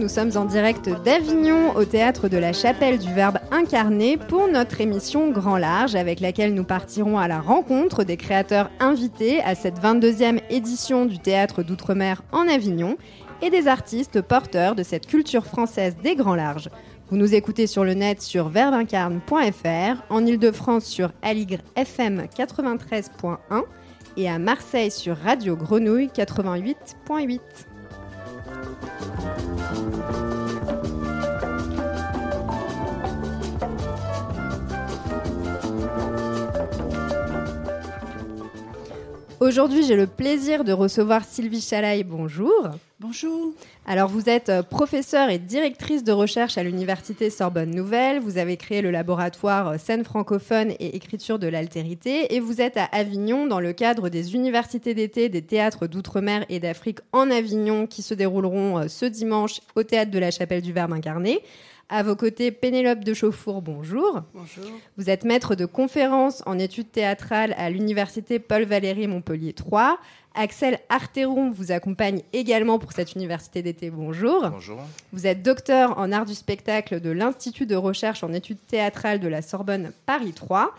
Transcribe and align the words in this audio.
Nous 0.00 0.08
sommes 0.08 0.34
en 0.36 0.46
direct 0.46 0.88
d'Avignon 1.04 1.76
au 1.76 1.84
théâtre 1.84 2.28
de 2.28 2.38
la 2.38 2.54
Chapelle 2.54 2.98
du 2.98 3.12
Verbe 3.12 3.38
incarné 3.50 4.16
pour 4.16 4.48
notre 4.48 4.80
émission 4.80 5.30
Grand 5.30 5.58
Large 5.58 5.94
avec 5.94 6.20
laquelle 6.20 6.54
nous 6.54 6.64
partirons 6.64 7.18
à 7.18 7.28
la 7.28 7.38
rencontre 7.38 8.02
des 8.02 8.16
créateurs 8.16 8.70
invités 8.80 9.42
à 9.42 9.54
cette 9.54 9.78
22e 9.78 10.40
édition 10.48 11.04
du 11.04 11.18
théâtre 11.18 11.62
d'outre-mer 11.62 12.22
en 12.32 12.48
Avignon 12.48 12.96
et 13.42 13.50
des 13.50 13.68
artistes 13.68 14.22
porteurs 14.22 14.74
de 14.74 14.82
cette 14.82 15.06
culture 15.06 15.44
française 15.44 15.96
des 16.02 16.16
grands 16.16 16.34
larges. 16.34 16.70
Vous 17.10 17.18
nous 17.18 17.34
écoutez 17.34 17.66
sur 17.66 17.84
le 17.84 17.92
net 17.92 18.22
sur 18.22 18.48
verbincarne.fr, 18.48 20.02
en 20.08 20.24
Ile-de-France 20.24 20.86
sur 20.86 21.12
Aligre 21.20 21.60
FM 21.76 22.22
93.1 22.34 23.36
et 24.16 24.30
à 24.30 24.38
Marseille 24.38 24.90
sur 24.90 25.18
Radio 25.18 25.56
Grenouille 25.56 26.08
88.8. 26.08 27.38
Aujourd'hui, 39.40 39.84
j'ai 39.84 39.96
le 39.96 40.06
plaisir 40.06 40.64
de 40.64 40.72
recevoir 40.72 41.24
Sylvie 41.24 41.62
Chalaï. 41.62 42.04
Bonjour. 42.04 42.68
Bonjour. 43.00 43.54
Alors, 43.86 44.06
vous 44.06 44.28
êtes 44.28 44.50
euh, 44.50 44.62
professeure 44.62 45.30
et 45.30 45.38
directrice 45.38 46.04
de 46.04 46.12
recherche 46.12 46.58
à 46.58 46.62
l'Université 46.62 47.30
Sorbonne 47.30 47.70
Nouvelle. 47.70 48.20
Vous 48.20 48.36
avez 48.36 48.58
créé 48.58 48.82
le 48.82 48.90
laboratoire 48.90 49.68
euh, 49.68 49.78
scène 49.78 50.04
francophone 50.04 50.72
et 50.78 50.94
écriture 50.94 51.38
de 51.38 51.46
l'altérité. 51.46 52.34
Et 52.34 52.40
vous 52.40 52.60
êtes 52.60 52.76
à 52.76 52.84
Avignon 52.92 53.46
dans 53.46 53.60
le 53.60 53.72
cadre 53.72 54.10
des 54.10 54.34
universités 54.34 54.92
d'été 54.92 55.30
des 55.30 55.40
théâtres 55.40 55.86
d'outre-mer 55.86 56.44
et 56.50 56.60
d'Afrique 56.60 56.98
en 57.12 57.30
Avignon 57.30 57.86
qui 57.86 58.02
se 58.02 58.12
dérouleront 58.12 58.80
euh, 58.80 58.88
ce 58.88 59.06
dimanche 59.06 59.62
au 59.74 59.84
théâtre 59.84 60.10
de 60.10 60.18
la 60.18 60.30
Chapelle 60.30 60.60
du 60.60 60.74
Verbe 60.74 60.92
incarné. 60.92 61.40
À 61.92 62.04
vos 62.04 62.14
côtés, 62.14 62.52
Pénélope 62.52 63.02
de 63.02 63.12
Chauffour, 63.12 63.62
bonjour. 63.62 64.22
Bonjour. 64.32 64.64
Vous 64.96 65.10
êtes 65.10 65.24
maître 65.24 65.56
de 65.56 65.66
conférences 65.66 66.40
en 66.46 66.56
études 66.56 66.92
théâtrales 66.92 67.52
à 67.58 67.68
l'Université 67.68 68.38
Paul-Valéry 68.38 69.08
Montpellier 69.08 69.54
3. 69.54 69.98
Axel 70.36 70.78
Arteron 70.88 71.50
vous 71.50 71.72
accompagne 71.72 72.22
également 72.32 72.78
pour 72.78 72.92
cette 72.92 73.16
université 73.16 73.60
d'été. 73.62 73.90
Bonjour. 73.90 74.50
Bonjour. 74.50 74.78
Vous 75.12 75.26
êtes 75.26 75.42
docteur 75.42 75.98
en 75.98 76.12
art 76.12 76.26
du 76.26 76.34
spectacle 76.34 77.00
de 77.00 77.10
l'Institut 77.10 77.66
de 77.66 77.74
recherche 77.74 78.22
en 78.22 78.32
études 78.32 78.64
théâtrales 78.68 79.18
de 79.18 79.26
la 79.26 79.42
Sorbonne 79.42 79.90
Paris 80.06 80.32
3. 80.32 80.72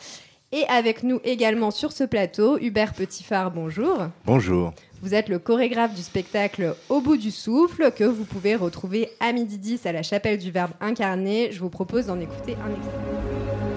Et 0.54 0.66
avec 0.68 1.04
nous 1.04 1.22
également 1.24 1.72
sur 1.72 1.94
ce 1.94 2.04
plateau, 2.04 2.58
Hubert 2.60 2.94
Petitfard, 2.94 3.52
bonjour. 3.52 4.08
Bonjour. 4.26 4.74
Vous 5.02 5.14
êtes 5.14 5.30
le 5.30 5.40
chorégraphe 5.40 5.96
du 5.96 6.02
spectacle 6.02 6.76
Au 6.90 7.00
bout 7.00 7.16
du 7.16 7.32
souffle 7.32 7.90
que 7.94 8.04
vous 8.04 8.26
pouvez 8.26 8.58
retrouver 8.58 9.10
à 9.22 9.32
midi 9.32 9.58
10 9.58 9.86
à 9.86 9.94
la 9.94 10.04
chapelle 10.04 10.38
du 10.38 10.52
Verbe 10.52 10.72
incarné. 10.82 11.54
Je 11.54 11.60
vous 11.62 11.70
propose 11.70 12.08
d'en 12.08 12.20
écouter 12.20 12.58
un 12.66 12.76
extrait. 12.76 13.71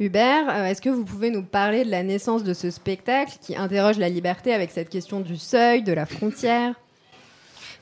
Hubert, 0.00 0.48
euh, 0.48 0.64
est-ce 0.64 0.80
que 0.80 0.90
vous 0.90 1.04
pouvez 1.04 1.30
nous 1.30 1.42
parler 1.42 1.84
de 1.84 1.90
la 1.90 2.02
naissance 2.02 2.42
de 2.42 2.54
ce 2.54 2.70
spectacle 2.70 3.34
qui 3.40 3.54
interroge 3.54 3.98
la 3.98 4.08
liberté 4.08 4.52
avec 4.52 4.70
cette 4.70 4.88
question 4.88 5.20
du 5.20 5.36
seuil, 5.36 5.82
de 5.82 5.92
la 5.92 6.06
frontière? 6.06 6.74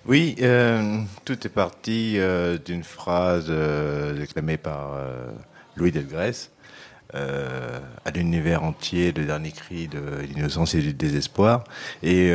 Oui, 0.08 0.36
euh, 0.40 1.02
tout 1.26 1.46
est 1.46 1.50
parti 1.50 2.14
euh, 2.16 2.56
d'une 2.56 2.82
phrase 2.82 3.46
euh, 3.50 4.18
déclamée 4.18 4.56
par 4.56 4.96
Louis 5.76 5.92
Delgrès 5.92 6.50
à 7.14 8.10
l'univers 8.14 8.62
entier, 8.64 9.12
le 9.12 9.24
dernier 9.24 9.50
cri 9.50 9.88
de 9.88 9.98
l'innocence 10.34 10.74
et 10.74 10.82
du 10.82 10.92
désespoir. 10.92 11.64
Et 12.02 12.30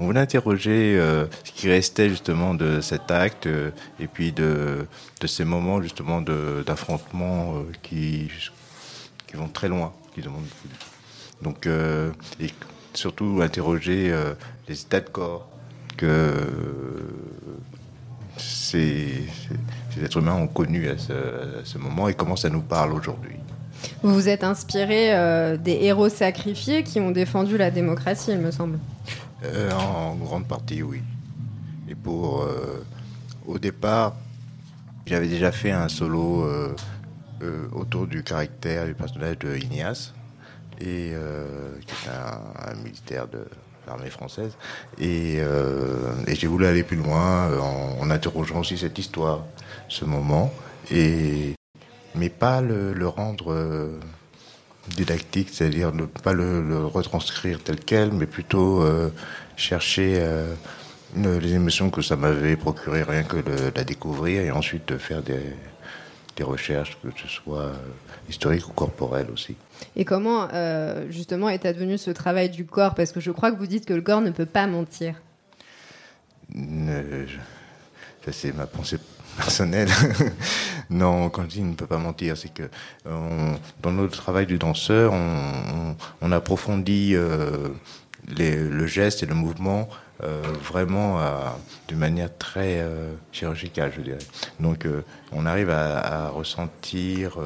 on 0.00 0.06
voulait 0.06 0.18
interroger 0.18 0.98
ce 1.44 1.52
qui 1.52 1.68
restait 1.68 2.08
justement 2.08 2.52
de 2.54 2.80
cet 2.80 3.12
acte 3.12 3.46
et 3.46 4.08
puis 4.08 4.32
de, 4.32 4.88
ces 5.24 5.44
moments 5.44 5.80
justement 5.80 6.22
d'affrontement 6.22 7.54
qui, 7.84 8.28
qui 9.26 9.36
vont 9.36 9.48
très 9.48 9.68
loin, 9.68 9.92
qui 10.14 10.20
demandent 10.22 10.42
beaucoup. 10.42 10.68
de- 10.68 11.44
Donc, 11.44 11.66
euh, 11.66 12.10
et 12.40 12.48
surtout 12.94 13.40
interroger 13.42 14.10
euh, 14.10 14.34
les 14.68 14.80
états 14.80 15.00
de 15.00 15.08
corps 15.08 15.48
que 15.96 16.06
euh, 16.06 17.56
ces, 18.36 19.24
êtres 20.02 20.18
humains 20.18 20.34
ont 20.34 20.46
connus 20.46 20.88
à 20.88 20.98
ce, 20.98 21.12
à 21.12 21.64
ce 21.64 21.78
moment 21.78 22.08
et 22.08 22.14
comment 22.14 22.36
ça 22.36 22.48
nous 22.50 22.60
parle 22.60 22.92
aujourd'hui. 22.92 23.36
Vous 24.02 24.12
vous 24.14 24.28
êtes 24.28 24.44
inspiré 24.44 25.14
euh, 25.14 25.56
des 25.56 25.72
héros 25.82 26.08
sacrifiés 26.08 26.82
qui 26.82 27.00
ont 27.00 27.10
défendu 27.10 27.56
la 27.56 27.70
démocratie, 27.70 28.32
il 28.32 28.38
me 28.38 28.50
semble. 28.50 28.78
Euh, 29.44 29.70
en 29.72 30.14
grande 30.16 30.46
partie, 30.46 30.82
oui. 30.82 31.02
Et 31.88 31.94
pour. 31.94 32.42
euh, 32.42 32.84
au 33.46 33.58
départ, 33.58 34.14
j'avais 35.06 35.28
déjà 35.28 35.52
fait 35.52 35.70
un 35.70 35.88
solo 35.88 36.44
euh, 37.42 37.68
autour 37.72 38.06
du 38.06 38.22
caractère 38.22 38.86
du 38.86 38.94
personnage 38.94 39.38
de 39.40 39.56
Ignace, 39.56 40.14
et, 40.80 41.10
euh, 41.12 41.44
qui 41.86 41.92
est 41.92 42.10
un, 42.10 42.74
militaire 42.82 43.28
de 43.28 43.44
l'armée 43.86 44.08
française. 44.08 44.56
Et, 44.98 45.36
euh, 45.40 46.14
j'ai 46.26 46.46
voulu 46.46 46.64
aller 46.66 46.82
plus 46.82 46.96
loin 46.96 47.50
en, 47.60 47.98
en 48.00 48.10
interrogeant 48.10 48.60
aussi 48.60 48.78
cette 48.78 48.98
histoire, 48.98 49.44
ce 49.88 50.06
moment. 50.06 50.50
Et 50.90 51.54
mais 52.14 52.30
pas 52.30 52.62
le, 52.62 53.06
rendre 53.06 53.90
didactique, 54.88 55.50
c'est-à-dire 55.52 55.92
ne 55.92 56.06
pas 56.06 56.32
le, 56.32 56.86
retranscrire 56.86 57.62
tel 57.62 57.78
quel, 57.78 58.12
mais 58.12 58.24
plutôt 58.24 58.82
chercher 59.56 60.26
les 61.14 61.52
émotions 61.52 61.90
que 61.90 62.00
ça 62.00 62.16
m'avait 62.16 62.56
procuré 62.56 63.02
rien 63.02 63.24
que 63.24 63.36
de 63.36 63.70
la 63.74 63.84
découvrir 63.84 64.40
et 64.40 64.50
ensuite 64.50 64.96
faire 64.96 65.22
des, 65.22 65.42
des 66.36 66.44
recherches, 66.44 66.98
que 67.02 67.08
ce 67.20 67.28
soit 67.28 67.72
historiques 68.28 68.68
ou 68.68 68.72
corporelles 68.72 69.30
aussi. 69.32 69.56
Et 69.96 70.04
comment 70.04 70.48
justement 71.08 71.48
est 71.48 71.64
advenu 71.64 71.98
ce 71.98 72.10
travail 72.10 72.50
du 72.50 72.66
corps? 72.66 72.94
Parce 72.94 73.12
que 73.12 73.20
je 73.20 73.30
crois 73.30 73.50
que 73.50 73.56
vous 73.56 73.66
dites 73.66 73.86
que 73.86 73.94
le 73.94 74.02
corps 74.02 74.20
ne 74.20 74.30
peut 74.30 74.46
pas 74.46 74.66
mentir. 74.66 75.14
ça 76.52 78.32
c'est 78.32 78.54
ma 78.54 78.66
pensée 78.66 78.98
personnelle. 79.36 79.88
non, 80.90 81.28
quand 81.28 81.54
il 81.54 81.68
ne 81.68 81.74
peut 81.74 81.86
pas 81.86 81.98
mentir, 81.98 82.36
c'est 82.36 82.52
que 82.52 82.68
dans 83.04 83.92
notre 83.92 84.16
travail 84.16 84.46
du 84.46 84.58
danseur, 84.58 85.12
on, 85.12 86.32
approfondit 86.32 87.12
euh, 87.14 87.68
le 88.28 88.86
geste 88.86 89.22
et 89.22 89.26
le 89.26 89.34
mouvement 89.34 89.88
euh, 90.22 90.42
vraiment 90.62 91.20
d'une 91.88 91.98
manière 91.98 92.36
très 92.38 92.80
euh, 92.80 93.14
chirurgicale, 93.32 93.92
je 93.94 94.00
dirais. 94.00 94.18
Donc, 94.60 94.86
on 95.32 95.46
arrive 95.46 95.70
à, 95.70 96.28
ressentir 96.28 97.38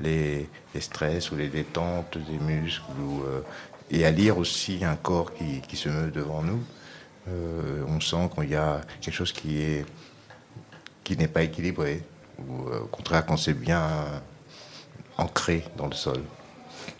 les, 0.00 0.48
stress 0.80 1.32
ou 1.32 1.36
les 1.36 1.48
détentes 1.48 2.18
des 2.18 2.38
muscles 2.38 2.82
et 3.90 4.04
à 4.04 4.10
lire 4.10 4.38
aussi 4.38 4.84
un 4.84 4.96
corps 4.96 5.34
qui, 5.34 5.60
qui 5.66 5.76
se 5.76 5.88
meut 5.88 6.10
devant 6.10 6.42
nous. 6.42 6.62
on 7.26 8.00
sent 8.00 8.30
qu'il 8.34 8.50
y 8.50 8.56
a 8.56 8.80
quelque 9.00 9.14
chose 9.14 9.32
qui 9.32 9.60
est 9.60 9.84
qui 11.08 11.16
n'est 11.16 11.26
pas 11.26 11.42
équilibré, 11.42 12.02
ou 12.38 12.68
euh, 12.68 12.80
au 12.80 12.86
contraire 12.86 13.24
quand 13.24 13.38
c'est 13.38 13.54
bien 13.54 13.82
ancré 15.16 15.64
dans 15.78 15.86
le 15.86 15.94
sol. 15.94 16.20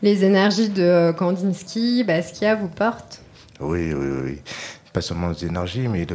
Les 0.00 0.24
énergies 0.24 0.68
de 0.68 1.12
Kandinsky, 1.18 2.04
Basquiat 2.04 2.54
vous 2.54 2.68
portent 2.68 3.20
Oui, 3.58 3.92
oui, 3.92 4.08
oui. 4.24 4.38
Pas 4.92 5.00
seulement 5.00 5.30
les 5.30 5.44
énergies, 5.44 5.88
mais 5.88 6.06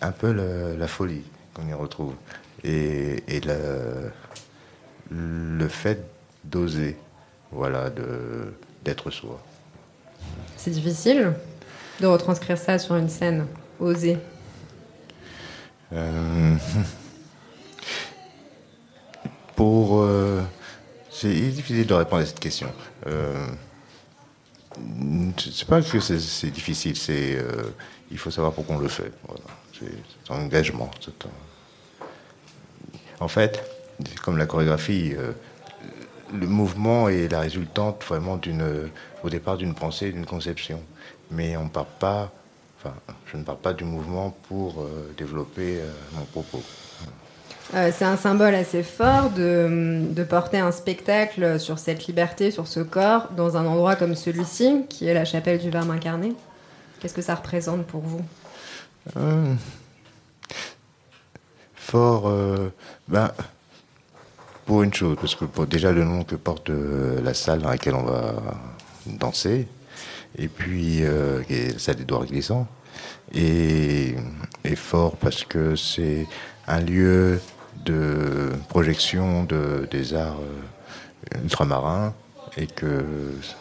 un 0.00 0.12
peu 0.12 0.32
la 0.78 0.86
folie 0.86 1.22
qu'on 1.54 1.66
y 1.66 1.72
retrouve. 1.72 2.14
Et, 2.62 3.22
et 3.26 3.40
le, 3.40 4.10
le 5.10 5.68
fait 5.68 6.04
d'oser, 6.44 6.96
voilà, 7.50 7.90
d'être 8.84 9.10
soi. 9.10 9.42
C'est 10.56 10.70
difficile 10.70 11.32
de 12.00 12.06
retranscrire 12.06 12.58
ça 12.58 12.78
sur 12.78 12.96
une 12.96 13.08
scène, 13.08 13.46
oser. 13.80 14.18
Euh... 15.92 16.56
Pour. 19.56 20.00
Euh, 20.02 20.42
c'est 21.12 21.28
difficile 21.28 21.86
de 21.86 21.94
répondre 21.94 22.22
à 22.22 22.26
cette 22.26 22.40
question. 22.40 22.72
Euh, 23.06 23.46
c'est 25.38 25.68
pas 25.68 25.82
que 25.82 26.00
c'est 26.00 26.50
difficile, 26.50 26.96
c'est 26.96 27.36
euh, 27.36 27.74
il 28.10 28.18
faut 28.18 28.30
savoir 28.30 28.52
pourquoi 28.54 28.76
on 28.76 28.78
le 28.78 28.88
fait. 28.88 29.12
C'est 29.78 30.32
un 30.32 30.36
engagement. 30.36 30.90
En 33.20 33.28
fait, 33.28 33.62
comme 34.22 34.38
la 34.38 34.46
chorégraphie, 34.46 35.12
euh, 35.16 35.32
le 36.32 36.46
mouvement 36.46 37.10
est 37.10 37.28
la 37.28 37.40
résultante 37.40 38.02
vraiment 38.04 38.38
d'une, 38.38 38.90
au 39.22 39.28
départ 39.28 39.58
d'une 39.58 39.74
pensée, 39.74 40.12
d'une 40.12 40.26
conception. 40.26 40.82
Mais 41.30 41.58
on 41.58 41.68
part 41.68 41.84
pas. 41.84 42.32
Enfin, 42.78 42.94
je 43.30 43.36
ne 43.36 43.44
parle 43.44 43.58
pas 43.58 43.74
du 43.74 43.84
mouvement 43.84 44.34
pour 44.48 44.84
développer 45.16 45.80
mon 46.14 46.24
propos. 46.24 46.62
Euh, 47.74 47.90
c'est 47.94 48.04
un 48.04 48.16
symbole 48.16 48.54
assez 48.54 48.82
fort 48.82 49.30
de, 49.30 50.22
porter 50.28 50.58
un 50.58 50.72
spectacle 50.72 51.58
sur 51.58 51.78
cette 51.78 52.06
liberté, 52.06 52.50
sur 52.50 52.66
ce 52.66 52.80
corps, 52.80 53.28
dans 53.34 53.56
un 53.56 53.66
endroit 53.66 53.96
comme 53.96 54.14
celui-ci, 54.14 54.84
qui 54.88 55.06
est 55.06 55.14
la 55.14 55.24
chapelle 55.24 55.58
du 55.58 55.70
Verbe 55.70 55.90
incarné. 55.90 56.34
Qu'est-ce 57.00 57.14
que 57.14 57.22
ça 57.22 57.34
représente 57.34 57.86
pour 57.86 58.02
vous? 58.02 58.22
Euh, 59.16 59.54
Fort, 61.74 62.28
euh, 62.28 62.72
ben, 63.08 63.30
pour 64.66 64.82
une 64.82 64.92
chose, 64.92 65.16
parce 65.18 65.34
que 65.34 65.44
déjà 65.64 65.92
le 65.92 66.04
nom 66.04 66.24
que 66.24 66.36
porte 66.36 66.70
la 66.70 67.34
salle 67.34 67.60
dans 67.60 67.70
laquelle 67.70 67.94
on 67.94 68.04
va 68.04 68.34
danser, 69.06 69.66
et 70.38 70.48
puis 70.48 71.00
la 71.00 71.78
salle 71.78 71.96
d'Edouard 71.96 72.26
Glissant, 72.26 72.68
et, 73.34 74.14
et 74.64 74.76
fort 74.76 75.16
parce 75.16 75.44
que 75.44 75.74
c'est 75.74 76.26
un 76.68 76.80
lieu 76.80 77.40
de 77.84 78.50
projection 78.68 79.44
de, 79.44 79.88
des 79.90 80.14
arts 80.14 80.40
euh, 80.40 81.38
ultramarins 81.42 82.14
et 82.56 82.66
que 82.66 83.04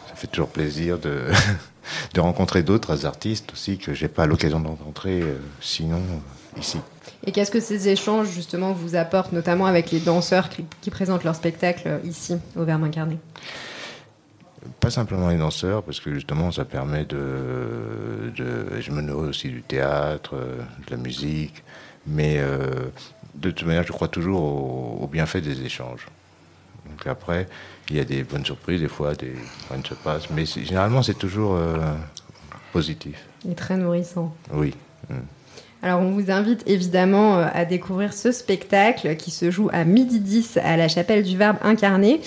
ça 0.07 0.15
fait 0.15 0.27
toujours 0.27 0.49
plaisir 0.49 0.99
de, 0.99 1.25
de 2.13 2.19
rencontrer 2.19 2.63
d'autres 2.63 3.05
artistes 3.05 3.51
aussi 3.53 3.77
que 3.77 3.93
j'ai 3.93 4.07
pas 4.07 4.25
l'occasion 4.25 4.59
de 4.59 4.67
rencontrer 4.67 5.21
euh, 5.21 5.37
sinon 5.59 5.97
euh, 5.97 6.59
ici. 6.59 6.79
Et 7.25 7.31
qu'est-ce 7.31 7.51
que 7.51 7.59
ces 7.59 7.87
échanges 7.87 8.29
justement 8.29 8.73
vous 8.73 8.95
apportent, 8.95 9.31
notamment 9.31 9.65
avec 9.65 9.91
les 9.91 9.99
danseurs 9.99 10.49
qui, 10.49 10.89
présentent 10.89 11.23
leur 11.23 11.35
spectacle 11.35 11.99
ici 12.03 12.35
au 12.55 12.63
Verbe 12.63 12.83
incarné 12.83 13.17
Pas 14.79 14.89
simplement 14.89 15.29
les 15.29 15.37
danseurs, 15.37 15.83
parce 15.83 15.99
que 15.99 16.13
justement 16.13 16.51
ça 16.51 16.65
permet 16.65 17.05
de, 17.05 18.33
de 18.35 18.81
je 18.81 18.91
me 18.91 19.01
nourris 19.01 19.29
aussi 19.29 19.49
du 19.49 19.61
théâtre, 19.61 20.35
de 20.35 20.91
la 20.91 20.97
musique, 20.97 21.63
mais 22.07 22.41
de 23.35 23.51
toute 23.51 23.67
manière, 23.67 23.83
je 23.83 23.91
crois 23.91 24.07
toujours 24.07 24.41
au, 25.01 25.07
bienfait 25.07 25.41
des 25.41 25.63
échanges. 25.63 26.07
Donc 26.89 27.07
après, 27.07 27.47
il 27.89 27.97
y 27.97 27.99
a 27.99 28.03
des 28.03 28.23
bonnes 28.23 28.45
surprises, 28.45 28.81
des 28.81 28.87
fois, 28.87 29.13
des 29.13 29.33
ne 29.75 29.83
se 29.83 29.93
passe, 29.93 30.29
mais 30.29 30.45
généralement, 30.45 31.03
c'est 31.03 31.17
toujours 31.17 31.55
euh, 31.55 31.77
positif. 32.73 33.23
Et 33.49 33.55
très 33.55 33.77
nourrissant. 33.77 34.35
Oui. 34.51 34.73
Mm. 35.09 35.15
Alors, 35.83 36.01
on 36.01 36.11
vous 36.11 36.29
invite 36.29 36.63
évidemment 36.67 37.39
euh, 37.39 37.47
à 37.53 37.65
découvrir 37.65 38.13
ce 38.13 38.31
spectacle 38.31 39.15
qui 39.15 39.31
se 39.31 39.49
joue 39.49 39.69
à 39.73 39.83
midi 39.83 40.19
10 40.19 40.59
à 40.63 40.77
la 40.77 40.87
chapelle 40.87 41.23
du 41.23 41.37
Verbe 41.37 41.57
incarné. 41.63 42.21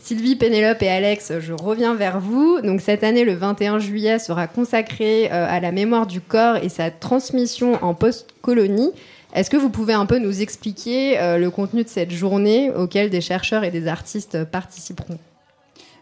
Sylvie, 0.00 0.36
Pénélope 0.36 0.82
et 0.82 0.88
Alex, 0.88 1.32
je 1.40 1.52
reviens 1.52 1.94
vers 1.94 2.20
vous. 2.20 2.60
Donc 2.62 2.80
cette 2.80 3.04
année, 3.04 3.24
le 3.24 3.34
21 3.34 3.78
juillet, 3.80 4.18
sera 4.18 4.46
consacré 4.46 5.26
euh, 5.26 5.46
à 5.48 5.60
la 5.60 5.72
mémoire 5.72 6.06
du 6.06 6.20
corps 6.20 6.56
et 6.56 6.68
sa 6.68 6.90
transmission 6.90 7.82
en 7.84 7.94
post-colonie. 7.94 8.92
Est-ce 9.32 9.48
que 9.48 9.56
vous 9.56 9.70
pouvez 9.70 9.92
un 9.92 10.06
peu 10.06 10.18
nous 10.18 10.40
expliquer 10.40 11.18
euh, 11.18 11.38
le 11.38 11.50
contenu 11.50 11.84
de 11.84 11.88
cette 11.88 12.10
journée 12.10 12.70
auquel 12.70 13.10
des 13.10 13.20
chercheurs 13.20 13.62
et 13.62 13.70
des 13.70 13.86
artistes 13.86 14.44
participeront? 14.44 15.18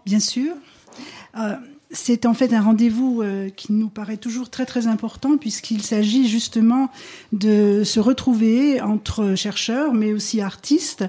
Bien 0.06 0.20
sûr. 0.20 0.54
Euh, 1.38 1.54
c'est 1.90 2.24
en 2.24 2.34
fait 2.34 2.52
un 2.54 2.62
rendez-vous 2.62 3.20
euh, 3.20 3.50
qui 3.50 3.72
nous 3.72 3.88
paraît 3.88 4.16
toujours 4.16 4.48
très 4.48 4.64
très 4.64 4.86
important 4.86 5.36
puisqu'il 5.36 5.82
s'agit 5.82 6.26
justement 6.26 6.90
de 7.32 7.82
se 7.84 8.00
retrouver 8.00 8.80
entre 8.80 9.34
chercheurs 9.34 9.92
mais 9.92 10.12
aussi 10.12 10.40
artistes, 10.40 11.04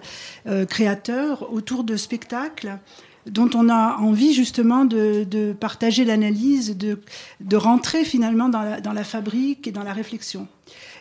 créateurs 0.69 1.51
autour 1.53 1.83
de 1.83 1.95
spectacles 1.95 2.77
dont 3.25 3.49
on 3.53 3.69
a 3.69 3.97
envie 3.97 4.33
justement 4.33 4.85
de, 4.85 5.53
partager 5.59 6.05
l'analyse, 6.05 6.77
de, 6.77 7.55
rentrer 7.55 8.03
finalement 8.05 8.49
dans 8.49 8.93
la 8.93 9.03
fabrique 9.03 9.67
et 9.67 9.71
dans 9.71 9.83
la 9.83 9.93
réflexion. 9.93 10.47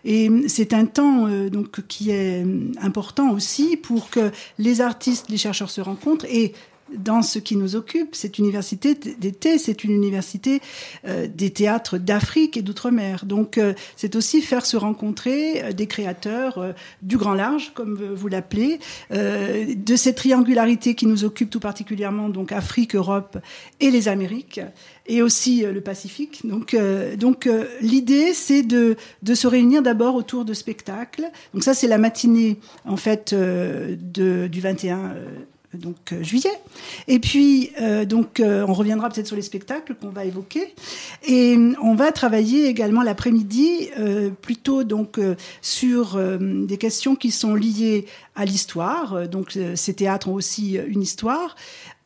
Et 0.05 0.31
c'est 0.49 0.73
un 0.73 0.87
temps 0.87 1.27
euh, 1.27 1.51
donc 1.51 1.87
qui 1.87 2.11
est 2.11 2.45
important 2.81 3.31
aussi 3.31 3.77
pour 3.77 4.11
que 4.11 4.31
les 4.59 4.81
artistes, 4.81 5.29
les 5.29 5.37
chercheurs 5.37 5.71
se 5.71 5.81
rencontrent 5.81 6.27
et 6.27 6.53
dans 6.97 7.23
ce 7.23 7.39
qui 7.39 7.57
nous 7.57 7.77
occupe, 7.77 8.15
cette 8.15 8.39
université 8.39 8.95
d'été, 8.95 9.59
c'est 9.59 9.85
une 9.85 9.93
université 9.93 10.61
euh, 11.07 11.27
des 11.27 11.51
théâtres 11.51 11.99
d'Afrique 11.99 12.57
et 12.57 12.63
d'outre-mer. 12.63 13.25
Donc, 13.25 13.59
euh, 13.59 13.75
c'est 13.97 14.17
aussi 14.17 14.41
faire 14.43 14.67
se 14.67 14.77
rencontrer 14.77 15.63
euh, 15.63 15.73
des 15.73 15.87
créateurs 15.87 16.75
du 17.03 17.17
grand 17.17 17.35
large, 17.35 17.73
comme 17.75 17.95
vous 18.15 18.29
l'appelez, 18.29 18.79
de 19.11 19.97
cette 19.97 20.17
triangularité 20.17 20.95
qui 20.95 21.07
nous 21.07 21.25
occupe 21.25 21.51
tout 21.51 21.61
particulièrement, 21.61 22.29
donc 22.29 22.53
Afrique, 22.53 22.95
Europe 22.95 23.39
et 23.81 23.91
les 23.91 24.09
Amériques, 24.09 24.61
et 25.07 25.23
aussi 25.23 25.63
le 25.63 25.81
Pacifique. 25.81 26.41
Donc, 26.45 26.77
donc 27.19 27.49
l'idée, 27.81 28.33
c'est 28.35 28.63
de, 28.63 28.97
de 29.23 29.35
se 29.35 29.47
réunir 29.47 29.83
d'abord 29.83 30.15
autour 30.15 30.45
de 30.45 30.55
spectacles. 30.55 31.31
Donc 31.55 31.63
ça, 31.63 31.75
c'est 31.75 31.89
la 31.89 31.99
matinée, 31.99 32.59
en 32.85 32.97
fait, 32.97 33.35
du 33.35 34.61
21 34.61 35.15
donc 35.75 36.13
euh, 36.13 36.23
juillet. 36.23 36.53
Et 37.09 37.19
puis 37.19 37.73
euh, 37.81 38.05
donc 38.05 38.41
euh, 38.41 38.65
on 38.67 38.73
reviendra 38.73 39.11
peut-être 39.11 39.27
sur 39.27 39.37
les 39.37 39.43
spectacles 39.43 39.95
qu'on 39.95 40.09
va 40.09 40.25
évoquer 40.25 40.75
et 41.27 41.57
on 41.83 41.95
va 41.95 42.11
travailler 42.13 42.67
également 42.67 43.03
l'après-midi 43.03 43.91
plutôt 44.43 44.85
donc 44.85 45.21
sur 45.61 46.19
des 46.41 46.77
questions 46.79 47.17
qui 47.17 47.31
sont 47.31 47.55
liées 47.55 48.07
à 48.35 48.45
l'histoire. 48.45 49.29
Donc 49.29 49.59
ces 49.75 49.95
théâtres 49.95 50.29
ont 50.29 50.35
aussi 50.35 50.75
une 50.75 51.03
histoire 51.03 51.57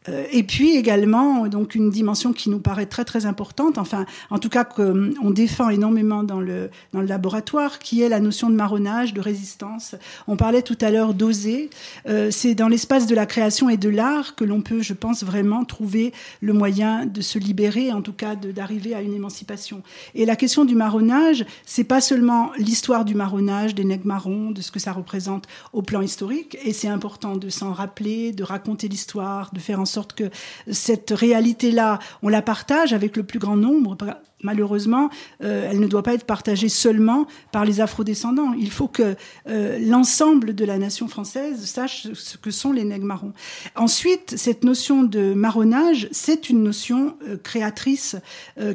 et 0.09 0.42
puis 0.42 0.76
également, 0.76 1.47
donc 1.49 1.75
une 1.75 1.90
dimension 1.90 2.32
qui 2.32 2.50
nous 2.50 2.59
paraît 2.59 2.87
très 2.87 3.04
très 3.04 3.26
importante, 3.26 3.78
enfin 3.78 4.06
en 4.30 4.38
tout 4.38 4.49
cas 4.49 4.64
qu'on 4.64 5.30
défend 5.30 5.68
énormément 5.68 6.23
dans 6.23 6.40
le, 6.40 6.71
dans 6.92 7.00
le 7.00 7.06
laboratoire, 7.06 7.78
qui 7.78 8.02
est 8.02 8.09
la 8.09 8.21
notion 8.21 8.50
de 8.50 8.54
marronnage, 8.54 9.14
de 9.14 9.21
résistance. 9.21 9.94
On 10.26 10.37
parlait 10.37 10.62
tout 10.62 10.78
à 10.80 10.90
l'heure 10.90 11.14
d'oser. 11.14 11.71
Euh, 12.09 12.30
c'est 12.30 12.54
dans 12.54 12.68
l'espace 12.68 13.06
de 13.06 13.14
la 13.14 13.26
création 13.26 13.68
et 13.68 13.76
de 13.76 13.88
l'art 13.88 14.35
que 14.35 14.44
l'on 14.44 14.61
peut, 14.61 14.82
je 14.82 14.94
pense, 14.94 15.23
vraiment 15.23 15.64
trouver 15.64 16.12
le 16.40 16.52
moyen 16.52 17.06
de 17.06 17.21
se 17.21 17.38
libérer, 17.38 17.92
en 17.92 18.02
tout 18.02 18.12
cas 18.12 18.35
d'arriver 18.35 18.94
à 18.94 19.02
une 19.02 19.14
émancipation. 19.14 19.82
Et 20.14 20.25
la 20.25 20.37
question 20.37 20.64
du 20.64 20.75
marronnage, 20.75 21.44
c'est 21.64 21.85
pas 21.85 22.00
seulement 22.00 22.50
l'histoire 22.56 23.04
du 23.04 23.14
marronnage, 23.14 23.75
des 23.75 23.85
nègres 23.85 24.06
marrons, 24.06 24.50
de 24.50 24.61
ce 24.61 24.71
que 24.71 24.80
ça 24.80 24.92
représente 24.92 25.47
au 25.73 25.82
plan 25.82 26.02
historique, 26.02 26.59
et 26.64 26.73
c'est 26.73 26.88
important 26.88 27.37
de 27.37 27.49
s'en 27.49 27.73
rappeler, 27.73 28.32
de 28.32 28.44
raconter 28.44 28.88
l'histoire, 28.88 29.50
de 29.52 29.61
faire 29.61 29.80
en 29.80 29.85
sorte 29.92 30.14
que 30.14 30.30
cette 30.70 31.11
réalité-là, 31.11 31.99
on 32.22 32.28
la 32.28 32.42
partage 32.42 32.92
avec 32.92 33.16
le 33.16 33.22
plus 33.22 33.38
grand 33.38 33.56
nombre, 33.56 33.96
malheureusement, 34.42 35.11
euh, 35.42 35.68
elle 35.70 35.80
ne 35.80 35.87
doit 35.87 36.02
pas 36.02 36.14
être 36.14 36.25
partagée 36.25 36.68
seulement 36.68 37.26
par 37.50 37.64
les 37.64 37.80
afrodescendants. 37.80 38.52
Il 38.52 38.70
faut 38.70 38.88
que 38.88 39.14
euh, 39.49 39.78
l'ensemble 39.80 40.54
de 40.54 40.64
la 40.64 40.78
nation 40.78 41.08
française 41.08 41.64
sache 41.64 42.08
ce 42.12 42.37
que 42.37 42.50
sont 42.50 42.72
les 42.72 42.84
nègres 42.84 43.06
marrons. 43.06 43.32
Ensuite, 43.76 44.34
cette 44.37 44.64
notion 44.64 45.02
de 45.02 45.34
marronnage, 45.34 46.08
c'est 46.11 46.50
une 46.50 46.62
notion 46.62 47.16
euh, 47.28 47.37
créatrice 47.42 48.16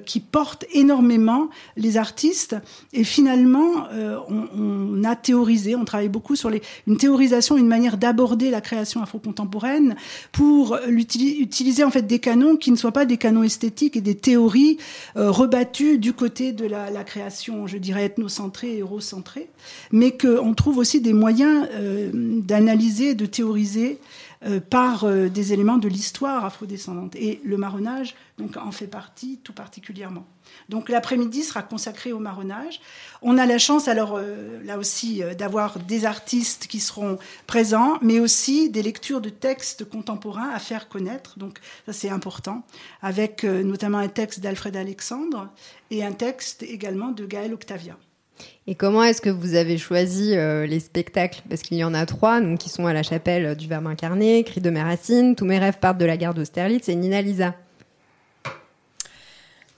qui 0.05 0.19
porte 0.19 0.65
énormément 0.73 1.49
les 1.75 1.97
artistes. 1.97 2.55
Et 2.93 3.03
finalement, 3.03 3.87
on, 4.27 5.03
a 5.03 5.15
théorisé, 5.15 5.75
on 5.75 5.85
travaille 5.85 6.09
beaucoup 6.09 6.35
sur 6.35 6.51
une 6.87 6.97
théorisation, 6.97 7.57
une 7.57 7.67
manière 7.67 7.97
d'aborder 7.97 8.49
la 8.49 8.61
création 8.61 9.01
afro-contemporaine 9.01 9.95
pour 10.31 10.77
utiliser 10.87 11.83
en 11.83 11.91
fait 11.91 12.03
des 12.03 12.19
canons 12.19 12.55
qui 12.55 12.71
ne 12.71 12.75
soient 12.75 12.91
pas 12.91 13.05
des 13.05 13.17
canons 13.17 13.43
esthétiques 13.43 13.95
et 13.95 14.01
des 14.01 14.15
théories 14.15 14.77
du 15.65 16.13
côté 16.13 16.51
de 16.51 16.65
la, 16.65 17.03
création, 17.03 17.67
je 17.67 17.77
dirais, 17.77 18.05
ethnocentrée 18.05 18.77
et 18.77 18.79
eurocentrée, 18.81 19.49
mais 19.91 20.17
qu'on 20.17 20.53
trouve 20.53 20.77
aussi 20.77 21.01
des 21.01 21.13
moyens 21.13 21.67
euh, 21.73 22.09
d'analyser, 22.13 23.15
de 23.15 23.25
théoriser 23.25 23.99
euh, 24.45 24.59
par 24.59 25.03
euh, 25.03 25.29
des 25.29 25.51
éléments 25.51 25.77
de 25.77 25.87
l'histoire 25.87 26.45
afrodescendante. 26.45 27.15
Et 27.15 27.41
le 27.43 27.57
marronnage 27.57 28.13
donc, 28.37 28.55
en 28.55 28.71
fait 28.71 28.85
partie 28.85 29.39
tout 29.43 29.51
particulièrement. 29.51 30.27
Donc 30.69 30.89
l'après-midi 30.89 31.43
sera 31.43 31.63
consacré 31.63 32.11
au 32.11 32.19
marronnage. 32.19 32.79
On 33.23 33.39
a 33.39 33.47
la 33.47 33.57
chance 33.57 33.87
alors 33.87 34.15
euh, 34.15 34.61
là 34.63 34.77
aussi 34.77 35.23
d'avoir 35.39 35.79
des 35.79 36.05
artistes 36.05 36.67
qui 36.67 36.79
seront 36.79 37.17
présents, 37.47 37.97
mais 38.03 38.19
aussi 38.19 38.69
des 38.69 38.83
lectures 38.83 39.21
de 39.21 39.29
textes 39.29 39.89
contemporains 39.89 40.49
à 40.49 40.59
faire 40.59 40.87
connaître. 40.87 41.39
Donc 41.39 41.57
ça 41.87 41.93
c'est 41.93 42.09
important, 42.09 42.63
avec 43.01 43.43
notamment 43.43 43.97
un 43.97 44.07
texte 44.07 44.39
d'Alfred 44.39 44.77
Alexandre 44.77 45.49
et 45.89 46.05
un 46.05 46.13
texte 46.13 46.61
également 46.61 47.09
de 47.09 47.25
Gaël 47.25 47.53
Octavia. 47.53 47.97
Et 48.67 48.75
comment 48.75 49.03
est-ce 49.03 49.21
que 49.21 49.29
vous 49.29 49.55
avez 49.55 49.77
choisi 49.77 50.35
euh, 50.35 50.65
les 50.65 50.79
spectacles? 50.79 51.41
Parce 51.49 51.61
qu'il 51.61 51.77
y 51.77 51.83
en 51.83 51.93
a 51.93 52.05
trois, 52.05 52.41
donc, 52.41 52.59
qui 52.59 52.69
sont 52.69 52.85
à 52.85 52.93
la 52.93 53.03
chapelle 53.03 53.55
du 53.55 53.67
Verbe 53.67 53.87
incarné, 53.87 54.43
Cri 54.43 54.61
de 54.61 54.69
mes 54.69 54.81
racines, 54.81 55.35
Tous 55.35 55.45
mes 55.45 55.59
rêves 55.59 55.79
partent 55.79 55.97
de 55.97 56.05
la 56.05 56.17
gare 56.17 56.33
d'Austerlitz 56.33 56.89
et 56.89 56.95
Nina 56.95 57.21
Lisa. 57.21 57.55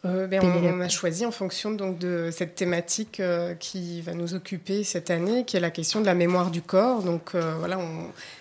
Euh, 0.05 0.27
ben, 0.27 0.41
on, 0.41 0.79
a 0.79 0.87
choisi 0.87 1.25
en 1.25 1.31
fonction 1.31 1.71
donc 1.71 1.99
de 1.99 2.29
cette 2.31 2.55
thématique 2.55 3.19
euh, 3.19 3.53
qui 3.53 3.99
va 3.99 4.13
nous 4.13 4.33
occuper 4.33 4.85
cette 4.85 5.09
année, 5.09 5.43
qui 5.43 5.57
est 5.57 5.59
la 5.59 5.71
question 5.71 5.99
de 5.99 6.05
la 6.05 6.13
mémoire 6.13 6.51
du 6.51 6.61
corps. 6.61 7.03
Donc 7.03 7.31
euh, 7.35 7.55
voilà, 7.59 7.77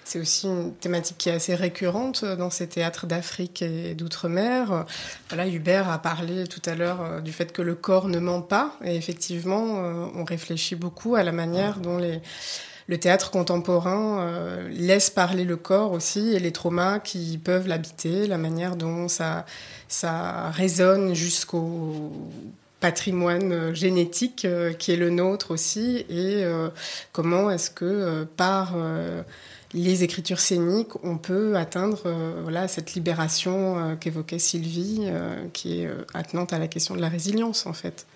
c'est 0.04 0.20
aussi 0.20 0.46
une 0.46 0.72
thématique 0.74 1.18
qui 1.18 1.30
est 1.30 1.32
assez 1.32 1.56
récurrente 1.56 2.24
dans 2.24 2.50
ces 2.50 2.68
théâtres 2.68 3.08
d'Afrique 3.08 3.62
et 3.62 3.94
d'outre-mer. 3.94 4.86
Voilà, 5.30 5.48
Hubert 5.48 5.90
a 5.90 5.98
parlé 5.98 6.46
tout 6.46 6.62
à 6.64 6.76
l'heure 6.76 7.22
du 7.22 7.32
fait 7.32 7.52
que 7.52 7.62
le 7.62 7.74
corps 7.74 8.06
ne 8.06 8.20
ment 8.20 8.42
pas, 8.42 8.76
et 8.84 8.94
effectivement, 8.94 9.82
on 10.14 10.24
réfléchit 10.24 10.76
beaucoup 10.76 11.16
à 11.16 11.24
la 11.24 11.32
manière 11.32 11.80
dont 11.80 11.98
les 11.98 12.20
le 12.88 12.98
théâtre 12.98 13.30
contemporain 13.30 14.26
laisse 14.70 15.10
parler 15.10 15.44
le 15.44 15.56
corps 15.56 15.92
aussi 15.92 16.34
et 16.34 16.38
les 16.38 16.52
traumas 16.52 16.98
qui 16.98 17.38
peuvent 17.38 17.68
l'habiter, 17.68 18.26
la 18.26 18.38
manière 18.38 18.76
dont 18.76 19.08
ça 19.08 19.44
ça 19.88 20.50
résonne 20.50 21.14
jusqu'au 21.14 22.12
patrimoine 22.80 23.52
euh, 23.52 23.74
génétique 23.74 24.44
euh, 24.44 24.72
qui 24.72 24.92
est 24.92 24.96
le 24.96 25.10
nôtre 25.10 25.50
aussi 25.50 26.04
et 26.08 26.44
euh, 26.44 26.68
comment 27.12 27.50
est-ce 27.50 27.70
que 27.70 28.24
par 28.36 28.74
les 29.74 30.02
écritures 30.02 30.40
scéniques, 30.40 31.04
on 31.04 31.18
peut 31.18 31.56
atteindre 31.56 32.02
cette 32.68 32.94
libération 32.94 33.96
qu'évoquait 34.00 34.38
Sylvie, 34.38 35.10
qui 35.52 35.82
est 35.82 35.90
attenante 36.14 36.52
à 36.54 36.58
la 36.58 36.68
question 36.68 36.94
de 36.94 37.00
la 37.00 37.08
résilience 37.08 37.66
en 37.66 37.74
fait. 37.74 38.06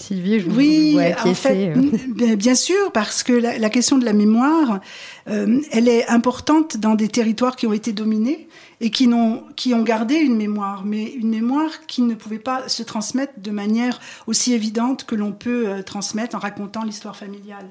Sylvie, 0.00 0.40
je 0.40 0.48
vous 0.48 0.56
oui, 0.56 0.98
en 1.24 1.34
fait, 1.34 1.74
bien 2.36 2.54
sûr, 2.54 2.90
parce 2.92 3.22
que 3.22 3.32
la, 3.32 3.70
question 3.70 3.98
de 3.98 4.04
la 4.04 4.12
mémoire, 4.12 4.80
euh, 5.28 5.60
elle 5.70 5.88
est 5.88 6.08
importante 6.08 6.78
dans 6.78 6.94
des 6.94 7.08
territoires 7.08 7.56
qui 7.56 7.66
ont 7.66 7.72
été 7.72 7.92
dominés 7.92 8.48
et 8.80 8.90
qui, 8.90 9.06
ont, 9.08 9.44
qui 9.56 9.74
ont 9.74 9.82
gardé 9.82 10.14
une 10.14 10.36
mémoire, 10.36 10.84
mais 10.84 11.04
une 11.04 11.28
mémoire 11.28 11.86
qui 11.86 12.02
ne 12.02 12.14
pouvait 12.14 12.38
pas 12.38 12.68
se 12.68 12.82
transmettre 12.82 13.34
de 13.36 13.50
manière 13.50 14.00
aussi 14.26 14.54
évidente 14.54 15.04
que 15.04 15.14
l'on 15.14 15.32
peut 15.32 15.68
euh, 15.68 15.82
transmettre 15.82 16.34
en 16.34 16.38
racontant 16.38 16.82
l'histoire 16.82 17.16
familiale. 17.16 17.66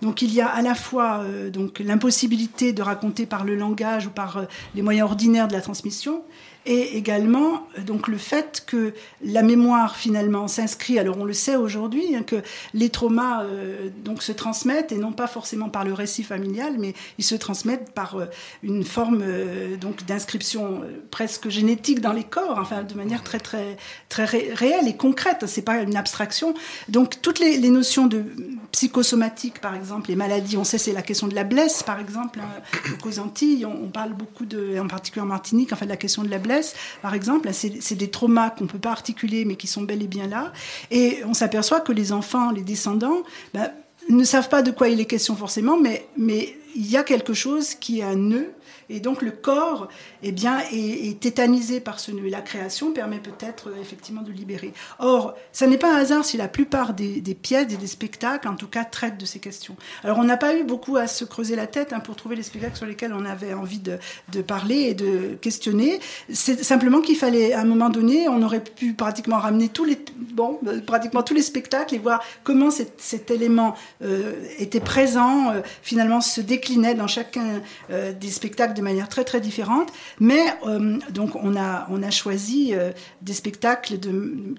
Donc 0.00 0.22
il 0.22 0.32
y 0.32 0.40
a 0.40 0.48
à 0.48 0.62
la 0.62 0.74
fois 0.74 1.22
euh, 1.24 1.50
donc 1.50 1.80
l'impossibilité 1.80 2.72
de 2.72 2.82
raconter 2.82 3.26
par 3.26 3.44
le 3.44 3.56
langage 3.56 4.06
ou 4.06 4.10
par 4.10 4.46
les 4.74 4.82
moyens 4.82 5.08
ordinaires 5.08 5.48
de 5.48 5.54
la 5.54 5.60
transmission, 5.60 6.22
et 6.66 6.96
également 6.96 7.66
donc 7.86 8.08
le 8.08 8.16
fait 8.16 8.64
que 8.66 8.94
la 9.22 9.42
mémoire 9.42 9.96
finalement 9.96 10.48
s'inscrit. 10.48 10.98
Alors 10.98 11.18
on 11.18 11.24
le 11.24 11.32
sait 11.32 11.56
aujourd'hui 11.56 12.16
hein, 12.16 12.22
que 12.22 12.42
les 12.72 12.88
traumas 12.88 13.42
euh, 13.44 13.90
donc 14.04 14.22
se 14.22 14.32
transmettent 14.32 14.92
et 14.92 14.96
non 14.96 15.12
pas 15.12 15.26
forcément 15.26 15.68
par 15.68 15.84
le 15.84 15.92
récit 15.92 16.22
familial, 16.22 16.76
mais 16.78 16.94
ils 17.18 17.24
se 17.24 17.34
transmettent 17.34 17.92
par 17.92 18.16
euh, 18.16 18.26
une 18.62 18.84
forme 18.84 19.22
euh, 19.22 19.76
donc 19.76 20.06
d'inscription 20.06 20.82
presque 21.10 21.48
génétique 21.48 22.00
dans 22.00 22.12
les 22.12 22.24
corps, 22.24 22.58
enfin 22.58 22.82
de 22.82 22.94
manière 22.94 23.22
très 23.22 23.40
très 23.40 23.76
très 24.08 24.24
réelle 24.24 24.88
et 24.88 24.96
concrète. 24.96 25.44
C'est 25.46 25.62
pas 25.62 25.82
une 25.82 25.96
abstraction. 25.96 26.54
Donc 26.88 27.20
toutes 27.20 27.40
les, 27.40 27.58
notions 27.74 28.06
de 28.06 28.24
psychosomatique, 28.72 29.60
par 29.60 29.74
exemple, 29.74 30.10
les 30.10 30.16
maladies, 30.16 30.56
on 30.56 30.64
sait 30.64 30.78
c'est 30.78 30.92
la 30.92 31.02
question 31.02 31.26
de 31.26 31.34
la 31.34 31.44
blesse, 31.44 31.82
par 31.82 31.98
exemple, 31.98 32.40
hein, 32.40 32.62
aux 33.04 33.18
Antilles, 33.18 33.66
on, 33.66 33.84
on, 33.84 33.88
parle 33.88 34.12
beaucoup 34.12 34.44
de, 34.44 34.78
en 34.78 34.86
particulier 34.86 35.22
en 35.22 35.26
Martinique, 35.26 35.72
enfin 35.72 35.86
de 35.86 35.90
la 35.90 35.96
question 35.96 36.22
de 36.22 36.28
la 36.28 36.38
blesse 36.38 36.53
par 37.02 37.14
exemple, 37.14 37.50
c'est 37.52 37.94
des 37.94 38.10
traumas 38.10 38.50
qu'on 38.50 38.64
ne 38.64 38.68
peut 38.68 38.78
pas 38.78 38.90
articuler, 38.90 39.44
mais 39.44 39.56
qui 39.56 39.66
sont 39.66 39.82
bel 39.82 40.02
et 40.02 40.06
bien 40.06 40.26
là. 40.26 40.52
Et 40.90 41.18
on 41.26 41.34
s'aperçoit 41.34 41.80
que 41.80 41.92
les 41.92 42.12
enfants, 42.12 42.50
les 42.50 42.62
descendants, 42.62 43.22
ben, 43.52 43.70
ne 44.08 44.24
savent 44.24 44.48
pas 44.48 44.62
de 44.62 44.70
quoi 44.70 44.88
il 44.88 45.00
est 45.00 45.06
question 45.06 45.36
forcément, 45.36 45.78
mais, 45.78 46.06
mais 46.16 46.56
il 46.74 46.90
y 46.90 46.96
a 46.96 47.04
quelque 47.04 47.34
chose 47.34 47.74
qui 47.74 48.00
est 48.00 48.04
un 48.04 48.16
nœud 48.16 48.52
et 48.88 49.00
donc 49.00 49.22
le 49.22 49.30
corps 49.30 49.88
eh 50.22 50.32
bien, 50.32 50.58
est, 50.72 51.20
tétanisé 51.20 51.80
par 51.80 52.00
ce 52.00 52.10
nœud. 52.10 52.26
Et 52.26 52.30
la 52.30 52.40
création 52.40 52.92
permet 52.92 53.18
peut-être 53.18 53.68
euh, 53.68 53.80
effectivement 53.80 54.22
de 54.22 54.32
libérer. 54.32 54.72
Or, 54.98 55.34
ça 55.52 55.66
n'est 55.66 55.78
pas 55.78 55.94
un 55.94 55.96
hasard 55.96 56.24
si 56.24 56.36
la 56.36 56.48
plupart 56.48 56.94
des, 56.94 57.22
pièces 57.34 57.72
et 57.72 57.76
des 57.76 57.86
spectacles, 57.86 58.48
en 58.48 58.56
tout 58.56 58.68
cas, 58.68 58.84
traitent 58.84 59.18
de 59.18 59.26
ces 59.26 59.38
questions. 59.38 59.76
Alors, 60.02 60.18
on 60.18 60.24
n'a 60.24 60.36
pas 60.36 60.56
eu 60.56 60.64
beaucoup 60.64 60.96
à 60.96 61.06
se 61.06 61.24
creuser 61.24 61.56
la 61.56 61.66
tête 61.66 61.92
hein, 61.92 62.00
pour 62.00 62.16
trouver 62.16 62.36
les 62.36 62.42
spectacles 62.42 62.76
sur 62.76 62.86
lesquels 62.86 63.12
on 63.12 63.24
avait 63.24 63.54
envie 63.54 63.80
de, 63.80 63.98
parler 64.42 64.76
et 64.76 64.94
de 64.94 65.36
questionner. 65.40 66.00
C'est 66.32 66.62
simplement 66.62 67.00
qu'il 67.00 67.16
fallait, 67.16 67.52
à 67.52 67.60
un 67.60 67.64
moment 67.64 67.90
donné, 67.90 68.28
on 68.28 68.42
aurait 68.42 68.62
pu 68.62 68.94
pratiquement 68.94 69.38
ramener 69.38 69.68
tous 69.68 69.84
les, 69.84 69.98
bon, 70.32 70.58
euh, 70.66 70.80
pratiquement 70.80 71.22
tous 71.22 71.34
les 71.34 71.42
spectacles 71.42 71.94
et 71.94 71.98
voir 71.98 72.22
comment 72.42 72.70
cet, 72.70 73.30
élément 73.30 73.74
euh, 74.02 74.34
était 74.58 74.80
présent, 74.80 75.52
finalement 75.82 76.20
se 76.20 76.40
déclinait 76.40 76.94
dans 76.94 77.06
chacun 77.06 77.62
des 77.88 78.30
spectacles 78.30 78.73
de 78.74 78.82
manière 78.82 79.08
très 79.08 79.24
très 79.24 79.40
différente, 79.40 79.92
mais 80.20 80.44
euh, 80.66 80.98
donc 81.10 81.36
on 81.36 81.56
a, 81.56 81.86
on 81.90 82.02
a 82.02 82.10
choisi 82.10 82.74
euh, 82.74 82.92
des 83.22 83.32
spectacles 83.32 83.98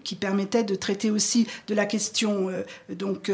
qui 0.03 0.15
permettaient 0.15 0.63
de 0.63 0.75
traiter 0.75 1.11
aussi 1.11 1.47
de 1.67 1.75
la 1.75 1.85
question 1.85 2.49
euh, 2.49 2.63
donc 2.95 3.31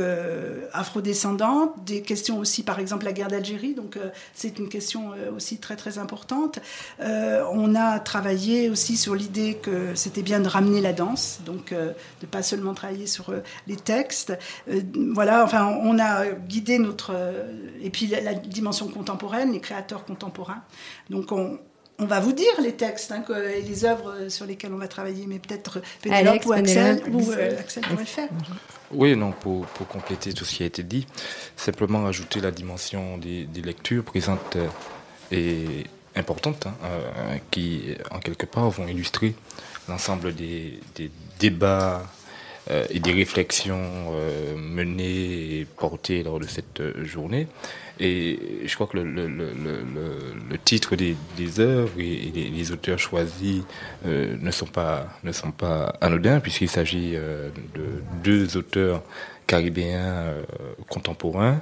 afrodescendante, 0.73 1.73
des 1.85 2.01
questions 2.01 2.39
aussi 2.39 2.63
par 2.63 2.79
exemple 2.79 3.05
la 3.05 3.13
guerre 3.13 3.27
d'Algérie, 3.27 3.73
donc 3.73 3.97
c'est 4.33 4.59
une 4.59 4.69
question 4.69 5.11
aussi 5.35 5.57
très 5.57 5.75
très 5.75 5.97
importante. 5.97 6.59
on 6.99 7.75
a 7.75 7.99
travaillé 7.99 8.69
aussi 8.69 8.97
sur 8.97 9.15
l'idée 9.15 9.55
que 9.61 9.93
c'était 9.95 10.21
bien 10.21 10.39
de 10.39 10.47
ramener 10.47 10.81
la 10.81 10.93
danse, 10.93 11.39
donc 11.45 11.73
de 11.73 12.25
pas 12.25 12.41
seulement 12.41 12.73
travailler 12.73 13.07
sur 13.07 13.33
les 13.67 13.75
textes. 13.75 14.33
voilà, 15.13 15.43
enfin 15.43 15.77
on 15.83 15.99
a 15.99 16.27
guidé 16.27 16.79
notre 16.79 17.13
et 17.81 17.89
puis 17.89 18.07
la 18.07 18.33
dimension 18.33 18.87
contemporaine, 18.87 19.51
les 19.51 19.59
créateurs 19.59 20.05
contemporains. 20.05 20.61
Donc 21.09 21.31
on, 21.31 21.59
va 21.99 22.19
vous 22.19 22.33
dire 22.33 22.59
les 22.63 22.73
textes 22.73 23.11
hein, 23.11 23.23
et 23.53 23.61
les 23.61 23.85
œuvres 23.85 24.29
sur 24.29 24.45
lesquelles 24.45 24.73
on 24.73 24.77
va 24.77 24.87
travailler, 24.87 25.25
mais 25.27 25.37
peut-être 25.37 25.81
Pénélope 26.01 26.45
ou 26.47 26.53
Axel, 26.53 27.03
ou, 27.11 27.31
euh, 27.31 27.59
Axel 27.59 27.83
pourrait 27.83 27.99
le 27.99 28.05
faire. 28.05 28.29
Oui, 28.91 29.15
non, 29.15 29.31
pour, 29.31 29.67
compléter 29.87 30.33
tout 30.33 30.43
ce 30.43 30.55
qui 30.55 30.63
a 30.63 30.65
été 30.65 30.81
dit, 30.81 31.05
simplement 31.55 32.05
ajouter 32.07 32.41
la 32.41 32.49
dimension 32.49 33.17
des, 33.17 33.47
lectures 33.63 34.03
présente 34.03 34.55
euh, 34.55 34.67
et 35.31 35.85
importantes 36.15 36.65
hein, 36.65 37.37
qui, 37.51 37.95
en 38.09 38.19
quelque 38.19 38.47
part, 38.47 38.69
vont 38.69 38.87
illustrer 38.87 39.35
l'ensemble 39.87 40.33
des, 40.33 40.79
débats 41.39 42.03
et 42.89 42.99
des 42.99 43.11
réflexions 43.11 44.11
menées 44.55 45.59
et 45.59 45.65
portées 45.77 46.23
lors 46.23 46.39
de 46.39 46.47
cette 46.47 46.81
journée. 47.03 47.47
Et 48.03 48.39
je 48.65 48.73
crois 48.73 48.87
que 48.87 48.97
le, 48.97 50.57
titre 50.65 50.95
des, 50.95 51.15
des, 51.37 51.59
œuvres 51.59 51.99
et, 51.99 52.31
les, 52.33 52.71
auteurs 52.71 52.97
choisis 52.97 53.61
euh, 54.07 54.35
ne, 54.41 54.49
sont 54.49 54.65
pas, 54.65 55.07
ne 55.23 55.31
sont 55.31 55.51
pas 55.51 55.93
anodins, 56.01 56.39
puisqu'il 56.39 56.67
s'agit 56.67 57.11
euh, 57.13 57.51
de 57.75 58.01
deux 58.23 58.57
auteurs 58.57 59.03
caribéens 59.45 59.99
euh, 59.99 60.43
contemporains. 60.89 61.61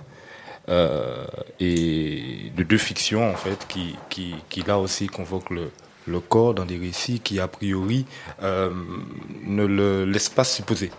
et 1.59 2.51
de 2.55 2.63
deux 2.63 2.77
fictions 2.77 3.29
en 3.29 3.35
fait 3.35 3.65
qui, 3.67 3.97
qui, 4.09 4.35
qui 4.49 4.61
là 4.61 4.77
aussi 4.77 5.07
convoquent 5.07 5.49
le, 5.49 5.71
le 6.07 6.19
corps 6.21 6.53
dans 6.53 6.65
des 6.65 6.77
récits 6.77 7.19
qui 7.19 7.39
a 7.41 7.47
priori 7.49 8.05
ne 8.41 9.65
le 9.65 10.05
laissent 10.05 10.29
pas 10.29 10.45
supposer. 10.45 10.91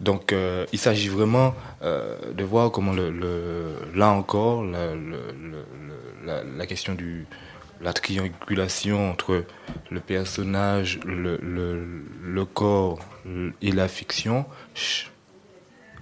Donc 0.00 0.32
euh, 0.32 0.66
il 0.72 0.78
s'agit 0.78 1.08
vraiment 1.08 1.54
euh, 1.82 2.32
de 2.32 2.44
voir 2.44 2.70
comment 2.70 2.92
le, 2.92 3.10
là 3.94 4.10
encore 4.10 4.64
la, 4.64 6.66
question 6.66 6.94
du 6.94 7.26
la 7.80 7.92
triangulation 7.92 9.10
entre 9.10 9.44
le 9.90 10.00
personnage, 10.00 11.00
le, 11.04 12.44
corps 12.44 13.00
et 13.60 13.72
la 13.72 13.88
fiction 13.88 14.44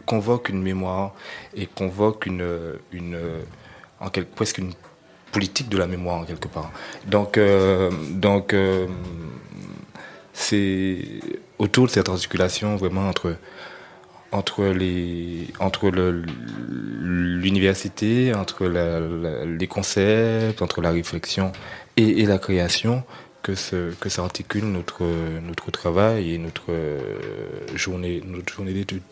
convoque 0.07 0.49
une 0.49 0.63
mémoire 0.63 1.15
et 1.55 1.67
convoque 1.67 2.27
une, 2.27 2.45
presque 4.35 4.59
une 4.59 4.73
politique 5.33 5.69
de 5.69 5.79
la 5.79 5.87
mémoire 5.87 6.19
en 6.19 6.25
quelque 6.25 6.49
part. 6.49 6.73
Donc, 7.07 7.39
euh, 7.39 7.91
donc 8.11 8.55
c'est 10.33 11.21
autour 11.61 11.87
de 11.87 11.93
cette 11.93 12.09
articulation 12.09 12.75
vraiment 12.77 13.09
entre 13.09 13.37
entre 14.33 14.65
les 14.65 15.49
entre 15.59 15.91
l'université, 15.91 18.33
entre 18.35 18.67
les 18.67 19.67
concepts, 19.67 20.63
entre 20.63 20.81
la 20.81 20.91
réflexion 20.91 21.53
et, 21.97 22.25
la 22.25 22.39
création 22.39 23.03
que 23.43 23.55
se 23.55 23.93
que 23.95 24.09
s'articule 24.09 24.65
notre 24.65 25.05
notre 25.51 25.71
travail 25.71 26.35
et 26.35 26.39
notre 26.39 26.73
journée 27.75 28.23
notre 28.25 28.53
journée 28.53 28.73
d'études. 28.73 29.03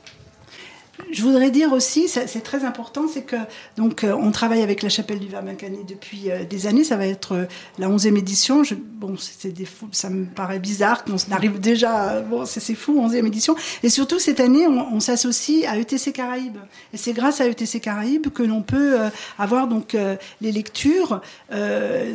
Je 1.11 1.23
voudrais 1.23 1.51
dire 1.51 1.73
aussi, 1.73 2.09
c'est 2.09 2.43
très 2.43 2.65
important, 2.65 3.07
c'est 3.09 3.23
que 3.23 3.37
donc 3.77 4.05
euh, 4.05 4.13
on 4.13 4.31
travaille 4.31 4.63
avec 4.63 4.83
la 4.83 4.89
chapelle 4.89 5.19
du 5.19 5.29
Vermancani 5.29 5.85
depuis 5.85 6.31
euh, 6.31 6.45
des 6.45 6.67
années. 6.67 6.85
Ça 6.85 6.97
va 6.97 7.07
être 7.07 7.33
euh, 7.33 7.45
la 7.79 7.89
11e 7.89 8.17
édition. 8.17 8.63
Bon, 8.77 9.15
c'est 9.17 9.53
des 9.53 9.67
ça 9.93 10.11
me 10.11 10.27
paraît 10.27 10.59
bizarre 10.59 11.05
qu'on 11.05 11.17
arrive 11.31 11.61
déjà. 11.61 12.21
Bon, 12.21 12.45
c'est 12.45 12.75
fou, 12.75 13.01
11e 13.01 13.27
édition. 13.27 13.57
Et 13.83 13.89
surtout 13.89 14.19
cette 14.19 14.41
année, 14.41 14.67
on, 14.67 14.95
on 14.95 15.01
s'associe 15.01 15.65
à 15.67 15.79
ETC 15.79 16.13
Caraïbes. 16.13 16.59
Et 16.93 16.97
c'est 16.97 17.13
grâce 17.13 17.41
à 17.41 17.47
ETC 17.47 17.81
Caraïbes 17.81 18.29
que 18.29 18.43
l'on 18.43 18.63
peut 18.63 18.97
avoir 19.39 19.69
donc 19.69 19.97
les 20.41 20.53
lectures, 20.53 21.21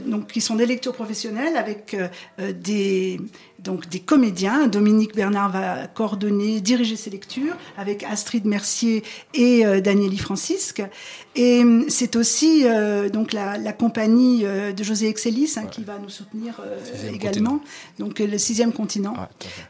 donc 0.05 0.27
qui 0.27 0.41
sont 0.41 0.55
des 0.55 0.65
lectures 0.65 0.93
professionnelles 0.93 1.57
avec 1.57 1.95
des 2.37 3.19
donc 3.63 3.87
des 3.89 3.99
comédiens. 3.99 4.67
Dominique 4.67 5.15
Bernard 5.15 5.51
va 5.51 5.87
coordonner, 5.87 6.61
diriger 6.61 6.95
ces 6.95 7.09
lectures 7.09 7.55
avec 7.77 8.03
Astrid 8.03 8.45
Mercier 8.45 9.03
et 9.33 9.65
euh, 9.65 9.81
Danieli 9.81 10.17
Francisque. 10.17 10.83
Et 11.35 11.61
hum, 11.61 11.85
c'est 11.89 12.15
aussi 12.15 12.63
euh, 12.65 13.09
donc 13.09 13.33
la, 13.33 13.57
la 13.57 13.73
compagnie 13.73 14.45
euh, 14.45 14.71
de 14.71 14.83
José 14.83 15.07
Excelis 15.07 15.53
hein, 15.57 15.65
qui 15.65 15.83
va 15.83 15.97
nous 15.97 16.09
soutenir 16.09 16.61
euh, 16.63 17.11
également. 17.11 17.59
Donc 17.97 18.19
le 18.19 18.37
sixième 18.37 18.71
continent. 18.71 19.15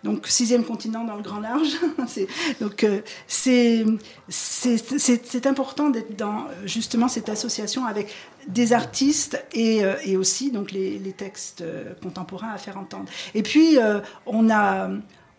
donc 0.03 0.27
sixième 0.27 0.65
continent 0.65 1.05
dans 1.05 1.15
le 1.15 1.21
grand 1.23 1.39
large. 1.39 1.69
donc 2.61 2.85
c'est 3.27 3.85
c'est 4.27 5.45
important 5.45 5.89
d'être 5.89 6.17
dans 6.17 6.47
justement 6.65 7.07
cette 7.07 7.29
association 7.29 7.85
avec 7.85 8.13
des 8.47 8.73
artistes 8.73 9.43
et, 9.53 9.81
et 10.03 10.17
aussi 10.17 10.51
donc 10.51 10.71
les, 10.71 10.99
textes 11.15 11.63
contemporains 12.01 12.51
à 12.53 12.57
faire 12.57 12.77
entendre. 12.77 13.09
Et 13.35 13.43
puis 13.43 13.77
on 14.25 14.49
a 14.49 14.89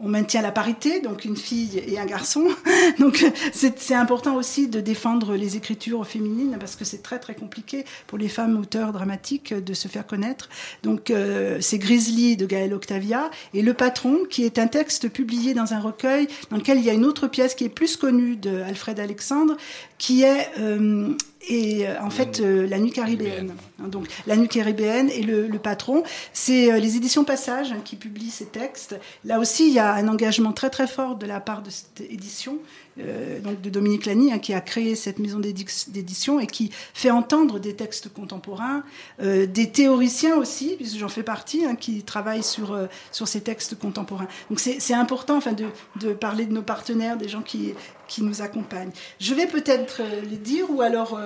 on 0.00 0.08
maintient 0.08 0.42
la 0.42 0.50
parité, 0.50 1.00
donc 1.00 1.24
une 1.24 1.36
fille 1.36 1.82
et 1.86 1.98
un 1.98 2.04
garçon. 2.04 2.48
donc 2.98 3.24
c'est 3.52 3.94
important 3.94 4.34
aussi 4.36 4.68
de 4.68 4.80
défendre 4.80 5.34
les 5.34 5.56
écritures 5.56 6.06
féminines 6.06 6.56
parce 6.58 6.76
que 6.76 6.84
c'est 6.84 7.02
très 7.02 7.18
très 7.18 7.34
compliqué 7.34 7.84
pour 8.06 8.18
les 8.18 8.28
femmes 8.28 8.58
auteurs 8.58 8.92
dramatiques 8.92 9.54
de 9.54 9.74
se 9.74 9.88
faire 9.88 10.06
connaître. 10.06 10.48
Donc 10.82 11.10
euh, 11.10 11.58
c'est 11.60 11.78
Grizzly 11.78 12.36
de 12.36 12.46
Gaël 12.46 12.74
Octavia 12.74 13.30
et 13.52 13.62
Le 13.62 13.72
Patron 13.72 14.18
qui 14.28 14.44
est 14.44 14.58
un 14.58 14.66
texte 14.66 15.08
publié 15.08 15.54
dans 15.54 15.72
un 15.74 15.80
recueil 15.80 16.28
dans 16.50 16.56
lequel 16.56 16.78
il 16.78 16.84
y 16.84 16.90
a 16.90 16.94
une 16.94 17.04
autre 17.04 17.28
pièce 17.28 17.54
qui 17.54 17.64
est 17.64 17.68
plus 17.68 17.96
connue 17.96 18.36
de 18.36 18.62
Alfred 18.62 18.98
Alexandre 18.98 19.56
qui 19.98 20.22
est 20.22 20.50
euh, 20.58 21.14
et 21.46 21.86
euh, 21.86 22.00
en 22.00 22.10
fait 22.10 22.40
euh, 22.40 22.66
la 22.66 22.78
nuit 22.78 22.90
caribéenne. 22.90 23.54
Hein, 23.82 23.88
donc 23.88 24.06
la 24.26 24.36
nuit 24.36 24.48
caribéenne 24.48 25.10
et 25.10 25.22
le, 25.22 25.46
le 25.46 25.58
patron, 25.58 26.02
c'est 26.32 26.80
les 26.80 26.96
éditions 26.96 27.24
Passage 27.24 27.72
hein, 27.72 27.80
qui 27.84 27.96
publient 27.96 28.30
ces 28.30 28.46
textes. 28.46 28.98
Là 29.24 29.38
aussi, 29.38 29.68
il 29.68 29.74
y 29.74 29.78
a 29.78 29.92
un 29.92 30.08
engagement 30.08 30.52
très 30.52 30.70
très 30.70 30.86
fort 30.86 31.16
de 31.16 31.26
la 31.26 31.40
part 31.40 31.62
de 31.62 31.70
cette 31.70 32.00
édition 32.00 32.58
euh, 33.00 33.40
donc 33.40 33.60
de 33.60 33.70
Dominique 33.70 34.06
Lani, 34.06 34.32
hein, 34.32 34.38
qui 34.38 34.54
a 34.54 34.60
créé 34.60 34.94
cette 34.94 35.18
maison 35.18 35.40
d'édition 35.40 36.38
et 36.38 36.46
qui 36.46 36.70
fait 36.92 37.10
entendre 37.10 37.58
des 37.58 37.74
textes 37.74 38.12
contemporains, 38.12 38.84
euh, 39.20 39.46
des 39.46 39.70
théoriciens 39.70 40.36
aussi, 40.36 40.76
puisque 40.76 40.98
j'en 40.98 41.08
fais 41.08 41.22
partie, 41.22 41.64
hein, 41.64 41.74
qui 41.74 42.02
travaillent 42.02 42.44
sur, 42.44 42.72
euh, 42.72 42.86
sur 43.10 43.26
ces 43.26 43.40
textes 43.40 43.78
contemporains. 43.78 44.28
Donc 44.48 44.60
c'est 44.60 44.94
important 44.94 45.36
enfin, 45.36 45.52
de, 45.52 45.66
de, 46.00 46.12
parler 46.12 46.46
de 46.46 46.52
nos 46.52 46.62
partenaires, 46.62 47.16
des 47.16 47.28
gens 47.28 47.42
qui, 47.42 47.74
qui 48.06 48.22
nous 48.22 48.42
accompagnent. 48.42 48.92
Je 49.18 49.34
vais 49.34 49.46
peut-être 49.46 50.02
les 50.30 50.36
dire, 50.36 50.70
ou 50.70 50.82
alors, 50.82 51.18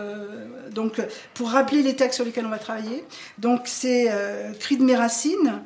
donc, 0.73 1.01
pour 1.35 1.51
rappeler 1.51 1.83
les 1.83 1.97
textes 1.97 2.17
sur 2.17 2.25
lesquels 2.25 2.47
on 2.47 2.51
va 2.51 2.59
travailler. 2.59 3.05
Donc 3.39 3.63
c'est 3.65 4.11
Cri 4.61 4.77
de 4.77 4.85
mes 4.85 4.97
racines, 4.97 5.63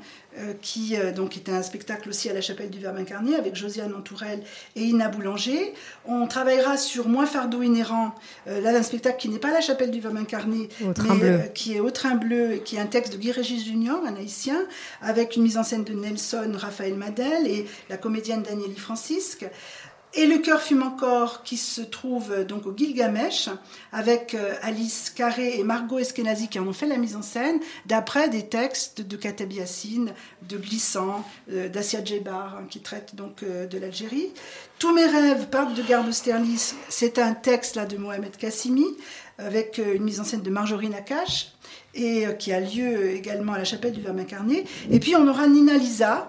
qui 0.60 0.96
euh, 0.96 1.12
donc 1.12 1.36
est 1.36 1.48
un 1.48 1.62
spectacle 1.62 2.08
aussi 2.08 2.30
à 2.30 2.32
la 2.32 2.40
chapelle 2.40 2.70
du 2.70 2.78
Verbe 2.78 2.96
incarné 2.96 3.34
avec 3.36 3.54
Josiane 3.54 3.94
Antourelle 3.94 4.42
et 4.76 4.82
Ina 4.82 5.08
Boulanger. 5.08 5.74
On 6.06 6.26
travaillera 6.26 6.76
sur 6.76 7.08
Moins 7.08 7.26
fardeau 7.26 7.62
inhérent, 7.62 8.14
euh, 8.48 8.60
là 8.60 8.70
un 8.70 8.82
spectacle 8.82 9.18
qui 9.18 9.28
n'est 9.28 9.38
pas 9.38 9.48
à 9.48 9.52
la 9.52 9.60
chapelle 9.60 9.90
du 9.90 10.00
Verbe 10.00 10.16
incarné, 10.16 10.68
mais 10.80 11.52
qui 11.54 11.74
est 11.74 11.80
Au 11.80 11.90
train 11.90 12.14
bleu, 12.14 12.60
qui 12.64 12.76
est 12.76 12.80
un 12.80 12.86
texte 12.86 13.12
de 13.12 13.18
Guy 13.18 13.32
Régis 13.32 13.64
Junior, 13.64 14.00
un 14.06 14.16
haïtien, 14.16 14.58
avec 15.02 15.36
une 15.36 15.42
mise 15.42 15.58
en 15.58 15.64
scène 15.64 15.84
de 15.84 15.92
Nelson 15.92 16.52
Raphaël 16.54 16.94
Madel 16.94 17.46
et 17.46 17.66
la 17.90 17.98
comédienne 17.98 18.42
Danieli 18.42 18.76
Francisque. 18.76 19.44
Et 20.14 20.26
le 20.26 20.38
cœur 20.38 20.60
fume 20.60 20.82
encore, 20.82 21.42
qui 21.42 21.56
se 21.56 21.80
trouve 21.80 22.32
euh, 22.32 22.44
donc 22.44 22.66
au 22.66 22.76
Gilgamesh, 22.76 23.48
avec 23.92 24.34
euh, 24.34 24.54
Alice 24.60 25.08
Carré 25.08 25.58
et 25.58 25.64
Margot 25.64 25.98
Eskenazi 25.98 26.48
qui 26.48 26.58
en 26.58 26.66
ont 26.66 26.74
fait 26.74 26.86
la 26.86 26.98
mise 26.98 27.16
en 27.16 27.22
scène, 27.22 27.60
d'après 27.86 28.28
des 28.28 28.46
textes 28.46 29.00
de 29.00 29.16
Katabi 29.16 29.56
Yassine, 29.56 30.12
de 30.46 30.58
Glissant, 30.58 31.24
euh, 31.50 31.70
d'Assia 31.70 32.04
Djebar, 32.04 32.58
hein, 32.58 32.66
qui 32.68 32.80
traite 32.80 33.14
donc 33.14 33.42
de 33.42 33.78
l'Algérie. 33.78 34.28
Tous 34.78 34.92
mes 34.94 35.06
rêves 35.06 35.48
partent 35.48 35.74
de 35.74 35.82
Garde 35.82 36.10
Sterlis, 36.12 36.74
c'est 36.90 37.18
un 37.18 37.32
texte 37.32 37.76
là 37.76 37.86
de 37.86 37.96
Mohamed 37.96 38.36
Kassimi, 38.36 38.86
avec 39.38 39.78
une 39.78 40.02
mise 40.02 40.20
en 40.20 40.24
scène 40.24 40.42
de 40.42 40.50
Marjorie 40.50 40.90
Nakache, 40.90 41.52
et 41.94 42.26
qui 42.38 42.52
a 42.52 42.60
lieu 42.60 43.10
également 43.10 43.54
à 43.54 43.58
la 43.58 43.64
chapelle 43.64 43.92
du 43.92 44.00
Verbe 44.00 44.18
incarné. 44.18 44.64
Et 44.90 45.00
puis 45.00 45.16
on 45.16 45.26
aura 45.26 45.46
Nina 45.46 45.74
Lisa, 45.74 46.28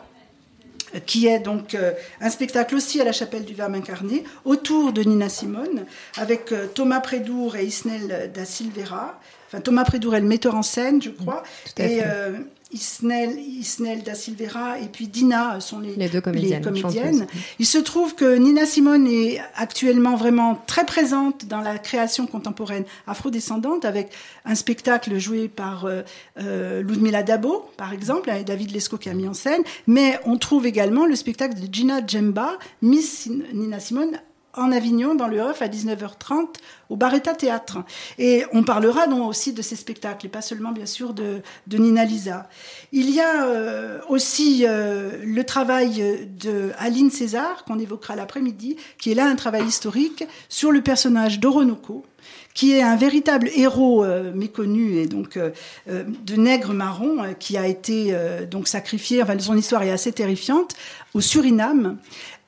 qui 1.00 1.28
est 1.28 1.40
donc 1.40 1.76
euh, 1.76 1.92
un 2.22 2.30
spectacle 2.30 2.76
aussi 2.76 3.02
à 3.02 3.04
la 3.04 3.12
chapelle 3.12 3.46
du 3.46 3.54
Verbe 3.54 3.76
incarné, 3.76 4.24
autour 4.46 4.94
de 4.94 5.04
Nina 5.04 5.30
Simone, 5.30 5.86
avec 6.18 6.52
euh, 6.52 6.68
Thomas 6.68 7.00
Prédour 7.00 7.56
et 7.56 7.66
Isnel 7.66 8.32
da 8.34 8.46
Silveira. 8.46 9.20
Enfin, 9.48 9.62
Thomas 9.62 9.84
Prédour 9.84 10.16
est 10.16 10.22
le 10.22 10.28
metteur 10.28 10.56
en 10.56 10.64
scène, 10.64 11.02
je 11.02 11.10
crois. 11.10 11.44
et 11.78 12.02
euh, 12.04 12.32
Isnel, 12.74 13.40
Isnel 13.40 14.04
da 14.04 14.16
Silveira 14.16 14.80
et 14.80 14.88
puis 14.88 15.08
Dina 15.08 15.60
sont 15.60 15.80
les, 15.80 16.10
deux 16.10 16.22
comédiennes. 16.22 17.28
Il 17.60 17.66
se 17.66 17.78
trouve 17.78 18.16
que 18.16 18.38
Nina 18.38 18.66
Simone 18.66 19.08
est 19.08 19.40
actuellement 19.56 20.16
vraiment 20.16 20.62
très 20.68 20.86
présente 20.86 21.46
dans 21.46 21.62
la 21.62 21.78
création 21.78 22.26
contemporaine 22.26 22.84
afrodescendante 23.08 23.86
avec 23.86 24.10
un 24.46 24.56
spectacle 24.56 25.18
joué 25.20 25.48
par 25.48 25.86
euh, 25.86 26.02
euh 26.40 26.82
Ludmila 26.82 27.24
Dabo, 27.24 27.70
par 27.78 27.94
exemple, 27.94 28.30
et 28.30 28.44
David 28.44 28.72
Lescaut 28.72 28.98
qui 28.98 29.10
a 29.10 29.14
mis 29.14 29.28
en 29.28 29.34
scène. 29.34 29.62
Mais 29.88 30.20
on 30.26 30.38
trouve 30.38 30.66
également 30.66 31.06
le 31.06 31.16
spectacle 31.16 31.60
de 31.60 31.74
Gina 31.74 32.06
Djemba, 32.06 32.58
Miss 32.82 33.30
Nina 33.54 33.80
Simone 33.80 34.20
en 34.56 34.72
Avignon, 34.72 35.16
dans 35.16 35.28
le 35.28 35.40
Off, 35.40 35.62
à 35.62 35.68
19h30, 35.68 36.48
au 36.90 36.96
Barretta 36.96 37.34
Théâtre. 37.34 37.80
Et 38.20 38.44
on 38.54 38.64
parlera 38.64 39.08
donc 39.08 39.28
aussi 39.28 39.52
de 39.52 39.62
ces 39.62 39.76
spectacles, 39.76 40.28
et 40.28 40.30
pas 40.30 40.42
seulement, 40.42 40.72
bien 40.72 40.86
sûr, 40.86 41.14
de, 41.14 41.42
Nina 41.72 42.06
Lisa. 42.06 42.48
Il 42.92 43.10
y 43.10 43.20
a 43.20 43.46
euh, 43.46 44.00
aussi 44.10 44.66
euh, 44.68 45.18
le 45.24 45.44
travail 45.44 46.30
de 46.40 46.72
Aline 46.78 47.10
César, 47.10 47.64
qu'on 47.66 47.80
évoquera 47.80 48.16
l'après-midi, 48.16 48.78
qui 49.00 49.12
est 49.12 49.16
là 49.16 49.26
un 49.26 49.36
travail 49.36 49.66
historique 49.66 50.26
sur 50.50 50.72
le 50.72 50.82
personnage 50.82 51.40
d'Oronoco, 51.40 52.06
qui 52.54 52.74
est 52.74 52.84
un 52.84 52.96
véritable 52.96 53.50
héros 53.56 54.06
euh, 54.06 54.32
méconnu 54.34 54.98
et 54.98 55.08
donc 55.08 55.40
de 55.88 56.36
nègre 56.36 56.74
marron 56.74 57.34
qui 57.40 57.58
a 57.58 57.68
été 57.68 58.16
donc 58.50 58.68
sacrifié. 58.68 59.24
Enfin, 59.24 59.38
son 59.40 59.58
histoire 59.58 59.82
est 59.84 59.92
assez 59.92 60.12
terrifiante 60.12 60.76
au 61.14 61.22
Suriname 61.22 61.98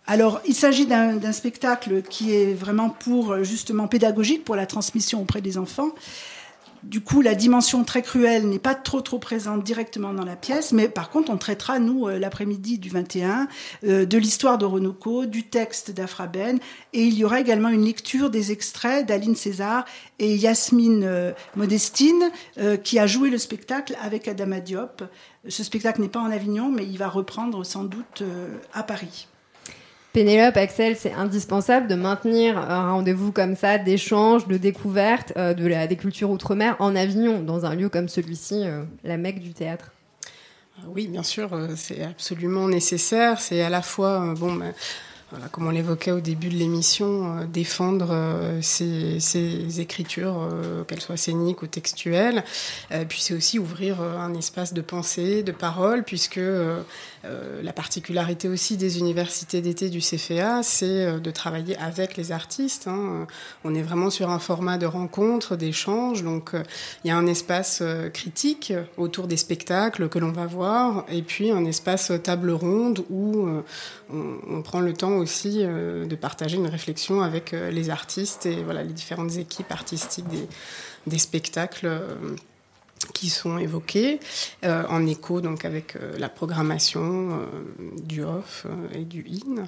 alors, 0.07 0.39
il 0.45 0.53
s'agit 0.53 0.85
d'un 0.85 1.31
spectacle 1.31 2.03
qui 2.03 2.35
est 2.35 2.53
vraiment 2.53 2.89
pour 2.89 3.43
justement 3.43 3.87
pédagogique 3.87 4.45
pour 4.45 4.55
la 4.55 4.67
transmission 4.67 5.21
auprès 5.21 5.41
des 5.41 5.57
enfants. 5.57 5.89
Du 6.85 7.01
coup, 7.01 7.21
la 7.21 7.33
dimension 7.33 7.83
très 7.83 8.03
cruelle 8.03 8.47
n'est 8.47 8.59
pas 8.59 8.75
trop 8.75 9.01
trop 9.01 9.17
présente 9.17 9.63
directement 9.63 10.13
dans 10.13 10.23
la 10.23 10.35
pièce, 10.35 10.71
mais 10.71 10.87
par 10.87 11.09
contre, 11.09 11.31
on 11.31 11.37
traitera 11.37 11.79
nous 11.79 12.07
euh, 12.07 12.19
l'après-midi 12.19 12.77
du 12.77 12.89
21 12.89 13.47
euh, 13.85 14.05
de 14.05 14.17
l'histoire 14.19 14.59
de 14.59 14.65
Ronoco, 14.65 15.25
du 15.25 15.41
texte 15.41 15.89
d'Afraben, 15.89 16.59
et 16.93 17.03
il 17.03 17.15
y 17.15 17.25
aura 17.25 17.39
également 17.39 17.69
une 17.69 17.83
lecture 17.83 18.29
des 18.29 18.51
extraits 18.51 19.03
d'Aline 19.07 19.35
César 19.35 19.85
et 20.19 20.35
Yasmine 20.35 21.03
euh, 21.03 21.31
Modestine 21.55 22.29
qui 22.83 22.99
a 22.99 23.07
joué 23.07 23.29
le 23.29 23.37
spectacle 23.37 23.97
avec 24.01 24.27
Adama 24.27 24.59
Diop. 24.59 25.03
Ce 25.47 25.63
spectacle 25.63 26.01
n'est 26.01 26.07
pas 26.07 26.19
en 26.19 26.31
Avignon, 26.31 26.69
mais 26.69 26.85
il 26.85 26.97
va 26.97 27.07
reprendre 27.07 27.63
sans 27.65 27.83
doute 27.83 28.23
à 28.73 28.83
Paris. 28.83 29.27
Pénélope, 30.15 30.55
Axel, 30.55 30.95
c'est 30.95 31.11
indispensable 31.11 31.87
de 31.89 31.95
maintenir 31.95 32.57
un 32.57 32.89
rendez-vous 32.93 33.33
comme 33.33 33.57
ça, 33.57 33.77
d'échange, 33.77 34.47
de 34.47 34.55
découverte 34.55 35.33
euh, 35.35 35.53
de 35.53 35.87
des 35.87 35.95
cultures 35.97 36.29
outre-mer 36.29 36.77
en 36.79 36.95
Avignon, 36.95 37.41
dans 37.41 37.65
un 37.65 37.75
lieu 37.75 37.89
comme 37.89 38.07
celui-ci, 38.07 38.61
euh, 38.63 38.85
la 39.03 39.17
Mecque 39.17 39.41
du 39.41 39.51
théâtre. 39.51 39.91
Oui, 40.87 41.07
bien 41.07 41.21
sûr, 41.21 41.51
euh, 41.51 41.73
c'est 41.75 42.01
absolument 42.01 42.69
nécessaire. 42.69 43.41
C'est 43.41 43.61
à 43.61 43.69
la 43.69 43.81
fois, 43.81 44.33
bon, 44.37 44.53
bah, 44.53 44.67
comme 45.51 45.67
on 45.67 45.71
l'évoquait 45.71 46.11
au 46.11 46.19
début 46.19 46.49
de 46.49 46.55
l'émission, 46.55 47.37
euh, 47.37 47.45
défendre 47.45 48.09
euh, 48.11 48.59
ces, 48.61 49.79
écritures, 49.79 50.37
euh, 50.41 50.83
qu'elles 50.83 51.01
soient 51.01 51.17
scéniques 51.17 51.61
ou 51.61 51.67
textuelles. 51.67 52.43
puis 53.09 53.21
c'est 53.21 53.33
aussi 53.33 53.59
ouvrir 53.59 54.01
un 54.01 54.33
espace 54.33 54.73
de 54.73 54.81
pensée, 54.81 55.43
de 55.43 55.51
parole, 55.51 56.03
puisque 56.03 56.39
la 57.63 57.73
particularité 57.73 58.47
aussi 58.47 58.77
des 58.77 58.99
universités 58.99 59.61
d'été 59.61 59.89
du 59.89 59.99
CFA, 59.99 60.63
c'est 60.63 61.19
de 61.19 61.31
travailler 61.31 61.75
avec 61.77 62.17
les 62.17 62.31
artistes. 62.31 62.87
Hein. 62.87 63.27
On 63.63 63.73
est 63.73 63.81
vraiment 63.81 64.09
sur 64.09 64.29
un 64.29 64.39
format 64.39 64.77
de 64.77 64.85
rencontre, 64.85 65.55
d'échange, 65.55 66.23
donc 66.23 66.51
il 67.03 67.07
y 67.07 67.11
a 67.11 67.17
un 67.17 67.25
espace 67.27 67.81
critique 68.13 68.73
autour 68.97 69.27
des 69.27 69.37
spectacles 69.37 70.07
que 70.09 70.19
l'on 70.19 70.31
va 70.31 70.45
voir, 70.45 71.05
et 71.09 71.21
puis 71.21 71.51
un 71.51 71.65
espace 71.65 72.11
table 72.23 72.51
ronde 72.51 73.03
où 73.09 73.47
on, 74.13 74.37
on 74.49 74.61
prend 74.61 74.79
le 74.79 74.93
temps 74.93 75.17
aussi 75.17 75.24
euh, 75.45 76.05
de 76.05 76.15
partager 76.15 76.57
une 76.57 76.67
réflexion 76.67 77.21
avec 77.21 77.53
euh, 77.53 77.71
les 77.71 77.89
artistes 77.89 78.45
et 78.45 78.63
voilà, 78.63 78.83
les 78.83 78.93
différentes 78.93 79.35
équipes 79.37 79.71
artistiques 79.71 80.25
des, 81.07 81.17
spectacles 81.17 81.87
euh, 81.87 82.35
qui 83.13 83.29
sont 83.29 83.57
évoqués 83.57 84.19
euh, 84.63 84.83
en 84.89 85.05
écho 85.05 85.41
donc 85.41 85.65
avec 85.65 85.95
euh, 85.95 86.17
la 86.17 86.29
programmation 86.29 87.31
euh, 87.31 87.45
du 88.01 88.23
off 88.23 88.65
et 88.93 89.03
du 89.03 89.25
in. 89.29 89.63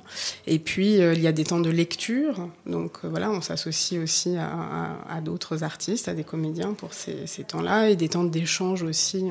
Et 0.45 0.59
puis 0.59 0.95
il 0.97 1.21
y 1.21 1.27
a 1.27 1.31
des 1.31 1.43
temps 1.43 1.59
de 1.59 1.69
lecture, 1.69 2.47
donc 2.65 2.99
voilà, 3.03 3.29
on 3.31 3.41
s'associe 3.41 4.01
aussi 4.01 4.35
à, 4.37 5.21
d'autres 5.21 5.63
artistes, 5.63 6.07
à 6.07 6.13
des 6.13 6.23
comédiens 6.23 6.73
pour 6.73 6.93
ces, 6.93 7.27
ces 7.27 7.43
temps-là, 7.43 7.89
et 7.89 7.95
des 7.95 8.09
temps 8.09 8.23
d'échange 8.23 8.83
aussi 8.83 9.25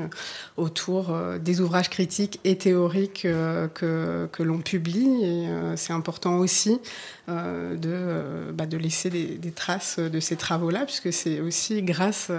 autour 0.56 1.16
des 1.40 1.60
ouvrages 1.60 1.90
critiques 1.90 2.40
et 2.44 2.56
théoriques 2.56 3.22
que, 3.22 4.28
que 4.30 4.42
l'on 4.42 4.58
publie. 4.58 5.24
Et 5.24 5.48
c'est 5.76 5.92
important 5.92 6.38
aussi 6.38 6.80
de, 7.28 8.52
bah, 8.52 8.66
de 8.66 8.76
laisser 8.76 9.10
des, 9.10 9.38
des, 9.38 9.50
traces 9.50 9.98
de 9.98 10.20
ces 10.20 10.36
travaux-là, 10.36 10.84
puisque 10.84 11.12
c'est 11.12 11.40
aussi 11.40 11.82
grâce 11.82 12.30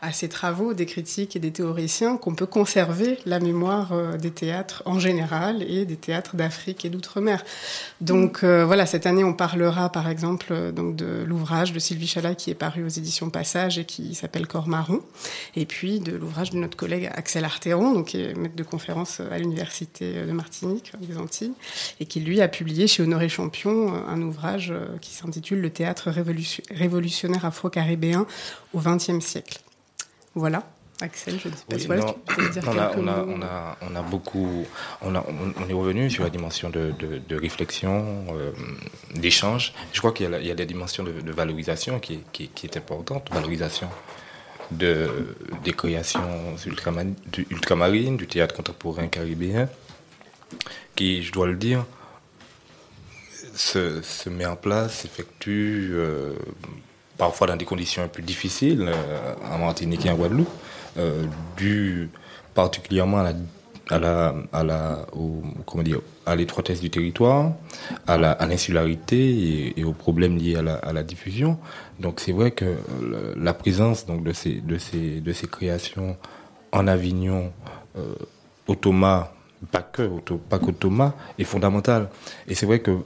à 0.00 0.12
ces 0.12 0.28
travaux 0.28 0.74
d'écriture 0.74 0.96
et 1.34 1.38
des 1.38 1.50
théoriciens 1.50 2.16
qu'on 2.16 2.34
peut 2.34 2.46
conserver 2.46 3.18
la 3.26 3.40
mémoire 3.40 3.92
euh, 3.92 4.16
des 4.16 4.30
théâtres 4.30 4.82
en 4.86 4.98
général 4.98 5.62
et 5.62 5.84
des 5.84 5.96
théâtres 5.96 6.36
d'Afrique 6.36 6.84
et 6.84 6.90
d'outre-mer. 6.90 7.44
Donc 8.00 8.42
euh, 8.42 8.64
voilà, 8.64 8.86
cette 8.86 9.06
année, 9.06 9.24
on 9.24 9.34
parlera 9.34 9.90
par 9.90 10.08
exemple 10.08 10.46
euh, 10.50 10.72
donc 10.72 10.96
de 10.96 11.24
l'ouvrage 11.26 11.72
de 11.72 11.78
Sylvie 11.78 12.06
Chalat 12.06 12.34
qui 12.34 12.50
est 12.50 12.54
paru 12.54 12.84
aux 12.84 12.88
éditions 12.88 13.30
Passage 13.30 13.78
et 13.78 13.84
qui 13.84 14.14
s'appelle 14.14 14.46
Corps 14.46 14.68
marron, 14.68 15.00
et 15.54 15.66
puis 15.66 16.00
de 16.00 16.16
l'ouvrage 16.16 16.50
de 16.50 16.58
notre 16.58 16.76
collègue 16.76 17.10
Axel 17.14 17.44
Arteron, 17.44 17.92
donc 17.92 18.08
qui 18.08 18.20
est 18.20 18.34
maître 18.34 18.56
de 18.56 18.62
conférence 18.62 19.20
à 19.20 19.38
l'université 19.38 20.24
de 20.24 20.32
Martinique, 20.32 20.92
des 21.00 21.18
Antilles, 21.18 21.52
et 22.00 22.06
qui 22.06 22.20
lui 22.20 22.40
a 22.40 22.48
publié 22.48 22.86
chez 22.86 23.02
Honoré 23.02 23.28
Champion 23.28 23.92
un 23.94 24.22
ouvrage 24.26 24.74
qui 25.00 25.14
s'intitule 25.14 25.60
Le 25.60 25.70
théâtre 25.70 26.10
révolutionnaire 26.70 27.44
afro-caribéen 27.44 28.26
au 28.74 28.80
XXe 28.80 29.20
siècle. 29.20 29.60
Voilà. 30.34 30.64
Axel, 31.02 31.38
je 31.38 31.48
ne 31.48 31.54
sais 31.54 31.64
pas 31.68 31.78
si 31.78 31.86
tu 31.86 32.50
dire 32.52 32.62
on 32.66 32.78
a, 32.78 32.92
on, 32.96 33.06
a, 33.06 33.26
on, 33.28 33.42
a, 33.42 33.76
on 33.82 33.96
a 33.96 34.02
beaucoup. 34.02 34.64
On, 35.02 35.14
est 35.14 35.72
revenu 35.72 36.08
sur 36.10 36.24
la 36.24 36.30
dimension 36.30 36.70
de, 36.70 36.94
de, 36.98 37.36
réflexion, 37.36 38.24
euh, 38.30 38.52
d'échange. 39.14 39.74
Je 39.92 39.98
crois 39.98 40.12
qu'il 40.12 40.26
y, 40.26 40.46
y, 40.46 40.50
a 40.50 40.54
des 40.54 40.64
dimensions 40.64 41.04
de, 41.04 41.32
valorisation 41.32 42.00
qui, 42.00 42.20
qui, 42.32 42.48
qui, 42.48 42.66
est 42.66 42.78
importante. 42.78 43.28
Valorisation 43.30 43.90
de, 44.70 45.36
des 45.64 45.72
créations 45.72 46.56
ultramarines, 46.64 48.16
du 48.16 48.26
théâtre 48.26 48.54
contemporain 48.54 49.08
caribéen, 49.08 49.68
qui, 50.94 51.22
je 51.22 51.30
dois 51.30 51.46
le 51.46 51.56
dire, 51.56 51.84
se, 53.56 54.28
met 54.28 54.46
en 54.46 54.56
place, 54.56 55.00
s'effectue. 55.00 55.90
Euh, 55.92 56.34
parfois 57.18 57.46
dans 57.46 57.56
des 57.56 57.64
conditions 57.64 58.02
un 58.02 58.08
peu 58.08 58.22
difficiles, 58.22 58.84
euh, 58.88 59.34
en 59.50 59.58
Martinique 59.58 60.04
et 60.06 60.10
en 60.10 60.16
Guadeloupe, 60.16 60.48
euh, 60.98 61.24
dû 61.56 62.10
particulièrement 62.54 63.18
à 63.18 63.98
la, 63.98 64.34
à 64.52 64.64
la, 64.64 65.06
comment 65.64 65.82
dire, 65.82 66.00
à 66.26 66.34
l'étroitesse 66.34 66.80
du 66.80 66.90
territoire, 66.90 67.52
à 68.06 68.46
l'insularité 68.46 69.74
et, 69.78 69.84
aux 69.84 69.92
problèmes 69.92 70.36
liés 70.36 70.56
à 70.56 70.62
la, 70.62 70.74
à 70.74 70.92
la 70.92 71.02
diffusion. 71.02 71.58
Donc 72.00 72.20
c'est 72.20 72.32
vrai 72.32 72.50
que 72.50 72.76
la 73.36 73.54
présence 73.54 74.06
donc 74.06 74.24
de 74.24 74.32
ces, 74.32 74.54
de 74.54 74.78
ces, 74.78 75.20
de 75.20 75.32
ces 75.32 75.46
créations 75.46 76.16
en 76.72 76.86
Avignon, 76.86 77.52
euh, 77.96 78.14
au 78.66 78.74
Thomas, 78.74 79.32
pas 79.70 79.82
que, 79.82 80.02
pas 80.48 80.58
qu'au 80.58 80.72
Thomas, 80.72 81.12
est 81.38 81.44
fondamentale. 81.44 82.08
Et 82.48 82.54
c'est 82.54 82.66
vrai 82.66 82.80
que 82.80 82.98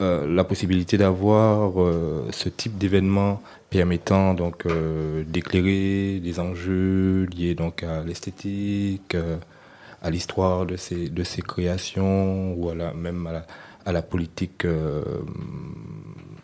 euh, 0.00 0.26
la 0.26 0.42
possibilité 0.42 0.98
d'avoir 0.98 1.80
euh, 1.80 2.28
ce 2.32 2.48
type 2.48 2.78
d'événement 2.78 3.40
permettant 3.70 4.34
donc 4.34 4.66
euh, 4.66 5.22
d'éclairer 5.24 6.18
des 6.20 6.40
enjeux 6.40 7.26
liés 7.26 7.54
donc 7.54 7.84
à 7.84 8.02
l'esthétique, 8.02 9.16
à 10.02 10.10
l'histoire 10.10 10.66
de 10.66 10.76
ces 10.76 11.08
de 11.08 11.22
ces 11.22 11.42
créations 11.42 12.54
ou 12.54 12.70
à 12.70 12.74
la, 12.74 12.92
même 12.92 13.28
à 13.86 13.92
la, 13.92 14.02
politique 14.02 14.66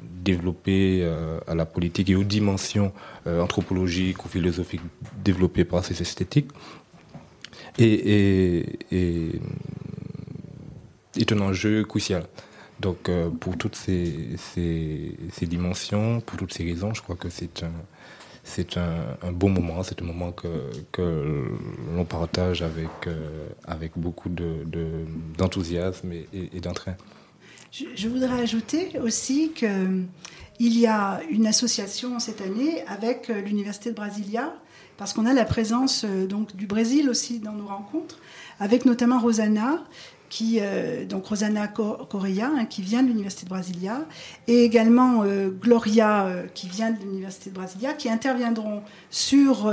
développée, 0.02 1.08
à 1.46 1.54
la 1.54 1.66
politique 1.66 2.10
et 2.10 2.16
aux 2.16 2.24
dimensions 2.24 2.92
anthropologiques 3.26 4.24
ou 4.24 4.28
philosophiques 4.28 4.82
développées 5.24 5.64
par 5.64 5.84
ces 5.84 6.00
esthétiques. 6.00 6.50
Et 7.78 8.66
est 11.16 11.32
un 11.32 11.40
enjeu 11.40 11.84
crucial. 11.84 12.24
Donc 12.80 13.08
euh, 13.08 13.28
pour 13.28 13.58
toutes 13.58 13.76
ces, 13.76 14.30
ces, 14.36 15.46
dimensions, 15.46 16.20
pour 16.20 16.38
toutes 16.38 16.52
ces 16.52 16.64
raisons, 16.64 16.94
je 16.94 17.02
crois 17.02 17.16
que 17.16 17.28
c'est 17.28 17.62
un, 17.62 17.72
c'est 18.42 18.78
un, 18.78 19.32
bon 19.32 19.50
moment, 19.50 19.82
c'est 19.82 20.00
un 20.00 20.04
moment 20.04 20.32
que, 20.32 20.70
que 20.90 21.46
l'on 21.94 22.04
partage 22.06 22.62
avec, 22.62 22.88
euh, 23.06 23.48
avec 23.66 23.92
beaucoup 23.96 24.30
de, 24.30 24.64
d'enthousiasme 25.36 26.12
et, 26.12 26.60
d'entrain. 26.60 26.94
Je, 27.70 28.08
voudrais 28.08 28.40
ajouter 28.40 28.98
aussi 28.98 29.52
qu'il 29.54 30.08
y 30.58 30.86
a 30.86 31.20
une 31.28 31.46
association 31.46 32.18
cette 32.18 32.40
année 32.40 32.82
avec 32.88 33.28
l'Université 33.28 33.90
de 33.90 33.94
Brasilia, 33.94 34.54
parce 34.96 35.12
qu'on 35.12 35.26
a 35.26 35.34
la 35.34 35.44
présence 35.44 36.04
donc, 36.04 36.56
du 36.56 36.66
Brésil 36.66 37.08
aussi 37.08 37.38
dans 37.38 37.52
nos 37.52 37.66
rencontres, 37.66 38.18
avec 38.58 38.86
notamment 38.86 39.20
Rosana, 39.20 39.84
qui, 40.30 40.58
euh, 40.60 41.04
donc 41.04 41.26
Rosana 41.26 41.68
Correa, 41.68 42.50
hein, 42.56 42.64
qui 42.64 42.80
vient 42.80 43.02
de 43.02 43.08
l'Université 43.08 43.44
de 43.44 43.50
Brasilia, 43.50 44.06
et 44.46 44.64
également 44.64 45.24
euh, 45.24 45.50
Gloria, 45.50 46.24
euh, 46.24 46.46
qui 46.54 46.68
vient 46.68 46.92
de 46.92 47.00
l'Université 47.00 47.50
de 47.50 47.56
Brasilia, 47.56 47.92
qui 47.92 48.08
interviendront 48.08 48.82
sur 49.10 49.70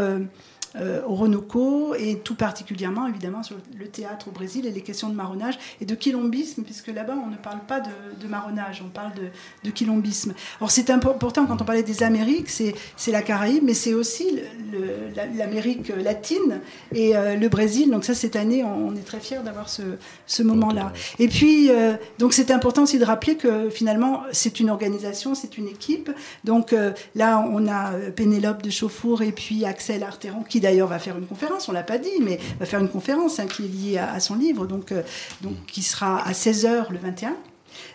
euh, 0.75 1.01
au 1.07 1.15
Ronoco 1.15 1.95
et 1.95 2.19
tout 2.19 2.35
particulièrement 2.35 3.07
évidemment 3.07 3.41
sur 3.41 3.55
le 3.77 3.87
théâtre 3.87 4.27
au 4.27 4.31
Brésil 4.31 4.65
et 4.65 4.71
les 4.71 4.81
questions 4.81 5.09
de 5.09 5.15
marronnage 5.15 5.57
et 5.81 5.85
de 5.85 5.95
quilombisme, 5.95 6.63
puisque 6.63 6.87
là-bas 6.87 7.15
on 7.23 7.29
ne 7.29 7.37
parle 7.37 7.59
pas 7.67 7.79
de, 7.79 8.27
marronnage, 8.27 8.83
on 8.85 8.89
parle 8.89 9.13
de, 9.13 9.29
de 9.63 9.71
quilombisme. 9.71 10.33
Alors 10.59 10.69
c'est 10.69 10.89
important 10.89 11.45
quand 11.45 11.61
on 11.61 11.65
parlait 11.65 11.83
des 11.83 12.03
Amériques, 12.03 12.49
c'est 12.49 13.11
la 13.11 13.21
Caraïbe, 13.21 13.63
mais 13.63 13.73
c'est 13.73 13.93
aussi 13.93 14.39
l'Amérique 15.35 15.89
latine 15.89 16.59
et 16.93 17.15
euh, 17.15 17.35
le 17.35 17.47
Brésil. 17.47 17.89
Donc 17.89 18.03
ça 18.03 18.13
cette 18.13 18.35
année 18.35 18.63
on, 18.63 18.95
est 18.95 19.05
très 19.05 19.19
fiers 19.19 19.39
d'avoir 19.43 19.69
ce, 19.69 19.81
ce 20.25 20.43
moment-là. 20.43 20.91
Et 21.19 21.27
puis 21.27 21.71
euh, 21.71 21.93
donc 22.19 22.33
c'est 22.33 22.51
important 22.51 22.83
aussi 22.83 22.99
de 22.99 23.05
rappeler 23.05 23.37
que 23.37 23.69
finalement 23.69 24.23
c'est 24.31 24.59
une 24.59 24.69
organisation, 24.69 25.33
c'est 25.33 25.57
une 25.57 25.67
équipe. 25.67 26.11
Donc 26.43 26.75
là 27.15 27.47
on 27.49 27.67
a 27.67 27.93
Pénélope 28.15 28.61
de 28.61 28.69
Chauffour 28.69 29.21
et 29.21 29.31
puis 29.31 29.65
Axel 29.65 30.03
Arteron 30.03 30.43
qui 30.43 30.56
d'ailleurs 30.59 30.87
va 30.87 30.99
faire 30.99 31.17
une 31.17 31.25
conférence, 31.25 31.67
on 31.69 31.71
l'a 31.71 31.83
pas 31.83 31.97
dit, 31.97 32.19
mais 32.21 32.39
va 32.59 32.65
faire 32.65 32.79
une 32.79 32.89
conférence 32.89 33.39
hein, 33.39 33.47
qui 33.47 33.65
est 33.65 33.67
liée 33.67 33.97
à, 33.97 34.19
son 34.19 34.35
livre, 34.35 34.65
donc, 34.67 34.91
euh, 34.91 35.03
donc 35.41 35.53
qui 35.67 35.81
sera 35.81 36.25
à 36.25 36.31
16h 36.31 36.91
le 36.91 36.97
21. 36.97 37.35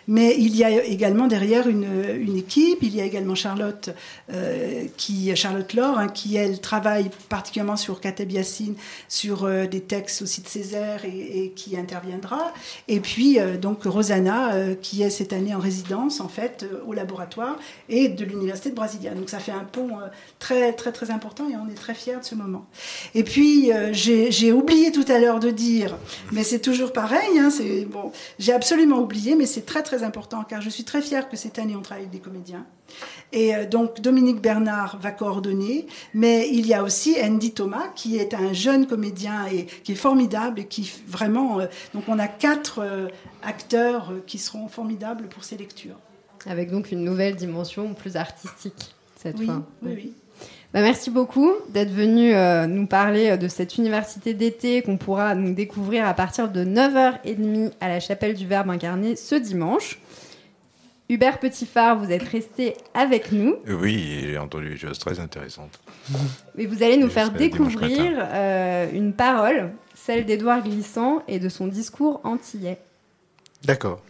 Mais 0.07 0.35
il 0.37 0.55
y 0.55 0.63
a 0.63 0.83
également 0.83 1.27
derrière 1.27 1.67
une, 1.67 1.87
une 2.19 2.37
équipe, 2.37 2.79
il 2.81 2.95
y 2.95 3.01
a 3.01 3.05
également 3.05 3.35
Charlotte, 3.35 3.89
euh, 4.31 4.85
qui, 4.97 5.35
Charlotte 5.35 5.73
Laure, 5.73 5.97
hein, 5.97 6.07
qui 6.07 6.35
elle 6.35 6.59
travaille 6.59 7.09
particulièrement 7.29 7.75
sur 7.75 7.99
Kateb 7.99 8.31
sur 9.09 9.43
euh, 9.43 9.65
des 9.67 9.81
textes 9.81 10.21
aussi 10.21 10.41
de 10.41 10.47
Césaire 10.47 11.03
et, 11.05 11.51
qui 11.55 11.77
interviendra. 11.77 12.53
Et 12.87 12.99
puis 12.99 13.39
euh, 13.39 13.57
donc 13.57 13.83
Rosanna, 13.83 14.51
qui 14.81 15.03
est 15.03 15.09
cette 15.09 15.33
année 15.33 15.53
en 15.53 15.59
résidence 15.59 16.19
en 16.19 16.27
fait 16.27 16.65
au 16.87 16.93
laboratoire 16.93 17.57
et 17.89 18.07
de 18.09 18.25
l'Université 18.25 18.69
de 18.69 18.75
Brasilia. 18.75 19.13
Donc 19.13 19.29
ça 19.29 19.39
fait 19.39 19.51
un 19.51 19.63
pont 19.63 19.89
très 20.39 20.73
très 20.73 20.91
très 20.91 21.11
important 21.11 21.49
et 21.49 21.55
on 21.55 21.69
est 21.69 21.75
très 21.75 21.93
fiers 21.93 22.17
de 22.17 22.23
ce 22.25 22.35
moment. 22.35 22.65
Et 23.13 23.23
puis 23.23 23.71
j'ai 23.91 24.51
oublié 24.51 24.91
tout 24.91 25.05
à 25.07 25.19
l'heure 25.19 25.39
de 25.39 25.49
dire, 25.49 25.97
mais 26.31 26.43
c'est 26.43 26.59
toujours 26.59 26.93
pareil, 26.93 27.39
hein, 27.39 27.49
bon, 27.89 28.11
j'ai 28.39 28.53
absolument 28.53 28.99
oublié, 28.99 29.35
mais 29.35 29.45
c'est 29.45 29.65
très 29.73 29.81
très 29.81 30.03
important 30.03 30.43
car 30.43 30.61
je 30.61 30.69
suis 30.69 30.83
très 30.83 31.01
fière 31.01 31.29
que 31.29 31.35
cette 31.35 31.57
année 31.57 31.75
on 31.75 31.81
travaille 31.81 32.03
avec 32.03 32.13
des 32.13 32.19
comédiens. 32.19 32.63
Et 33.31 33.55
euh, 33.55 33.65
donc 33.67 34.01
Dominique 34.01 34.39
Bernard 34.39 34.99
va 34.99 35.09
coordonner, 35.09 35.87
mais 36.13 36.47
il 36.51 36.67
y 36.67 36.75
a 36.75 36.83
aussi 36.83 37.15
Andy 37.19 37.53
Thomas 37.53 37.87
qui 37.95 38.17
est 38.17 38.35
un 38.35 38.53
jeune 38.53 38.85
comédien 38.85 39.47
et 39.47 39.65
qui 39.65 39.93
est 39.93 39.95
formidable 39.95 40.59
et 40.59 40.65
qui 40.67 40.93
vraiment. 41.07 41.59
Euh, 41.59 41.65
donc 41.95 42.03
on 42.07 42.19
a 42.19 42.27
quatre 42.27 42.79
euh, 42.83 43.07
acteurs 43.41 44.13
qui 44.27 44.37
seront 44.37 44.67
formidables 44.67 45.27
pour 45.27 45.43
ces 45.43 45.57
lectures. 45.57 45.97
Avec 46.45 46.69
donc 46.69 46.91
une 46.91 47.03
nouvelle 47.03 47.35
dimension 47.35 47.95
plus 47.95 48.15
artistique 48.15 48.93
cette 49.15 49.43
fois. 49.43 49.63
Oui, 49.81 49.93
oui. 49.95 50.13
Bah, 50.73 50.81
merci 50.81 51.11
beaucoup 51.11 51.51
d'être 51.69 51.91
venu 51.91 52.33
nous 52.67 52.87
parler 52.87 53.37
de 53.37 53.47
cette 53.47 53.77
université 53.77 54.33
d'été 54.33 54.81
qu'on 54.81 54.97
pourra 54.97 55.35
nous 55.35 55.53
découvrir 55.53 56.07
à 56.07 56.13
partir 56.15 56.49
de 56.49 56.65
9h30 56.65 57.71
à 57.79 57.89
la 57.89 57.99
chapelle 57.99 58.33
du 58.33 58.47
Verbe 58.47 58.71
incarné 58.71 59.15
ce 59.15 59.35
dimanche. 59.35 59.99
Hubert 61.09 61.39
Petitfard, 61.39 61.99
vous 61.99 62.11
êtes 62.11 62.23
resté 62.23 62.75
avec 62.93 63.31
nous. 63.31 63.57
Oui, 63.67 64.21
j'ai 64.23 64.37
entendu 64.37 64.69
des 64.69 64.77
choses 64.77 64.97
très 64.97 65.19
intéressantes. 65.19 65.79
Et 66.57 66.65
vous 66.65 66.81
allez 66.81 66.97
nous 66.97 67.09
faire 67.09 67.31
découvrir 67.31 68.13
euh, 68.17 68.89
une 68.91 69.13
parole, 69.13 69.71
celle 69.93 70.25
d'Édouard 70.25 70.63
Glissant 70.63 71.21
et 71.27 71.39
de 71.39 71.49
son 71.49 71.67
discours 71.67 72.21
antillais. 72.23 72.79
D'accord. 73.63 74.01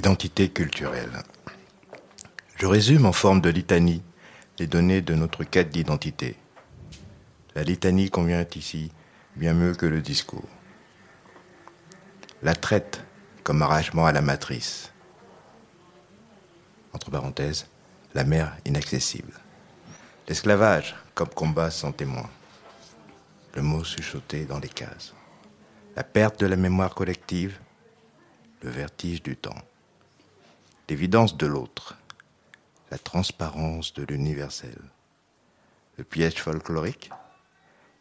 Identité 0.00 0.48
culturelle. 0.48 1.12
Je 2.56 2.64
résume 2.64 3.04
en 3.04 3.12
forme 3.12 3.42
de 3.42 3.50
litanie 3.50 4.02
les 4.58 4.66
données 4.66 5.02
de 5.02 5.14
notre 5.14 5.44
quête 5.44 5.68
d'identité. 5.68 6.36
La 7.54 7.64
litanie 7.64 8.08
convient 8.08 8.46
ici 8.56 8.92
bien 9.36 9.52
mieux 9.52 9.74
que 9.74 9.84
le 9.84 10.00
discours. 10.00 10.48
La 12.42 12.54
traite 12.54 13.04
comme 13.44 13.60
arrachement 13.60 14.06
à 14.06 14.12
la 14.12 14.22
matrice. 14.22 14.90
Entre 16.94 17.10
parenthèses, 17.10 17.66
la 18.14 18.24
mer 18.24 18.56
inaccessible. 18.64 19.34
L'esclavage 20.28 20.96
comme 21.14 21.28
combat 21.28 21.70
sans 21.70 21.92
témoin. 21.92 22.30
Le 23.54 23.60
mot 23.60 23.84
chuchoté 23.84 24.46
dans 24.46 24.60
les 24.60 24.70
cases. 24.70 25.12
La 25.94 26.04
perte 26.04 26.40
de 26.40 26.46
la 26.46 26.56
mémoire 26.56 26.94
collective. 26.94 27.58
Le 28.62 28.70
vertige 28.70 29.22
du 29.22 29.36
temps. 29.36 29.60
L'évidence 30.90 31.36
de 31.36 31.46
l'autre. 31.46 31.96
La 32.90 32.98
transparence 32.98 33.94
de 33.94 34.02
l'universel. 34.02 34.76
Le 35.96 36.04
piège 36.04 36.34
folklorique 36.34 37.10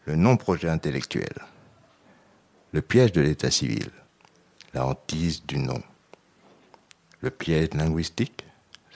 le 0.10 0.16
non-projet 0.16 0.70
intellectuel, 0.70 1.36
le 2.72 2.82
piège 2.82 3.12
de 3.12 3.22
l'état 3.22 3.52
civil, 3.52 3.92
la 4.74 4.88
hantise 4.88 5.46
du 5.46 5.60
non, 5.60 5.84
le 7.22 7.30
piège 7.30 7.76
linguistique, 7.76 8.44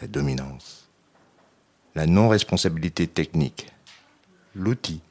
la 0.01 0.07
dominance, 0.07 0.89
la 1.93 2.07
non-responsabilité 2.07 3.05
technique, 3.05 3.71
l'outil 4.55 5.01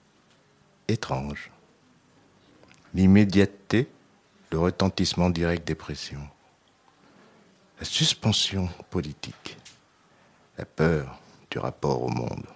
étrange, 0.88 1.52
l'immédiateté, 2.94 3.88
le 4.50 4.58
retentissement 4.58 5.30
direct 5.30 5.64
des 5.68 5.76
pressions, 5.76 6.26
la 7.82 7.86
suspension 7.86 8.68
politique, 8.90 9.58
la 10.56 10.64
peur 10.64 11.18
du 11.50 11.58
rapport 11.58 12.00
au 12.00 12.08
monde, 12.08 12.46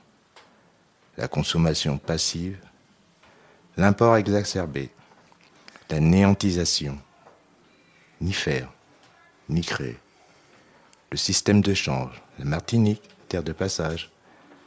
la 1.17 1.27
consommation 1.27 1.99
passive, 1.99 2.57
l'import 3.77 4.17
exacerbé, 4.19 4.89
la 5.91 5.99
néantisation, 5.99 6.97
ni 8.21 8.33
faire, 8.33 8.71
ni 9.49 9.63
créer, 9.63 9.99
le 11.11 11.17
système 11.17 11.61
de 11.61 11.75
change, 11.75 12.23
la 12.39 12.45
Martinique, 12.45 13.03
terre 13.29 13.43
de 13.43 13.51
passage, 13.51 14.13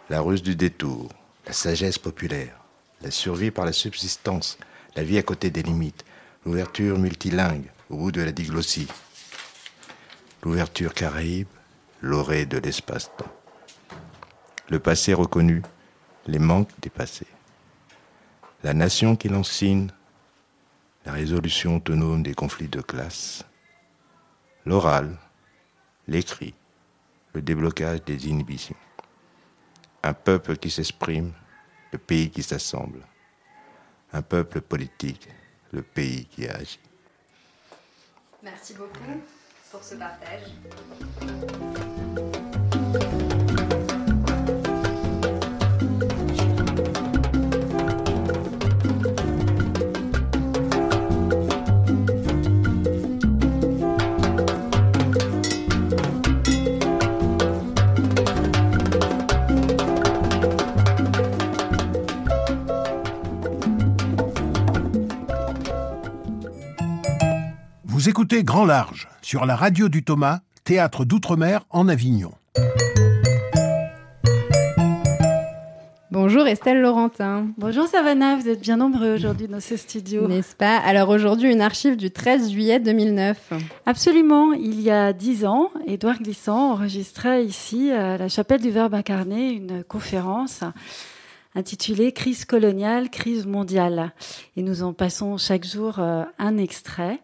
la 0.09 0.19
ruse 0.19 0.43
du 0.43 0.57
détour, 0.57 1.07
la 1.47 1.53
sagesse 1.53 1.97
populaire, 1.97 2.59
la 3.01 3.11
survie 3.11 3.51
par 3.51 3.63
la 3.63 3.71
subsistance, 3.71 4.57
la 4.97 5.03
vie 5.03 5.19
à 5.19 5.23
côté 5.23 5.51
des 5.51 5.63
limites, 5.63 6.03
l'ouverture 6.45 6.99
multilingue 6.99 7.71
au 7.89 7.95
bout 7.95 8.11
de 8.11 8.21
la 8.21 8.33
diglossie, 8.33 8.89
l'ouverture 10.43 10.93
caraïbe, 10.93 11.47
l'orée 12.01 12.45
de 12.45 12.57
l'espace-temps, 12.57 13.33
le 14.69 14.79
passé 14.79 15.13
reconnu, 15.13 15.61
les 16.27 16.39
manques 16.39 16.71
dépassés 16.81 17.27
la 18.63 18.73
nation 18.73 19.15
qui 19.15 19.29
l'enseigne, 19.29 19.89
la 21.05 21.13
résolution 21.13 21.77
autonome 21.77 22.23
des 22.23 22.33
conflits 22.33 22.67
de 22.67 22.81
classe, 22.81 23.45
l'oral, 24.65 25.17
l'écrit, 26.07 26.53
le 27.33 27.41
déblocage 27.41 28.03
des 28.03 28.27
inhibitions. 28.27 28.75
Un 30.03 30.13
peuple 30.13 30.57
qui 30.57 30.69
s'exprime, 30.69 31.31
le 31.91 31.97
pays 31.97 32.29
qui 32.29 32.43
s'assemble. 32.43 32.99
Un 34.11 34.21
peuple 34.21 34.61
politique, 34.61 35.27
le 35.71 35.81
pays 35.81 36.25
qui 36.25 36.47
agit. 36.47 36.79
Merci 38.41 38.73
beaucoup 38.73 38.99
pour 39.71 39.83
ce 39.83 39.95
partage. 39.95 40.49
Vous 67.99 68.07
écoutez 68.07 68.45
Grand 68.45 68.63
Large 68.63 69.09
sur 69.21 69.45
la 69.45 69.57
radio 69.57 69.89
du 69.89 70.05
Thomas, 70.05 70.39
théâtre 70.63 71.03
d'outre-mer 71.03 71.65
en 71.69 71.89
Avignon. 71.89 72.31
Bonjour 76.09 76.47
Estelle 76.47 76.79
Laurentin. 76.79 77.47
Bonjour 77.57 77.87
Savannah, 77.87 78.37
vous 78.37 78.47
êtes 78.47 78.61
bien 78.61 78.77
nombreux 78.77 79.15
aujourd'hui 79.15 79.49
dans 79.49 79.59
ce 79.59 79.75
studio. 79.75 80.29
N'est-ce 80.29 80.55
pas? 80.55 80.77
Alors 80.77 81.09
aujourd'hui, 81.09 81.51
une 81.51 81.59
archive 81.59 81.97
du 81.97 82.09
13 82.09 82.51
juillet 82.51 82.79
2009. 82.79 83.51
Absolument, 83.85 84.53
il 84.53 84.79
y 84.79 84.91
a 84.91 85.11
dix 85.11 85.43
ans, 85.43 85.69
Édouard 85.85 86.19
Glissant 86.19 86.71
enregistrait 86.71 87.43
ici, 87.43 87.91
à 87.91 88.17
la 88.17 88.29
chapelle 88.29 88.61
du 88.61 88.69
Verbe 88.69 88.93
incarné, 88.93 89.51
une 89.51 89.83
conférence 89.83 90.63
intitulée 91.53 92.13
Crise 92.13 92.45
coloniale, 92.45 93.09
crise 93.09 93.45
mondiale. 93.45 94.13
Et 94.55 94.61
nous 94.61 94.83
en 94.83 94.93
passons 94.93 95.37
chaque 95.37 95.65
jour 95.65 95.99
euh, 95.99 96.23
un 96.37 96.57
extrait. 96.57 97.19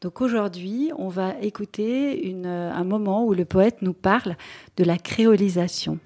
Donc 0.00 0.20
aujourd'hui, 0.20 0.92
on 0.96 1.08
va 1.08 1.34
écouter 1.40 2.32
un 2.44 2.84
moment 2.84 3.24
où 3.24 3.34
le 3.34 3.44
poète 3.44 3.82
nous 3.82 3.94
parle 3.94 4.36
de 4.76 4.84
la 4.84 4.96
créolisation. 4.96 5.98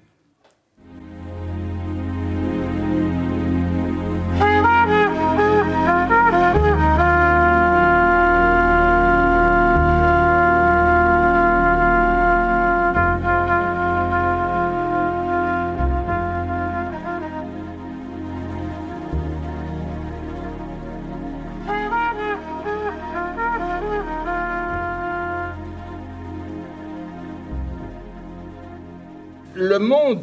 Le 29.73 29.79
monde 29.79 30.21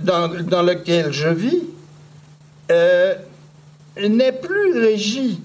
dans, 0.00 0.62
lequel 0.62 1.12
je 1.12 1.28
vis 1.28 1.62
euh, 2.70 3.14
n'est 4.08 4.32
plus 4.32 4.78
régi 4.78 5.40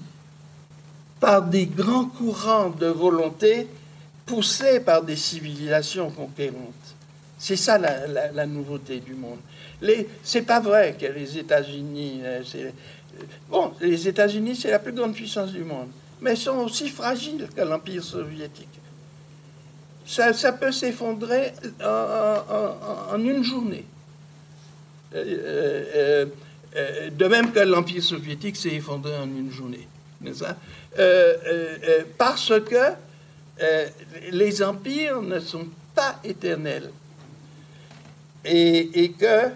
par 1.20 1.42
des 1.42 1.66
grands 1.66 2.06
courants 2.06 2.70
de 2.70 2.86
volonté 2.86 3.66
poussés 4.24 4.80
par 4.80 5.02
des 5.02 5.16
civilisations 5.16 6.10
conquérantes. 6.10 6.86
C'est 7.38 7.56
ça 7.56 7.76
la, 7.76 8.46
nouveauté 8.46 9.00
du 9.00 9.14
monde. 9.14 9.40
C'est 10.22 10.42
pas 10.42 10.60
vrai 10.60 10.96
que 10.98 11.06
les 11.06 11.36
États-Unis. 11.36 12.20
Euh, 12.24 12.42
bon, 13.50 13.72
les 13.82 14.08
États-Unis, 14.08 14.56
c'est 14.56 14.70
la 14.70 14.78
plus 14.78 14.92
grande 14.92 15.14
puissance 15.14 15.52
du 15.52 15.62
monde, 15.62 15.88
mais 16.22 16.32
ils 16.34 16.38
sont 16.38 16.56
aussi 16.58 16.88
fragiles 16.88 17.48
que 17.54 17.60
l'Empire 17.60 18.02
soviétique 18.02 18.80
ça, 20.06 20.52
peut 20.52 20.72
s'effondrer 20.72 21.52
en, 21.82 23.18
une 23.18 23.42
journée. 23.42 23.84
Euh, 25.14 25.84
euh, 25.94 26.26
euh, 26.76 27.10
de 27.10 27.26
même 27.26 27.52
que 27.52 27.60
l'Empire 27.60 28.02
soviétique 28.02 28.56
s'est 28.56 28.74
effondré 28.74 29.16
en 29.16 29.28
une 29.28 29.50
journée. 29.50 29.86
parce 32.18 32.52
que 32.60 32.94
les 34.32 34.62
empires 34.62 35.22
ne 35.22 35.38
sont 35.38 35.68
pas 35.94 36.18
éternels. 36.24 36.90
Et, 38.44 39.12
que, 39.18 39.52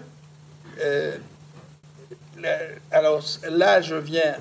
alors 2.91 3.23
là, 3.49 3.81
je 3.81 3.95
viens 3.95 4.35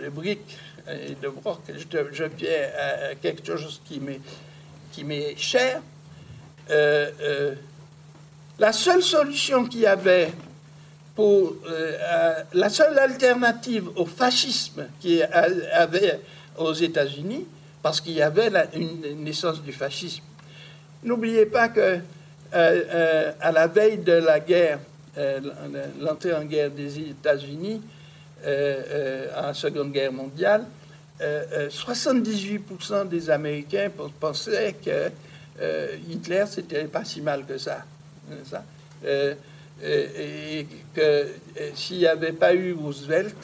de 0.00 0.08
briques 0.08 0.58
et 0.88 1.14
de 1.14 1.28
broc, 1.28 1.60
je, 1.68 1.98
je 2.12 2.24
viens 2.24 2.50
à 3.10 3.14
quelque 3.14 3.56
chose 3.56 3.80
qui 3.86 4.00
m'est 4.00 4.20
qui 4.94 5.02
m'est 5.02 5.36
cher, 5.36 5.80
euh, 6.70 7.10
euh, 7.20 7.54
la 8.60 8.72
seule 8.72 9.02
solution 9.02 9.64
qu'il 9.64 9.80
y 9.80 9.86
avait 9.86 10.30
pour 11.16 11.56
euh, 11.68 12.42
la 12.52 12.68
seule 12.68 12.96
alternative 12.98 13.88
au 13.96 14.06
fascisme 14.06 14.86
qu'il 15.00 15.16
y 15.16 15.22
avait 15.22 16.20
aux 16.56 16.72
États-Unis, 16.72 17.44
parce 17.82 18.00
qu'il 18.00 18.12
y 18.12 18.22
avait 18.22 18.50
une 18.74 19.24
naissance 19.24 19.60
du 19.62 19.72
fascisme. 19.72 20.22
N'oubliez 21.02 21.46
pas 21.46 21.68
que 21.68 21.98
à 22.52 23.50
la 23.50 23.66
veille 23.66 23.98
de 23.98 24.12
la 24.12 24.38
guerre, 24.38 24.78
l'entrée 26.00 26.34
en 26.34 26.44
guerre 26.44 26.70
des 26.70 27.00
États-Unis, 27.00 27.82
en 28.44 29.46
la 29.46 29.54
Seconde 29.54 29.90
Guerre 29.90 30.12
mondiale, 30.12 30.64
78% 30.64 30.83
euh, 31.20 31.68
euh, 31.70 33.04
des 33.04 33.30
Américains 33.30 33.90
pensaient 34.18 34.74
que 34.84 35.10
euh, 35.60 35.96
Hitler, 36.08 36.44
c'était 36.48 36.84
pas 36.84 37.04
si 37.04 37.20
mal 37.20 37.44
que 37.46 37.56
ça. 37.56 37.84
ça. 38.44 38.64
et 39.82 40.66
que 40.94 41.28
s'il 41.74 41.98
n'y 41.98 42.06
avait 42.06 42.32
pas 42.32 42.54
eu 42.54 42.72
Roosevelt, 42.72 43.36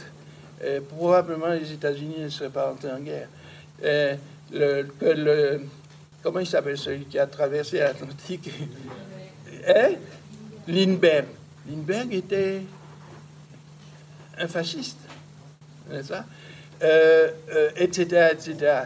probablement 0.89 1.49
les 1.49 1.73
États-Unis 1.73 2.21
ne 2.21 2.29
seraient 2.29 2.51
pas 2.51 2.73
entrés 2.73 2.91
en 2.91 3.01
guerre. 3.01 3.29
Le, 4.53 4.83
que 4.99 5.05
le, 5.05 5.61
comment 6.25 6.41
il 6.41 6.47
s'appelle 6.47 6.77
celui 6.77 7.05
qui 7.05 7.19
a 7.21 7.27
traversé 7.27 7.79
l'Atlantique? 7.79 8.51
Hein? 9.69 9.93
Lindbergh. 10.67 11.27
Lindbergh 11.69 12.15
était 12.15 12.63
un 14.39 14.49
fasciste. 14.49 14.99
Ça 16.03 16.25
etc., 16.81 16.87
euh, 17.53 17.71
etc. 17.77 18.57
Euh, 18.63 18.85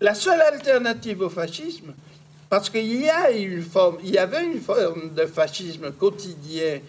La 0.00 0.14
seule 0.14 0.40
alternative 0.40 1.22
au 1.22 1.30
fascisme, 1.30 1.94
parce 2.48 2.70
qu'il 2.70 3.00
y, 3.00 3.08
avait 3.08 3.44
une 3.44 4.60
forme 4.60 5.14
de 5.14 5.26
fascisme 5.26 5.92
quotidien, 5.92 6.80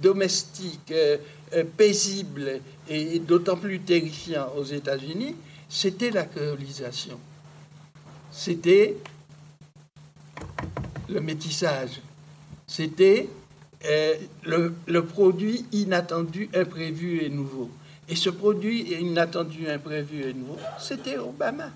domestique, 0.00 0.92
euh, 0.92 1.16
paisible 1.76 2.60
et 2.88 3.18
d'autant 3.18 3.56
plus 3.56 3.80
terrifiant 3.80 4.48
aux 4.56 4.64
États-Unis, 4.64 5.34
c'était 5.68 6.10
la 6.10 6.24
colonisation. 6.24 7.18
C'était 8.30 8.96
le 11.08 11.20
métissage. 11.20 12.00
C'était 12.66 13.28
le, 14.44 15.00
produit 15.00 15.64
inattendu, 15.72 16.48
imprévu 16.54 17.22
et 17.22 17.30
nouveau. 17.30 17.70
Et 18.10 18.16
ce 18.16 18.28
produit 18.28 18.92
inattendu, 18.92 19.68
imprévu 19.68 20.28
et 20.28 20.34
nouveau, 20.34 20.58
c'était 20.80 21.16
Obama. 21.16 21.70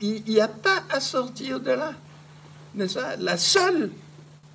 Il 0.00 0.22
n'y 0.22 0.40
a 0.40 0.46
pas 0.46 0.84
à 0.88 1.00
sortir 1.00 1.58
de 1.58 1.72
là. 1.72 1.92
La 3.18 3.36
seule 3.36 3.90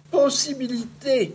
possibilité 0.10 1.34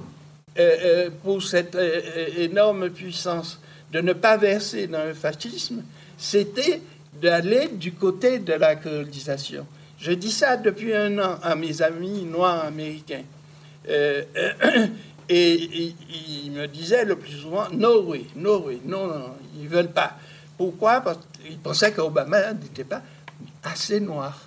euh, 0.59 0.77
euh, 0.85 1.11
pour 1.23 1.43
cette 1.43 1.75
euh, 1.75 2.29
énorme 2.39 2.89
puissance 2.89 3.61
de 3.93 4.01
ne 4.01 4.15
pas 4.15 4.39
verser 4.39 4.87
dans 4.87 5.05
le 5.05 5.13
fascisme, 5.13 5.83
c'était 6.17 6.81
d'aller 7.21 7.69
du 7.69 7.93
côté 7.93 8.39
de 8.39 8.55
la 8.55 8.77
colonisation. 8.77 9.67
Je 9.99 10.13
dis 10.13 10.33
ça 10.33 10.57
depuis 10.57 10.95
un 10.95 11.19
an 11.19 11.39
à 11.43 11.55
mes 11.55 11.83
amis 11.83 12.23
noirs 12.23 12.65
américains. 12.65 13.25
Et, 15.29 15.95
il 16.45 16.53
me 16.53 16.67
disait 16.67 17.05
le 17.05 17.17
plus 17.17 17.33
souvent 17.33 17.69
No 17.73 18.03
way, 18.03 18.27
no 18.37 18.61
way, 18.61 18.81
non, 18.85 19.07
non, 19.07 19.35
ils 19.59 19.69
veulent 19.69 19.93
pas. 19.93 20.17
Pourquoi? 20.57 21.01
Parce 21.01 21.19
qu'ils 21.43 21.59
pensaient 21.59 21.93
qu'Obama 21.93 22.53
n'était 22.53 22.85
pas 22.85 23.03
assez 23.63 24.01
noir. 24.01 24.39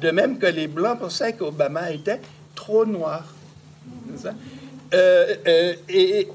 De 0.00 0.10
même 0.10 0.38
que 0.38 0.46
les 0.46 0.66
Blancs 0.66 0.98
pensaient 0.98 1.32
qu'Obama 1.34 1.90
était 1.90 2.20
trop 2.54 2.84
noir. 2.84 3.24
Euh, 4.92 5.34
euh, 5.46 5.74
et, 5.88 6.28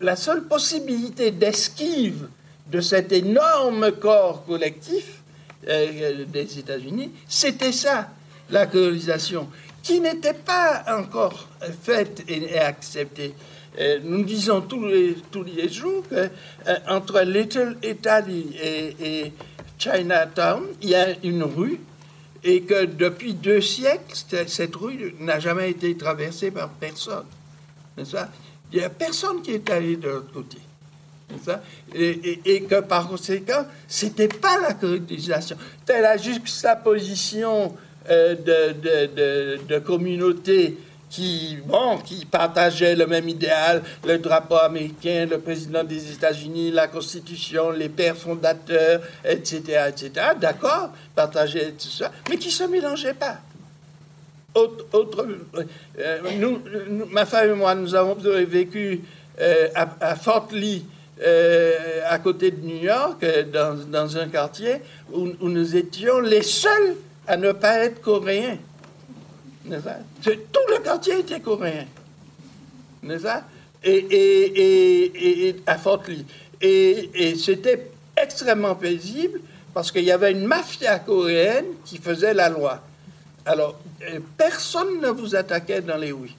la 0.00 0.16
seule 0.16 0.44
possibilité 0.44 1.30
d'esquive 1.30 2.28
de 2.70 2.80
cet 2.80 3.12
énorme 3.12 3.92
corps 3.92 4.44
collectif 4.44 5.22
euh, 5.68 6.24
des 6.26 6.58
États-Unis, 6.58 7.10
c'était 7.28 7.72
ça, 7.72 8.10
la 8.50 8.66
colonisation, 8.66 9.48
qui 9.82 10.00
n'était 10.00 10.34
pas 10.34 10.84
encore 10.88 11.48
faite 11.82 12.24
et, 12.28 12.58
acceptée. 12.58 13.34
Euh, 13.78 13.98
nous 14.02 14.22
disons 14.22 14.60
tous 14.62 14.86
les, 14.86 15.16
tous 15.30 15.42
les 15.42 15.68
jours 15.68 16.04
qu'entre 16.08 17.16
euh, 17.16 17.24
Little 17.24 17.76
Italy 17.82 18.56
et, 18.62 18.96
et, 19.00 19.32
Chinatown, 19.76 20.62
il 20.82 20.90
y 20.90 20.94
a 20.94 21.08
une 21.24 21.42
rue 21.42 21.80
et 22.44 22.62
que 22.62 22.84
depuis 22.84 23.34
deux 23.34 23.60
siècles, 23.60 24.14
cette 24.46 24.76
rue 24.76 25.14
n'a 25.18 25.40
jamais 25.40 25.70
été 25.70 25.96
traversée 25.96 26.50
par 26.50 26.68
personne. 26.68 27.24
Il 27.96 28.78
n'y 28.78 28.84
a 28.84 28.90
personne 28.90 29.42
qui 29.42 29.52
est 29.52 29.68
allé 29.70 29.96
de 29.96 30.08
l'autre 30.08 30.32
côté. 30.32 30.58
Et, 31.94 32.62
que 32.62 32.80
par 32.80 33.08
conséquent, 33.08 33.66
c'était 33.88 34.28
pas 34.28 34.60
la 34.60 34.74
colonisation. 34.74 35.56
C'était 35.80 36.00
la 36.00 36.16
juxtaposition 36.16 37.74
euh, 38.10 38.34
de, 38.34 38.72
de, 38.80 39.60
de, 39.66 39.78
communautés 39.78 40.76
qui, 41.08 41.58
bon, 41.64 41.98
qui 41.98 42.24
partageaient 42.24 42.96
le 42.96 43.06
même 43.06 43.28
idéal, 43.28 43.82
le 44.06 44.18
drapeau 44.18 44.56
américain, 44.56 45.26
le 45.30 45.38
président 45.38 45.84
des 45.84 46.12
États-Unis, 46.12 46.70
la 46.70 46.88
Constitution, 46.88 47.70
les 47.70 47.88
pères 47.88 48.16
fondateurs, 48.16 49.00
etc., 49.24 49.88
etc. 49.88 50.10
D'accord, 50.40 50.90
partageaient 51.14 51.72
tout 51.72 51.88
ça, 51.88 52.10
mais 52.28 52.36
qui 52.36 52.50
se 52.50 52.64
mélangeaient 52.64 53.14
pas. 53.14 53.38
Autre, 54.54 55.26
euh, 55.98 56.18
ma 57.10 57.26
femme 57.26 57.50
et 57.50 57.54
moi, 57.54 57.74
nous 57.74 57.94
avons 57.94 58.14
vécu 58.14 59.00
euh, 59.40 59.68
à 59.74 60.14
Fort 60.14 60.48
Lee 60.52 60.84
euh, 61.22 62.00
à 62.08 62.18
côté 62.18 62.50
de 62.50 62.66
New 62.66 62.82
York, 62.82 63.22
euh, 63.22 63.44
dans, 63.44 63.74
dans 63.88 64.16
un 64.16 64.28
quartier 64.28 64.80
où, 65.12 65.28
nous 65.40 65.76
étions 65.76 66.18
les 66.20 66.42
seuls 66.42 66.96
à 67.26 67.36
ne 67.36 67.52
pas 67.52 67.78
être 67.78 68.00
coréens. 68.00 68.58
Tout 69.64 70.66
le 70.68 70.82
quartier 70.82 71.20
était 71.20 71.40
coréen. 71.40 71.86
pas? 73.22 73.44
Et, 73.84 73.96
et, 73.96 75.48
et, 75.48 75.56
à 75.66 75.78
Fort 75.78 76.02
Lee. 76.08 76.26
Et, 76.60 77.36
c'était 77.36 77.90
extrêmement 78.16 78.74
paisible 78.74 79.40
parce 79.72 79.92
qu'il 79.92 80.04
y 80.04 80.12
avait 80.12 80.32
une 80.32 80.46
mafia 80.46 80.98
coréenne 80.98 81.66
qui 81.84 81.98
faisait 81.98 82.34
la 82.34 82.48
loi. 82.48 82.82
Alors, 83.46 83.78
euh, 84.02 84.20
personne 84.36 85.00
ne 85.00 85.08
vous 85.08 85.36
attaquait 85.36 85.80
dans 85.80 85.96
les 85.96 86.12
oui. 86.12 86.34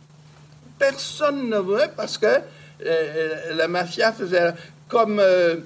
Personne 0.78 1.50
ne 1.50 1.58
voulait 1.58 1.92
parce 1.96 2.18
que 2.18 2.42
la 2.80 3.68
mafia 3.68 4.12
faisait 4.12 4.54
comme, 4.88 5.20
euh, 5.20 5.58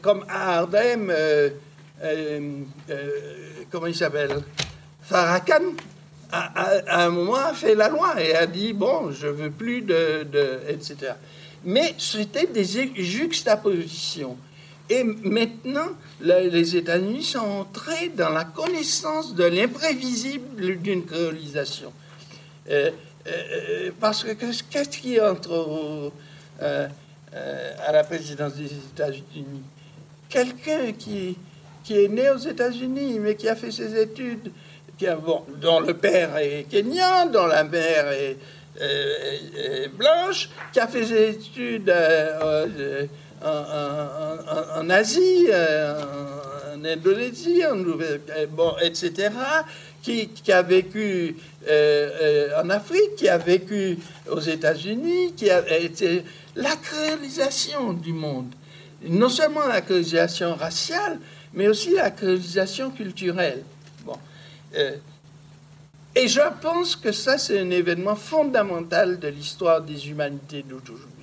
comme 0.00 0.24
à 0.28 0.58
Ardem, 0.58 1.12
comment 3.70 3.86
il 3.86 3.94
s'appelle 3.94 4.42
Farrakhan 5.02 5.74
à, 6.32 7.04
un 7.04 7.10
moment, 7.10 7.36
a 7.36 7.54
fait 7.54 7.74
la 7.74 7.88
loi 7.88 8.20
et 8.20 8.34
a 8.34 8.46
dit 8.46 8.72
bon, 8.72 9.12
je 9.12 9.28
veux 9.28 9.50
plus 9.50 9.82
de, 9.82 10.26
etc. 10.68 11.12
Mais 11.64 11.94
c'était 11.98 12.46
des 12.46 12.64
juxtapositions. 12.96 14.36
Et 14.88 15.02
maintenant, 15.02 15.88
les 16.20 16.76
États-Unis 16.76 17.24
sont 17.24 17.38
entrés 17.38 18.10
dans 18.16 18.30
la 18.30 18.44
connaissance 18.44 19.34
de 19.34 19.44
l'imprévisible 19.44 20.76
d'une 20.76 21.04
créolisation. 21.04 21.92
Euh, 23.26 23.30
euh, 23.30 23.90
parce 23.98 24.22
que 24.22 24.32
qu'est-ce 24.32 24.98
qui 24.98 25.20
entre 25.20 26.12
euh, 26.62 26.88
à 27.86 27.92
la 27.92 28.04
présidence 28.04 28.54
des 28.54 28.66
États-Unis? 28.66 29.62
Quelqu'un 30.28 30.92
qui, 30.92 31.36
qui 31.82 32.04
est 32.04 32.08
né 32.08 32.30
aux 32.30 32.38
États-Unis, 32.38 33.18
mais 33.18 33.34
qui 33.34 33.48
a 33.48 33.56
fait 33.56 33.72
ses 33.72 34.00
études 34.00 34.52
dont 35.60 35.80
le 35.80 35.94
père 35.94 36.36
est 36.38 36.66
kenyan, 36.70 37.26
dont 37.26 37.46
la 37.46 37.64
mère 37.64 38.12
est, 38.12 38.36
blanche, 39.96 40.48
qui 40.72 40.80
a 40.80 40.86
fait 40.86 41.04
ses 41.04 41.30
études 41.30 41.92
en, 43.42 44.90
Asie, 44.90 45.48
en, 45.52 46.84
Indonésie, 46.84 47.62
bon, 48.50 48.74
etc., 48.82 49.30
qui, 50.06 50.52
a 50.52 50.62
vécu 50.62 51.36
en 51.68 52.70
Afrique, 52.70 53.16
qui 53.16 53.28
a 53.28 53.38
vécu 53.38 53.98
aux 54.30 54.40
États-Unis, 54.40 55.32
qui 55.36 55.50
a 55.50 55.78
été 55.78 56.22
la 56.54 56.74
créolisation 56.76 57.92
du 57.92 58.12
monde. 58.12 58.52
Non 59.08 59.28
seulement 59.28 59.66
la 59.66 59.82
créolisation 59.82 60.54
raciale, 60.54 61.18
mais 61.52 61.68
aussi 61.68 61.90
la 61.94 62.10
créolisation 62.10 62.90
culturelle. 62.90 63.62
Euh, 64.74 64.96
et 66.14 66.28
je 66.28 66.40
pense 66.60 66.96
que 66.96 67.12
ça, 67.12 67.38
c'est 67.38 67.58
un 67.58 67.70
événement 67.70 68.16
fondamental 68.16 69.18
de 69.18 69.28
l'histoire 69.28 69.82
des 69.82 70.08
humanités 70.08 70.62
d'aujourd'hui. 70.62 71.15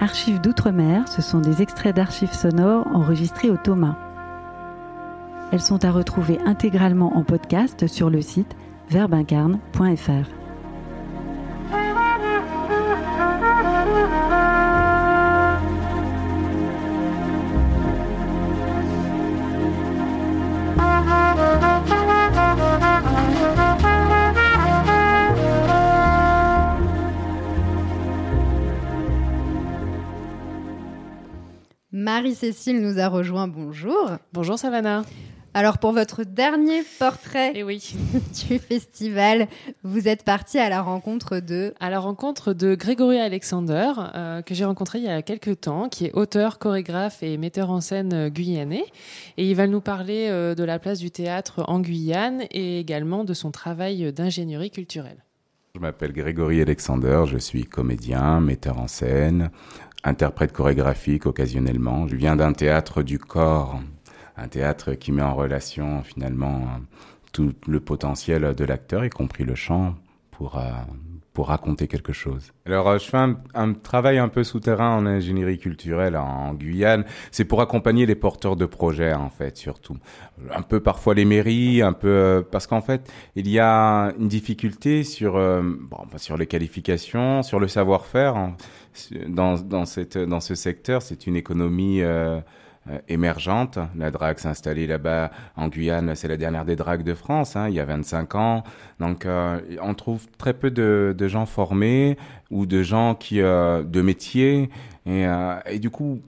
Archives 0.00 0.40
d'outre-mer, 0.40 1.06
ce 1.08 1.20
sont 1.20 1.40
des 1.40 1.60
extraits 1.60 1.94
d'archives 1.94 2.32
sonores 2.32 2.86
enregistrés 2.94 3.50
au 3.50 3.58
Thomas. 3.58 3.96
Elles 5.52 5.60
sont 5.60 5.84
à 5.84 5.90
retrouver 5.90 6.38
intégralement 6.46 7.16
en 7.18 7.22
podcast 7.22 7.86
sur 7.86 8.08
le 8.08 8.22
site 8.22 8.56
verbincarne.fr. 8.88 10.39
Marie-Cécile 32.12 32.80
nous 32.82 32.98
a 32.98 33.06
rejoint. 33.06 33.46
Bonjour. 33.46 34.10
Bonjour 34.32 34.58
Savannah. 34.58 35.04
Alors 35.54 35.78
pour 35.78 35.92
votre 35.92 36.24
dernier 36.24 36.82
portrait 36.98 37.52
eh 37.54 37.62
oui. 37.62 37.94
du 38.48 38.58
festival, 38.58 39.46
vous 39.84 40.08
êtes 40.08 40.24
parti 40.24 40.58
à 40.58 40.68
la 40.68 40.82
rencontre 40.82 41.38
de... 41.38 41.72
À 41.78 41.88
la 41.88 42.00
rencontre 42.00 42.52
de 42.52 42.74
Grégory 42.74 43.20
Alexander, 43.20 43.92
euh, 44.16 44.42
que 44.42 44.56
j'ai 44.56 44.64
rencontré 44.64 44.98
il 44.98 45.04
y 45.04 45.08
a 45.08 45.22
quelques 45.22 45.60
temps, 45.60 45.88
qui 45.88 46.06
est 46.06 46.12
auteur, 46.12 46.58
chorégraphe 46.58 47.22
et 47.22 47.36
metteur 47.36 47.70
en 47.70 47.80
scène 47.80 48.12
euh, 48.12 48.28
guyanais. 48.28 48.86
Et 49.36 49.48
il 49.48 49.54
va 49.54 49.68
nous 49.68 49.80
parler 49.80 50.26
euh, 50.30 50.56
de 50.56 50.64
la 50.64 50.80
place 50.80 50.98
du 50.98 51.12
théâtre 51.12 51.62
en 51.68 51.78
Guyane 51.78 52.42
et 52.50 52.80
également 52.80 53.22
de 53.22 53.34
son 53.34 53.52
travail 53.52 54.12
d'ingénierie 54.12 54.72
culturelle. 54.72 55.22
Je 55.76 55.78
m'appelle 55.78 56.12
Grégory 56.12 56.60
Alexander, 56.60 57.22
je 57.26 57.38
suis 57.38 57.62
comédien, 57.62 58.40
metteur 58.40 58.80
en 58.80 58.88
scène, 58.88 59.50
interprète 60.04 60.52
chorégraphique 60.52 61.26
occasionnellement. 61.26 62.08
Je 62.08 62.16
viens 62.16 62.36
d'un 62.36 62.52
théâtre 62.52 63.02
du 63.02 63.18
corps, 63.18 63.80
un 64.36 64.48
théâtre 64.48 64.94
qui 64.94 65.12
met 65.12 65.22
en 65.22 65.34
relation 65.34 66.02
finalement 66.02 66.80
tout 67.32 67.52
le 67.66 67.80
potentiel 67.80 68.54
de 68.54 68.64
l'acteur, 68.64 69.04
y 69.04 69.10
compris 69.10 69.44
le 69.44 69.54
chant, 69.54 69.94
pour, 70.30 70.58
euh, 70.58 70.70
raconter 71.46 71.86
quelque 71.86 72.12
chose. 72.12 72.52
Alors, 72.66 72.88
euh, 72.88 72.98
je 72.98 73.04
fais 73.04 73.18
un, 73.54 73.72
travail 73.72 74.18
un 74.18 74.28
peu 74.28 74.44
souterrain 74.44 74.96
en 74.96 75.06
ingénierie 75.06 75.58
culturelle 75.58 76.16
en, 76.16 76.54
Guyane. 76.54 77.04
C'est 77.30 77.44
pour 77.44 77.60
accompagner 77.60 78.06
les 78.06 78.14
porteurs 78.14 78.56
de 78.56 78.66
projets, 78.66 79.12
en 79.12 79.30
fait, 79.30 79.56
surtout. 79.56 79.96
Un 80.54 80.62
peu 80.62 80.80
parfois 80.80 81.14
les 81.14 81.24
mairies, 81.24 81.82
un 81.82 81.92
peu 81.92 82.08
euh, 82.08 82.42
parce 82.42 82.66
qu'en 82.66 82.80
fait, 82.80 83.10
il 83.36 83.48
y 83.48 83.58
a 83.58 84.12
une 84.18 84.28
difficulté 84.28 85.04
sur 85.04 85.32
bon, 85.32 85.98
sur 86.16 86.36
les 86.36 86.46
qualifications, 86.46 87.42
sur 87.42 87.60
le 87.60 87.68
savoir-faire. 87.68 88.36
Hein 88.36 88.56
dans, 89.26 89.54
dans, 89.58 89.84
cette, 89.84 90.18
dans 90.18 90.40
ce 90.40 90.54
secteur. 90.54 91.02
C'est 91.02 91.26
une 91.26 91.36
économie 91.36 92.02
euh, 92.02 92.08
euh, 92.10 92.40
émergente. 93.08 93.78
La 93.96 94.10
drague 94.10 94.38
s'est 94.38 94.48
installée 94.48 94.86
là-bas 94.86 95.30
en 95.56 95.68
Guyane, 95.68 96.14
c'est 96.14 96.28
la 96.28 96.36
dernière 96.36 96.64
des 96.64 96.76
dragues 96.76 97.02
de 97.02 97.14
France, 97.14 97.56
hein, 97.56 97.68
il 97.68 97.74
y 97.74 97.80
a 97.80 97.84
25 97.84 98.34
ans. 98.34 98.64
Donc 98.98 99.26
euh, 99.26 99.60
on 99.82 99.94
trouve 99.94 100.26
très 100.38 100.54
peu 100.54 100.70
de, 100.70 101.14
gens 101.28 101.46
formés 101.46 102.16
ou 102.50 102.66
de 102.66 102.82
gens 102.82 103.14
qui 103.14 103.38
de 103.38 104.02
métiers 104.02 104.70
et, 105.06 105.26
et, 105.66 105.78
du 105.78 105.90
coup 105.90 106.20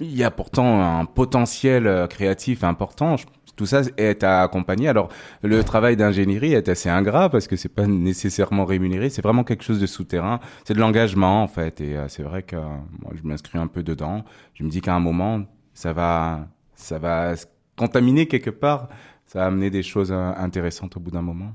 il 0.00 0.16
y 0.16 0.24
a 0.24 0.30
pourtant 0.30 0.80
un 0.80 1.04
potentiel 1.04 2.06
créatif 2.08 2.64
important. 2.64 3.16
Tout 3.60 3.66
ça 3.66 3.82
est 3.98 4.24
à 4.24 4.40
accompagner. 4.40 4.88
Alors, 4.88 5.10
le 5.42 5.62
travail 5.62 5.94
d'ingénierie 5.94 6.54
est 6.54 6.70
assez 6.70 6.88
ingrat 6.88 7.28
parce 7.28 7.46
que 7.46 7.56
c'est 7.56 7.68
pas 7.68 7.86
nécessairement 7.86 8.64
rémunéré. 8.64 9.10
C'est 9.10 9.20
vraiment 9.20 9.44
quelque 9.44 9.64
chose 9.64 9.78
de 9.78 9.86
souterrain. 9.86 10.40
C'est 10.64 10.72
de 10.72 10.80
l'engagement, 10.80 11.42
en 11.42 11.46
fait. 11.46 11.82
Et 11.82 11.94
euh, 11.94 12.08
c'est 12.08 12.22
vrai 12.22 12.42
que 12.42 12.56
euh, 12.56 12.60
moi, 13.02 13.12
je 13.14 13.28
m'inscris 13.28 13.58
un 13.58 13.66
peu 13.66 13.82
dedans. 13.82 14.24
Je 14.54 14.64
me 14.64 14.70
dis 14.70 14.80
qu'à 14.80 14.94
un 14.94 15.00
moment, 15.00 15.42
ça 15.80 15.94
va, 15.94 16.46
ça 16.74 16.98
va 16.98 17.32
contaminer 17.74 18.26
quelque 18.26 18.50
part. 18.50 18.88
Ça 19.24 19.38
va 19.38 19.46
amener 19.46 19.70
des 19.70 19.82
choses 19.82 20.12
euh, 20.12 20.32
intéressantes 20.36 20.98
au 20.98 21.00
bout 21.00 21.10
d'un 21.10 21.22
moment. 21.22 21.52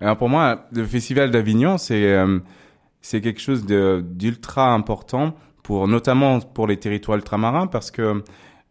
Alors, 0.00 0.16
pour 0.16 0.28
moi, 0.28 0.66
le 0.70 0.84
Festival 0.84 1.32
d'Avignon, 1.32 1.78
c'est, 1.78 2.16
c'est 3.00 3.20
quelque 3.20 3.40
chose 3.40 3.64
d'ultra 3.64 4.72
important 4.72 5.34
pour, 5.62 5.88
notamment 5.88 6.40
pour 6.40 6.66
les 6.66 6.76
territoires 6.76 7.16
ultramarins 7.18 7.68
parce 7.68 7.90
que 7.90 8.22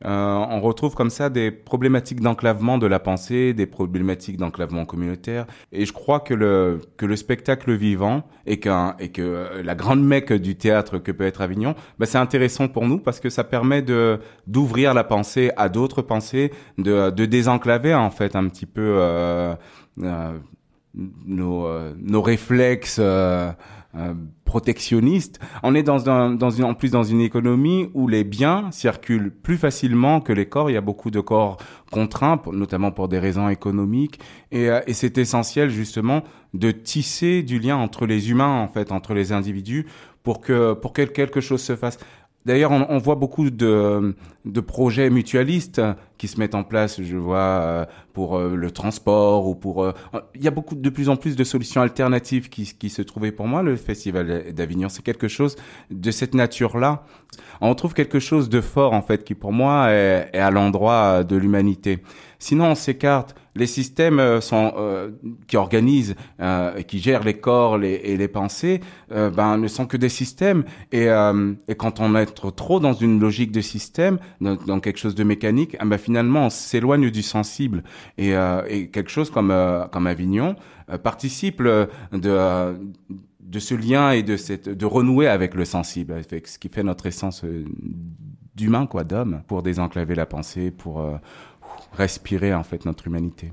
euh, 0.06 0.45
on 0.49 0.62
retrouve 0.62 0.95
comme 0.95 1.10
ça 1.10 1.30
des 1.30 1.52
problématiques 1.52 2.22
d'enclavement 2.22 2.78
de 2.78 2.88
la 2.88 2.99
pensée, 2.99 3.54
des 3.54 3.66
problématiques 3.66 4.38
d'enclavement 4.38 4.86
communautaire. 4.86 5.45
Et 5.72 5.86
je 5.86 5.93
crois 5.93 6.20
que 6.20 6.34
le, 6.34 6.80
que 6.97 7.06
le 7.06 7.16
spectacle 7.16 7.74
vivant 7.74 8.24
et, 8.45 8.60
qu'un, 8.60 8.95
et 8.99 9.10
que 9.10 9.22
euh, 9.22 9.64
la 9.64 9.76
grande 9.76 10.04
mecque 10.04 10.34
du 10.34 10.56
théâtre 10.56 10.97
que 10.97 11.12
peut 11.12 11.26
être 11.26 11.41
Avignon, 11.41 11.76
bah, 11.99 12.06
c'est 12.06 12.18
intéressant 12.18 12.68
pour 12.68 12.88
nous 12.88 12.97
parce 12.97 13.20
que 13.20 13.30
ça 13.30 13.43
permet 13.43 13.82
de, 13.82 14.20
d'ouvrir 14.47 14.93
la 14.93 15.04
pensée 15.04 15.52
à 15.58 15.70
d'autres 15.70 16.02
pensées, 16.02 16.52
de, 16.78 17.10
de 17.12 17.26
désenclaver 17.26 17.93
en 17.93 18.10
fait 18.10 18.36
un 18.36 18.47
petit 18.47 18.66
peu 18.66 18.95
euh, 18.97 19.54
euh 20.02 20.38
nos, 21.26 21.68
euh, 21.68 21.93
nos 22.02 22.22
réflexes 22.22 22.99
euh, 23.96 24.14
protectionniste. 24.46 25.39
On 25.64 25.76
est 25.76 25.84
dans, 25.84 26.00
dans 26.34 26.50
une, 26.50 26.64
en 26.64 26.74
plus 26.74 26.92
dans 26.92 27.04
une 27.04 27.22
économie 27.22 27.89
où 27.94 28.08
les 28.08 28.24
biens 28.24 28.70
circulent 28.72 29.32
plus 29.32 29.58
facilement 29.58 30.22
que 30.22 30.34
les 30.34 30.46
corps. 30.46 30.70
Il 30.70 30.74
y 30.74 30.78
a 30.78 30.82
beaucoup 30.82 31.12
de 31.12 31.20
corps 31.20 31.58
contraints, 31.92 32.42
notamment 32.52 32.92
pour 32.92 33.08
des 33.08 33.20
raisons 33.20 33.50
économiques. 33.50 34.20
Et, 34.52 34.70
euh, 34.70 34.82
et 34.88 34.94
c'est 34.94 35.18
essentiel 35.18 35.70
justement 35.70 36.24
de 36.54 36.72
tisser 36.72 37.44
du 37.44 37.60
lien 37.60 37.78
entre 37.78 38.06
les 38.06 38.30
humains, 38.30 38.62
en 38.62 38.68
fait, 38.68 38.92
entre 38.92 39.14
les 39.14 39.32
individus, 39.32 39.86
pour 40.24 40.42
que 40.42 40.74
pour 40.74 40.94
que 40.94 41.02
quelque 41.02 41.42
chose 41.42 41.62
se 41.62 41.76
fasse. 41.76 41.98
D'ailleurs, 42.46 42.72
on, 42.72 42.98
voit 42.98 43.16
beaucoup 43.16 43.52
de, 43.52 44.16
projets 44.66 45.12
mutualistes 45.12 45.82
qui 46.18 46.28
se 46.28 46.39
mettent 46.39 46.56
en 46.56 46.64
place, 46.64 47.02
je 47.02 47.16
vois, 47.16 47.38
euh, 47.38 47.86
pour 48.14 48.36
euh, 48.36 48.56
le 48.56 48.72
transport 48.72 49.48
ou 49.48 49.54
pour... 49.54 49.84
Euh, 49.84 49.94
il 50.34 50.44
y 50.44 50.48
a 50.48 50.52
beaucoup 50.52 50.76
de 50.76 50.89
plus 50.89 51.10
en 51.10 51.18
plus 51.18 51.36
de 51.36 51.44
solutions 51.44 51.82
alternatives 51.82 52.50
qui, 52.50 52.89
se 52.89 53.02
trouvaient 53.04 53.32
pour 53.32 53.48
moi. 53.48 53.62
Le 53.62 53.76
Festival 53.76 54.54
d'Avignon, 54.54 54.89
c'est 54.89 55.04
quelque 55.04 55.28
chose 55.28 55.56
de 55.92 56.10
cette 56.10 56.34
nature-là. 56.34 57.04
On 57.62 57.76
trouve 57.76 57.94
quelque 57.94 58.20
chose 58.20 58.50
de 58.50 58.60
fort, 58.60 58.94
en 58.94 59.04
fait, 59.04 59.24
qui 59.24 59.36
pour 59.36 59.54
moi 59.54 59.92
est 59.92 60.36
à 60.36 60.50
l'endroit 60.50 61.24
de 61.24 61.36
l'humanité. 61.36 62.00
Sinon, 62.39 62.72
on 62.72 62.76
s'écarte 62.76 63.36
les 63.56 63.68
systèmes 63.68 64.20
euh, 64.20 64.41
sont, 64.41 64.74
euh, 64.78 65.12
qui 65.47 65.58
organisent, 65.58 66.16
euh, 66.39 66.82
qui 66.84 66.99
gèrent 66.99 67.24
les 67.24 67.36
corps 67.36 67.82
et 67.84 68.18
les 68.18 68.28
pensées, 68.28 68.82
euh, 69.12 69.30
ben, 69.30 69.58
ne 69.58 69.68
sont 69.68 69.86
que 69.86 69.97
des 69.97 70.10
systèmes. 70.10 70.64
Et, 70.91 71.08
et, 71.68 71.76
quand 71.76 71.99
on 71.99 72.16
est 72.16 72.26
trop 72.56 72.80
dans 72.80 72.93
une 72.93 73.20
logique 73.20 73.52
de 73.52 73.62
système, 73.62 74.20
dans, 74.39 74.80
quelque 74.80 74.97
chose 74.97 75.16
de 75.16 75.24
mécanique, 75.24 75.78
ben, 75.84 75.97
finalement, 75.97 76.45
on 76.45 76.49
s'éloigne 76.49 77.10
du 77.10 77.22
sensible. 77.22 77.84
Et, 78.18 78.34
et, 78.68 78.88
quelque 78.89 79.10
chose 79.10 79.30
comme, 79.30 79.54
comme 79.91 80.08
Avignon 80.08 80.56
participe 81.04 81.62
de 81.62 81.88
de 83.41 83.60
ce 83.60 83.76
lien 83.76 84.12
et 84.12 84.24
de 84.24 84.38
cette 84.38 84.70
de 84.70 84.86
renouer 84.86 85.28
avec 85.28 85.56
le 85.56 85.66
sensible, 85.66 86.14
avec 86.14 86.47
ce 86.47 86.58
qui 86.58 86.70
fait 86.70 86.84
notre 86.84 87.06
essence 87.06 87.43
d'humain 88.56 88.86
quoi, 88.86 89.04
d'homme, 89.04 89.41
pour 89.47 89.62
désenclaver 89.62 90.16
la 90.16 90.26
pensée, 90.26 90.72
pour 90.72 91.06
respirer 91.92 92.54
en 92.54 92.64
fait 92.64 92.86
notre 92.86 93.08
humanité. 93.08 93.52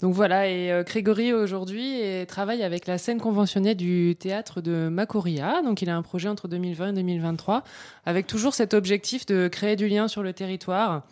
Donc 0.00 0.14
voilà, 0.14 0.48
et 0.48 0.70
euh, 0.70 0.84
Grégory 0.84 1.32
aujourd'hui 1.32 2.00
travaille 2.28 2.62
avec 2.62 2.86
la 2.86 2.98
scène 2.98 3.20
conventionnée 3.20 3.74
du 3.74 4.14
théâtre 4.16 4.60
de 4.60 4.88
Macoria. 4.88 5.60
Donc 5.62 5.82
il 5.82 5.90
a 5.90 5.96
un 5.96 6.02
projet 6.02 6.28
entre 6.28 6.46
2020 6.46 6.90
et 6.90 6.92
2023 6.92 7.64
avec 8.06 8.26
toujours 8.26 8.54
cet 8.54 8.74
objectif 8.74 9.26
de 9.26 9.48
créer 9.48 9.74
du 9.74 9.88
lien 9.88 10.06
sur 10.06 10.22
le 10.22 10.32
territoire 10.32 11.02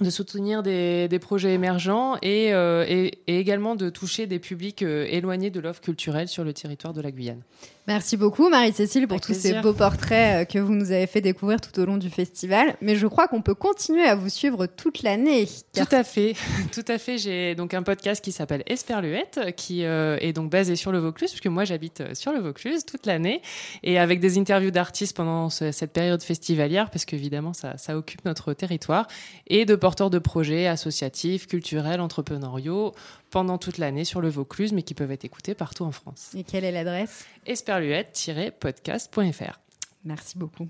de 0.00 0.10
soutenir 0.10 0.62
des, 0.62 1.18
projets 1.20 1.54
émergents 1.54 2.16
euh, 2.24 2.84
et, 2.86 3.18
et, 3.26 3.38
également 3.38 3.74
de 3.74 3.90
toucher 3.90 4.26
des 4.26 4.38
publics 4.38 4.82
euh, 4.82 5.06
éloignés 5.08 5.50
de 5.50 5.60
l'offre 5.60 5.80
culturelle 5.80 6.28
sur 6.28 6.44
le 6.44 6.52
territoire 6.52 6.92
de 6.92 7.00
la 7.00 7.10
Guyane. 7.10 7.42
Merci 7.88 8.18
beaucoup 8.18 8.50
Marie-Cécile 8.50 9.08
pour 9.08 9.18
tous 9.18 9.32
ces 9.32 9.62
beaux 9.62 9.72
portraits 9.72 10.42
euh, 10.42 10.44
que 10.44 10.58
vous 10.58 10.74
nous 10.74 10.92
avez 10.92 11.06
fait 11.06 11.22
découvrir 11.22 11.58
tout 11.58 11.80
au 11.80 11.86
long 11.86 11.96
du 11.96 12.10
festival. 12.10 12.76
Mais 12.82 12.96
je 12.96 13.06
crois 13.06 13.28
qu'on 13.28 13.40
peut 13.40 13.54
continuer 13.54 14.04
à 14.04 14.14
vous 14.14 14.28
suivre 14.28 14.66
toute 14.66 15.02
l'année. 15.02 15.48
Tout 15.74 15.86
à 15.90 16.04
fait, 16.04 16.34
tout 16.74 16.84
à 16.86 16.98
fait. 16.98 17.16
J'ai 17.16 17.54
donc 17.54 17.72
un 17.72 17.82
podcast 17.82 18.22
qui 18.22 18.30
s'appelle 18.30 18.62
Esperluette, 18.66 19.40
qui 19.56 19.84
est 19.84 20.32
donc 20.34 20.50
basé 20.50 20.76
sur 20.76 20.92
le 20.92 20.98
Vaucluse, 20.98 21.30
puisque 21.30 21.46
moi 21.46 21.64
j'habite 21.64 22.14
sur 22.14 22.30
le 22.30 22.40
Vaucluse 22.40 22.84
toute 22.84 23.06
l'année, 23.06 23.40
et 23.82 23.98
avec 23.98 24.20
des 24.20 24.38
interviews 24.38 24.70
d'artistes 24.70 25.16
pendant 25.16 25.48
cette 25.48 25.94
période 25.94 26.22
festivalière, 26.22 26.90
parce 26.90 27.06
qu'évidemment 27.06 27.54
ça, 27.54 27.78
ça 27.78 27.96
occupe 27.96 28.22
notre 28.26 28.52
territoire, 28.52 29.06
et 29.46 29.64
de 29.64 29.74
porteurs 29.74 30.10
de 30.10 30.18
projets 30.18 30.66
associatifs, 30.66 31.46
culturels, 31.46 32.02
entrepreneuriaux 32.02 32.92
pendant 33.30 33.58
toute 33.58 33.78
l'année 33.78 34.04
sur 34.04 34.20
le 34.20 34.28
Vaucluse, 34.28 34.72
mais 34.72 34.82
qui 34.82 34.94
peuvent 34.94 35.12
être 35.12 35.24
écoutés 35.24 35.54
partout 35.54 35.84
en 35.84 35.92
France. 35.92 36.30
Et 36.34 36.44
quelle 36.44 36.64
est 36.64 36.72
l'adresse? 36.72 37.26
Esperluette-podcast.fr. 37.46 39.60
Merci 40.04 40.38
beaucoup. 40.38 40.68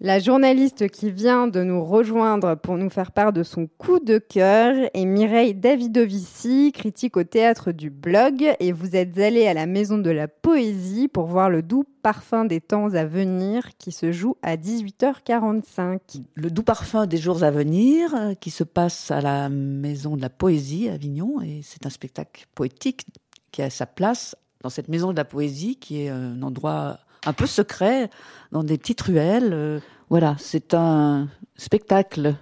La 0.00 0.20
journaliste 0.20 0.88
qui 0.90 1.10
vient 1.10 1.48
de 1.48 1.64
nous 1.64 1.84
rejoindre 1.84 2.54
pour 2.54 2.76
nous 2.76 2.88
faire 2.88 3.10
part 3.10 3.32
de 3.32 3.42
son 3.42 3.66
coup 3.66 3.98
de 3.98 4.18
cœur 4.18 4.88
est 4.94 5.04
Mireille 5.04 5.56
Davidovici, 5.56 6.70
critique 6.70 7.16
au 7.16 7.24
théâtre 7.24 7.72
du 7.72 7.90
blog. 7.90 8.54
Et 8.60 8.70
vous 8.70 8.94
êtes 8.94 9.18
allée 9.18 9.48
à 9.48 9.54
la 9.54 9.66
Maison 9.66 9.98
de 9.98 10.10
la 10.10 10.28
Poésie 10.28 11.08
pour 11.08 11.26
voir 11.26 11.50
le 11.50 11.62
doux 11.64 11.82
parfum 12.04 12.44
des 12.44 12.60
temps 12.60 12.94
à 12.94 13.04
venir 13.04 13.76
qui 13.76 13.90
se 13.90 14.12
joue 14.12 14.36
à 14.40 14.56
18h45. 14.56 16.22
Le 16.36 16.50
doux 16.52 16.62
parfum 16.62 17.08
des 17.08 17.18
jours 17.18 17.42
à 17.42 17.50
venir 17.50 18.14
euh, 18.14 18.34
qui 18.34 18.50
se 18.50 18.62
passe 18.62 19.10
à 19.10 19.20
la 19.20 19.48
Maison 19.48 20.16
de 20.16 20.22
la 20.22 20.30
Poésie 20.30 20.88
à 20.88 20.92
Avignon. 20.92 21.40
Et 21.40 21.62
c'est 21.64 21.86
un 21.86 21.90
spectacle 21.90 22.46
poétique 22.54 23.04
qui 23.50 23.62
a 23.62 23.70
sa 23.70 23.86
place 23.86 24.36
dans 24.62 24.70
cette 24.70 24.86
Maison 24.86 25.10
de 25.10 25.16
la 25.16 25.24
Poésie 25.24 25.74
qui 25.74 26.02
est 26.02 26.08
un 26.08 26.40
endroit 26.42 27.00
un 27.28 27.32
peu 27.32 27.46
secret, 27.46 28.10
dans 28.52 28.64
des 28.64 28.78
petites 28.78 29.00
ruelles. 29.02 29.52
Euh, 29.52 29.80
voilà, 30.10 30.36
c'est 30.38 30.74
un 30.74 31.28
spectacle 31.56 32.34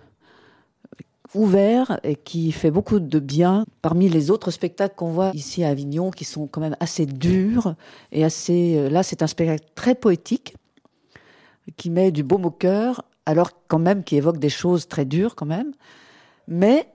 ouvert 1.34 2.01
et 2.05 2.14
qui 2.14 2.53
fait 2.53 2.70
beaucoup 2.70 3.01
de 3.01 3.18
bien 3.18 3.66
parmi 3.82 4.09
les 4.09 4.30
autres 4.30 4.51
spectacles 4.51 4.95
qu'on 4.95 5.11
voit 5.11 5.32
ici 5.34 5.64
à 5.64 5.68
Avignon 5.68 6.11
qui 6.11 6.24
sont 6.24 6.47
quand 6.47 6.61
même 6.61 6.76
assez 6.80 7.05
durs 7.05 7.74
et 8.12 8.24
assez 8.24 8.76
euh, 8.78 8.89
là 8.89 9.03
c'est 9.03 9.22
un 9.22 9.26
spectacle 9.26 9.64
très 9.74 9.95
poétique 9.95 10.55
qui 11.76 11.91
met 11.91 12.11
du 12.11 12.22
baume 12.22 12.47
au 12.47 12.51
cœur 12.51 13.05
alors 13.26 13.51
quand 13.68 13.80
même 13.80 14.03
qui 14.03 14.16
évoque 14.16 14.39
des 14.39 14.49
choses 14.49 14.89
très 14.89 15.05
dures 15.05 15.34
quand 15.34 15.47
même 15.47 15.72
mais 16.49 16.89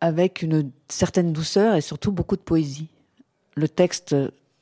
avec 0.00 0.42
une 0.42 0.70
certaine 0.88 1.32
douceur 1.32 1.74
et 1.74 1.80
surtout 1.80 2.12
beaucoup 2.12 2.36
de 2.36 2.42
poésie. 2.42 2.88
Le 3.54 3.68
texte 3.68 4.14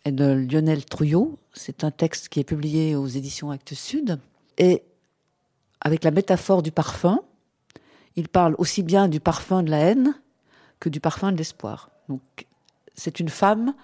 est 0.05 0.13
de 0.13 0.25
Lionel 0.25 0.85
Trouillot. 0.85 1.39
C'est 1.57 1.85
un 1.85 1.91
texte 1.91 2.29
qui 2.29 2.39
est 2.39 2.45
publié 2.45 2.95
aux 2.95 3.07
éditions 3.07 3.51
Actes 3.51 3.75
Sud. 3.75 4.21
Et 4.59 4.83
avec 5.81 6.05
la 6.05 6.11
métaphore 6.11 6.63
du 6.63 6.71
parfum, 6.71 7.21
il 8.15 8.29
parle 8.29 8.55
aussi 8.59 8.83
bien 8.83 9.09
du 9.09 9.21
parfum 9.21 9.63
de 9.63 9.71
la 9.71 9.79
haine 9.79 10.15
que 10.81 10.91
du 10.91 11.01
parfum 11.01 11.33
de 11.33 11.39
l'espoir. 11.39 11.91
Donc, 12.09 12.21
c'est 12.95 13.21
une 13.21 13.31
femme 13.31 13.75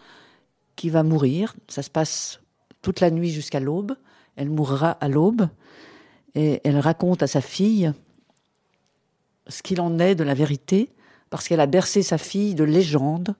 qui 0.76 0.90
va 0.90 1.02
mourir. 1.02 1.56
Ça 1.68 1.82
se 1.82 1.90
passe 1.90 2.40
toute 2.82 3.00
la 3.00 3.10
nuit 3.10 3.30
jusqu'à 3.30 3.58
l'aube. 3.58 3.96
Elle 4.36 4.50
mourra 4.50 4.90
à 4.90 5.08
l'aube. 5.08 5.48
Et 6.34 6.60
elle 6.64 6.78
raconte 6.78 7.22
à 7.22 7.26
sa 7.26 7.40
fille 7.40 7.92
ce 9.48 9.62
qu'il 9.62 9.80
en 9.80 9.98
est 9.98 10.14
de 10.14 10.24
la 10.24 10.34
vérité, 10.34 10.90
parce 11.30 11.48
qu'elle 11.48 11.60
a 11.60 11.66
bercé 11.66 12.02
sa 12.02 12.18
fille 12.18 12.54
de 12.54 12.64
légendes 12.64 13.34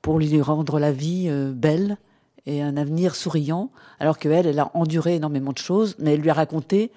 pour 0.00 0.18
lui 0.18 0.40
rendre 0.40 0.78
la 0.78 0.92
vie 0.92 1.26
euh, 1.28 1.52
belle 1.52 1.98
et 2.46 2.62
un 2.62 2.76
avenir 2.76 3.14
souriant, 3.14 3.70
alors 3.98 4.18
qu'elle, 4.18 4.46
elle 4.46 4.58
a 4.58 4.70
enduré 4.74 5.16
énormément 5.16 5.52
de 5.52 5.58
choses, 5.58 5.96
mais 5.98 6.14
elle 6.14 6.20
lui 6.20 6.30
a 6.30 6.34
raconté 6.34 6.90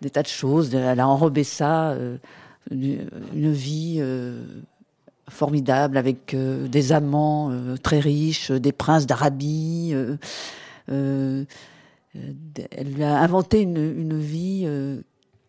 des 0.00 0.10
tas 0.10 0.22
de 0.22 0.28
choses. 0.28 0.74
Elle 0.74 1.00
a 1.00 1.08
enrobé 1.08 1.44
ça, 1.44 1.90
euh, 1.90 2.18
une, 2.70 3.52
vie 3.52 3.96
euh, 4.00 4.44
formidable 5.28 5.96
avec 5.96 6.34
euh, 6.34 6.68
des 6.68 6.92
amants 6.92 7.50
très 7.82 7.98
riches, 7.98 8.50
des 8.50 8.72
princes 8.72 9.06
d'Arabie. 9.06 9.94
elle 10.88 11.46
lui 12.14 13.04
a 13.04 13.18
inventé 13.18 13.62
une, 13.62 13.76
une 13.76 14.18
vie 14.18 14.68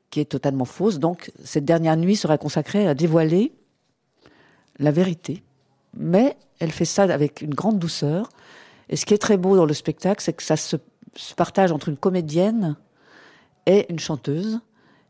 qui 0.09 0.19
est 0.19 0.25
totalement 0.25 0.65
fausse. 0.65 0.99
Donc, 0.99 1.31
cette 1.43 1.65
dernière 1.65 1.97
nuit 1.97 2.15
sera 2.15 2.37
consacrée 2.37 2.87
à 2.87 2.95
dévoiler 2.95 3.53
la 4.79 4.91
vérité. 4.91 5.43
Mais 5.95 6.37
elle 6.59 6.71
fait 6.71 6.85
ça 6.85 7.03
avec 7.03 7.41
une 7.41 7.53
grande 7.53 7.79
douceur 7.79 8.29
et 8.89 8.95
ce 8.95 9.05
qui 9.05 9.13
est 9.13 9.17
très 9.17 9.37
beau 9.37 9.55
dans 9.55 9.65
le 9.65 9.73
spectacle, 9.73 10.21
c'est 10.23 10.33
que 10.33 10.43
ça 10.43 10.55
se, 10.55 10.77
partage 11.35 11.71
entre 11.71 11.89
une 11.89 11.97
comédienne 11.97 12.77
et 13.65 13.85
une 13.89 13.99
chanteuse. 13.99 14.59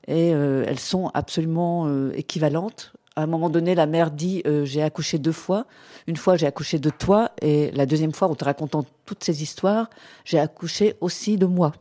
Et 0.07 0.33
euh, 0.33 0.63
elles 0.65 0.79
sont 0.79 1.11
absolument 1.13 1.85
euh, 1.87 2.11
équivalentes. 2.15 2.93
À 3.15 3.23
un 3.23 3.27
moment 3.27 3.49
donné, 3.49 3.75
la 3.75 3.87
mère 3.87 4.09
dit 4.09 4.41
euh, 4.47 4.63
J'ai 4.63 4.81
accouché 4.81 5.19
deux 5.19 5.31
fois. 5.31 5.65
Une 6.07 6.15
fois, 6.15 6.37
j'ai 6.37 6.47
accouché 6.47 6.79
de 6.79 6.89
toi. 6.89 7.31
Et 7.41 7.71
la 7.71 7.85
deuxième 7.85 8.13
fois, 8.13 8.29
en 8.29 8.35
te 8.35 8.45
racontant 8.45 8.85
toutes 9.05 9.23
ces 9.23 9.43
histoires, 9.43 9.89
j'ai 10.23 10.39
accouché 10.39 10.95
aussi 11.01 11.37
de 11.37 11.45
moi. 11.45 11.73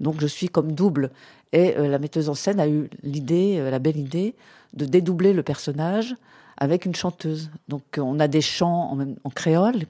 Donc, 0.00 0.20
je 0.20 0.26
suis 0.26 0.48
comme 0.48 0.72
double. 0.72 1.10
Et 1.52 1.74
la 1.74 1.98
metteuse 1.98 2.28
en 2.28 2.34
scène 2.34 2.60
a 2.60 2.68
eu 2.68 2.90
l'idée, 3.02 3.58
la 3.70 3.78
belle 3.78 3.96
idée, 3.96 4.34
de 4.74 4.84
dédoubler 4.84 5.32
le 5.32 5.42
personnage 5.42 6.14
avec 6.58 6.84
une 6.84 6.94
chanteuse. 6.94 7.50
Donc, 7.68 7.82
on 7.96 8.20
a 8.20 8.28
des 8.28 8.42
chants 8.42 8.92
en, 8.92 9.14
en 9.24 9.30
créole, 9.30 9.84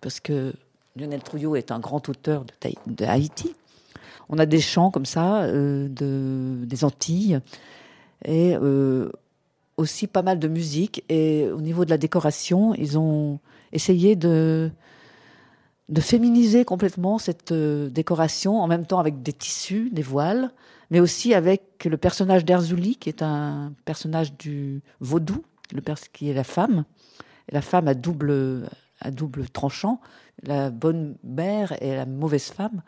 parce 0.00 0.18
que 0.18 0.52
Lionel 0.96 1.24
Trouillot 1.24 1.56
est 1.56 1.72
un 1.72 1.80
grand 1.80 2.08
auteur 2.08 2.44
de, 2.86 3.04
Haïti. 3.04 3.56
On 4.28 4.38
a 4.38 4.46
des 4.46 4.60
chants 4.60 4.92
comme 4.92 5.06
ça, 5.06 5.42
euh, 5.42 5.88
de, 5.88 6.64
des 6.64 6.84
Antilles, 6.84 7.40
et 8.24 8.54
euh, 8.54 9.10
aussi 9.76 10.06
pas 10.06 10.22
mal 10.22 10.38
de 10.38 10.46
musique. 10.46 11.02
Et 11.08 11.48
au 11.50 11.60
niveau 11.60 11.84
de 11.84 11.90
la 11.90 11.98
décoration, 11.98 12.74
ils 12.76 12.96
ont 12.96 13.40
essayé 13.72 14.14
de, 14.14 14.70
féminiser 15.98 16.64
complètement 16.64 17.18
cette 17.18 17.50
euh, 17.50 17.90
décoration, 17.90 18.60
en 18.60 18.68
même 18.68 18.86
temps 18.86 19.00
avec 19.00 19.20
des 19.20 19.32
tissus, 19.32 19.90
des 19.90 20.02
voiles, 20.02 20.52
mais 20.92 21.00
aussi 21.00 21.34
avec 21.34 21.84
le 21.86 21.96
personnage 21.96 22.44
d'Erzouli, 22.44 22.94
qui 22.94 23.08
est 23.08 23.20
un 23.20 23.72
personnage 23.84 24.34
du 24.34 24.80
vaudou, 25.00 25.42
le 25.72 25.82
qui 26.12 26.30
est 26.30 26.34
la 26.34 26.44
femme. 26.44 26.84
Et 27.48 27.52
la 27.52 27.62
femme 27.62 27.92
double, 27.94 28.68
à 29.00 29.10
double 29.10 29.48
tranchant, 29.48 30.00
la 30.42 30.70
bonne 30.70 31.16
mère 31.22 31.80
et 31.82 31.94
la 31.94 32.06
mauvaise 32.06 32.50
femme, 32.50 32.82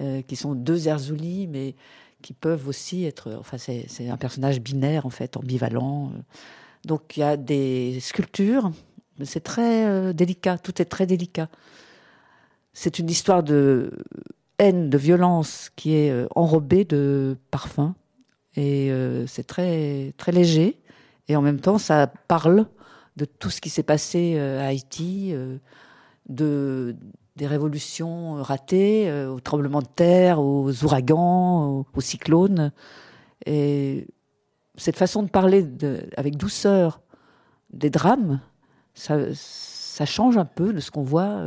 euh, 0.00 0.22
qui 0.22 0.36
sont 0.36 0.54
deux 0.54 0.88
Erzouli, 0.88 1.46
mais 1.46 1.74
qui 2.22 2.32
peuvent 2.32 2.68
aussi 2.68 3.04
être. 3.04 3.36
Enfin, 3.38 3.58
c'est 3.58 4.08
un 4.08 4.16
personnage 4.16 4.60
binaire, 4.60 5.06
en 5.06 5.10
fait, 5.10 5.36
ambivalent. 5.36 6.12
Donc, 6.84 7.16
il 7.16 7.20
y 7.20 7.22
a 7.22 7.36
des 7.36 7.98
sculptures, 8.00 8.72
mais 9.18 9.24
c'est 9.24 9.40
très 9.40 9.86
euh, 9.86 10.12
délicat, 10.12 10.58
tout 10.58 10.80
est 10.80 10.86
très 10.86 11.06
délicat. 11.06 11.48
C'est 12.72 12.98
une 12.98 13.08
histoire 13.08 13.42
de 13.42 13.92
haine, 14.58 14.90
de 14.90 14.98
violence 14.98 15.70
qui 15.76 15.94
est 15.94 16.10
euh, 16.10 16.26
enrobée 16.34 16.84
de 16.84 17.36
parfum. 17.50 17.94
Et 18.56 18.92
c'est 19.26 19.48
très, 19.48 20.14
très 20.16 20.30
léger. 20.30 20.78
Et 21.26 21.34
en 21.34 21.42
même 21.42 21.58
temps, 21.58 21.78
ça 21.78 22.06
parle 22.06 22.66
de 23.16 23.24
tout 23.24 23.50
ce 23.50 23.60
qui 23.60 23.68
s'est 23.68 23.82
passé 23.82 24.38
à 24.38 24.66
Haïti, 24.66 25.34
de, 26.28 26.96
des 27.36 27.46
révolutions 27.46 28.34
ratées, 28.42 29.12
aux 29.26 29.40
tremblements 29.40 29.82
de 29.82 29.88
terre, 29.88 30.40
aux 30.40 30.84
ouragans, 30.84 31.84
aux, 31.94 32.00
cyclones. 32.00 32.72
Et 33.46 34.06
cette 34.76 34.96
façon 34.96 35.22
de 35.22 35.28
parler 35.28 35.66
avec 36.16 36.36
douceur 36.36 37.00
des 37.70 37.90
drames, 37.90 38.40
ça, 38.94 39.16
change 40.06 40.36
un 40.36 40.44
peu 40.44 40.72
de 40.72 40.80
ce 40.80 40.90
qu'on 40.90 41.02
voit 41.02 41.42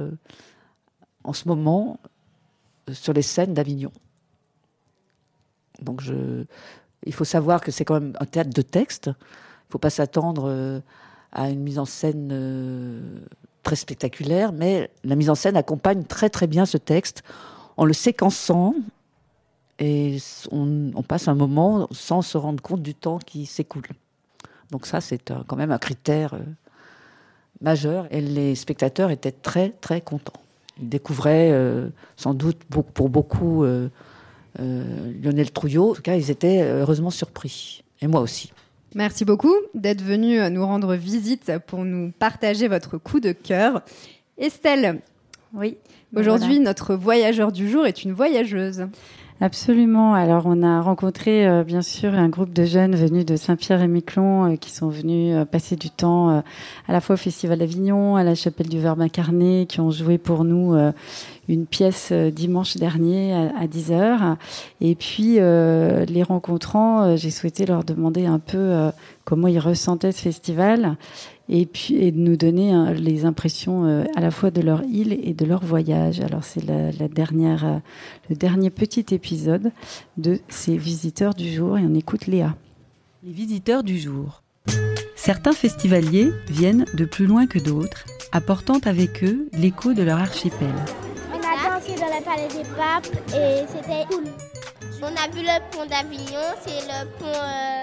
en 1.23 1.33
ce 1.33 1.47
moment 1.47 1.99
sur 2.91 3.13
les 3.13 3.21
scènes 3.21 3.53
d'Avignon. 3.53 3.91
Donc 5.81 6.01
il 7.05 7.13
faut 7.13 7.25
savoir 7.25 7.61
que 7.61 7.71
c'est 7.71 7.85
quand 7.85 7.99
même 7.99 8.13
un 8.19 8.25
théâtre 8.25 8.49
de 8.49 8.61
texte. 8.61 9.07
Il 9.07 9.09
ne 9.69 9.71
faut 9.71 9.79
pas 9.79 9.89
s'attendre 9.89 10.45
euh, 10.49 10.79
à 11.31 11.49
une 11.49 11.61
mise 11.61 11.79
en 11.79 11.85
scène 11.85 12.29
euh, 12.31 13.19
très 13.67 13.75
spectaculaire, 13.75 14.53
mais 14.53 14.89
la 15.03 15.17
mise 15.17 15.29
en 15.29 15.35
scène 15.35 15.57
accompagne 15.57 16.05
très 16.05 16.29
très 16.29 16.47
bien 16.47 16.65
ce 16.65 16.77
texte 16.77 17.21
en 17.75 17.83
le 17.83 17.91
séquençant 17.91 18.73
et 19.77 20.19
on, 20.51 21.03
passe 21.05 21.27
un 21.27 21.35
moment 21.35 21.89
sans 21.91 22.21
se 22.21 22.37
rendre 22.37 22.63
compte 22.63 22.81
du 22.81 22.95
temps 22.95 23.19
qui 23.19 23.45
s'écoule. 23.45 23.89
Donc 24.71 24.85
ça, 24.85 25.01
c'est 25.01 25.33
quand 25.47 25.57
même 25.57 25.73
un 25.73 25.79
critère 25.79 26.33
euh, 26.35 26.39
majeur 27.59 28.07
et 28.09 28.21
les 28.21 28.55
spectateurs 28.55 29.11
étaient 29.11 29.33
très 29.33 29.71
très 29.81 29.99
contents. 29.99 30.41
Ils 30.79 30.87
découvraient 30.87 31.51
euh, 31.51 31.89
sans 32.15 32.33
doute 32.33 32.63
pour 32.63 33.09
beaucoup 33.09 33.65
euh, 33.65 33.89
Lionel 34.57 35.51
Trouillot. 35.51 35.91
En 35.91 35.93
tout 35.93 36.01
cas, 36.01 36.15
ils 36.15 36.31
étaient 36.31 36.63
heureusement 36.63 37.09
surpris. 37.09 37.83
Et 38.01 38.07
moi 38.07 38.21
aussi. 38.21 38.53
Merci 38.95 39.25
beaucoup 39.25 39.53
d'être 39.73 40.01
venu 40.01 40.39
nous 40.49 40.65
rendre 40.65 40.95
visite 40.95 41.51
pour 41.67 41.85
nous 41.85 42.11
partager 42.17 42.67
votre 42.67 42.97
coup 42.97 43.19
de 43.19 43.31
cœur. 43.31 43.81
Estelle, 44.37 45.01
oui. 45.53 45.77
Aujourd'hui, 46.15 46.59
notre 46.59 46.95
voyageur 46.95 47.51
du 47.51 47.69
jour 47.69 47.85
est 47.85 48.03
une 48.03 48.13
voyageuse. 48.13 48.87
Absolument. 49.39 50.15
Alors, 50.15 50.43
on 50.47 50.63
a 50.63 50.81
rencontré 50.81 51.47
euh, 51.47 51.63
bien 51.63 51.83
sûr 51.83 52.15
un 52.15 52.27
groupe 52.27 52.53
de 52.53 52.65
jeunes 52.65 52.95
venus 52.95 53.23
de 53.23 53.35
Saint-Pierre-et-Miquelon 53.35 54.53
euh, 54.53 54.55
qui 54.55 54.71
sont 54.71 54.89
venus 54.89 55.35
euh, 55.35 55.45
passer 55.45 55.75
du 55.75 55.91
temps 55.91 56.29
à 56.29 56.91
la 56.91 57.01
fois 57.01 57.13
au 57.13 57.17
Festival 57.17 57.59
d'Avignon, 57.59 58.15
à 58.15 58.23
la 58.23 58.33
Chapelle 58.33 58.67
du 58.67 58.79
Verbe 58.79 59.01
incarné, 59.01 59.67
qui 59.67 59.79
ont 59.79 59.91
joué 59.91 60.17
pour 60.17 60.43
nous 60.43 60.75
une 61.47 61.65
pièce 61.65 62.11
dimanche 62.11 62.77
dernier 62.77 63.33
à, 63.33 63.67
10h. 63.67 64.35
Et 64.81 64.95
puis, 64.95 65.35
les 65.35 66.23
rencontrant, 66.23 67.15
j'ai 67.15 67.31
souhaité 67.31 67.65
leur 67.65 67.83
demander 67.83 68.25
un 68.25 68.39
peu 68.39 68.89
comment 69.23 69.47
ils 69.47 69.59
ressentaient 69.59 70.11
ce 70.11 70.21
festival 70.21 70.97
et 71.49 71.65
de 72.11 72.17
nous 72.17 72.35
donner 72.35 72.71
hein, 72.71 72.93
les 72.93 73.25
impressions 73.25 73.85
euh, 73.85 74.03
à 74.15 74.21
la 74.21 74.31
fois 74.31 74.51
de 74.51 74.61
leur 74.61 74.83
île 74.83 75.17
et 75.23 75.33
de 75.33 75.45
leur 75.45 75.63
voyage. 75.63 76.19
Alors 76.19 76.43
c'est 76.43 76.63
la, 76.63 77.07
dernière, 77.07 77.65
euh, 77.65 77.77
le 78.29 78.35
dernier 78.35 78.69
petit 78.69 79.05
épisode 79.11 79.71
de 80.17 80.39
ces 80.49 80.77
visiteurs 80.77 81.33
du 81.33 81.51
jour 81.51 81.77
et 81.77 81.83
on 81.83 81.93
écoute 81.93 82.27
Léa. 82.27 82.55
Les 83.23 83.31
visiteurs 83.31 83.83
du 83.83 83.97
jour. 83.97 84.43
Certains 85.15 85.53
festivaliers 85.53 86.31
viennent 86.49 86.85
de 86.93 87.05
plus 87.05 87.25
loin 87.25 87.47
que 87.47 87.59
d'autres, 87.59 88.05
apportant 88.31 88.79
avec 88.85 89.23
eux 89.23 89.49
l'écho 89.53 89.93
de 89.93 90.03
leur 90.03 90.19
archipel. 90.19 90.73
On 91.87 91.93
a 91.93 91.95
dansé 91.95 92.01
dans 92.01 92.15
la 92.15 92.21
palais 92.21 92.47
des 92.47 92.69
papes 92.75 93.07
et 93.29 93.65
c'était 93.67 94.05
cool. 94.09 94.25
On 95.01 95.07
a 95.07 95.27
vu 95.33 95.41
le 95.41 95.59
pont 95.71 95.85
d'Avignon, 95.85 96.55
c'est 96.65 96.81
le 96.81 97.05
pont 97.19 97.25
euh, 97.25 97.77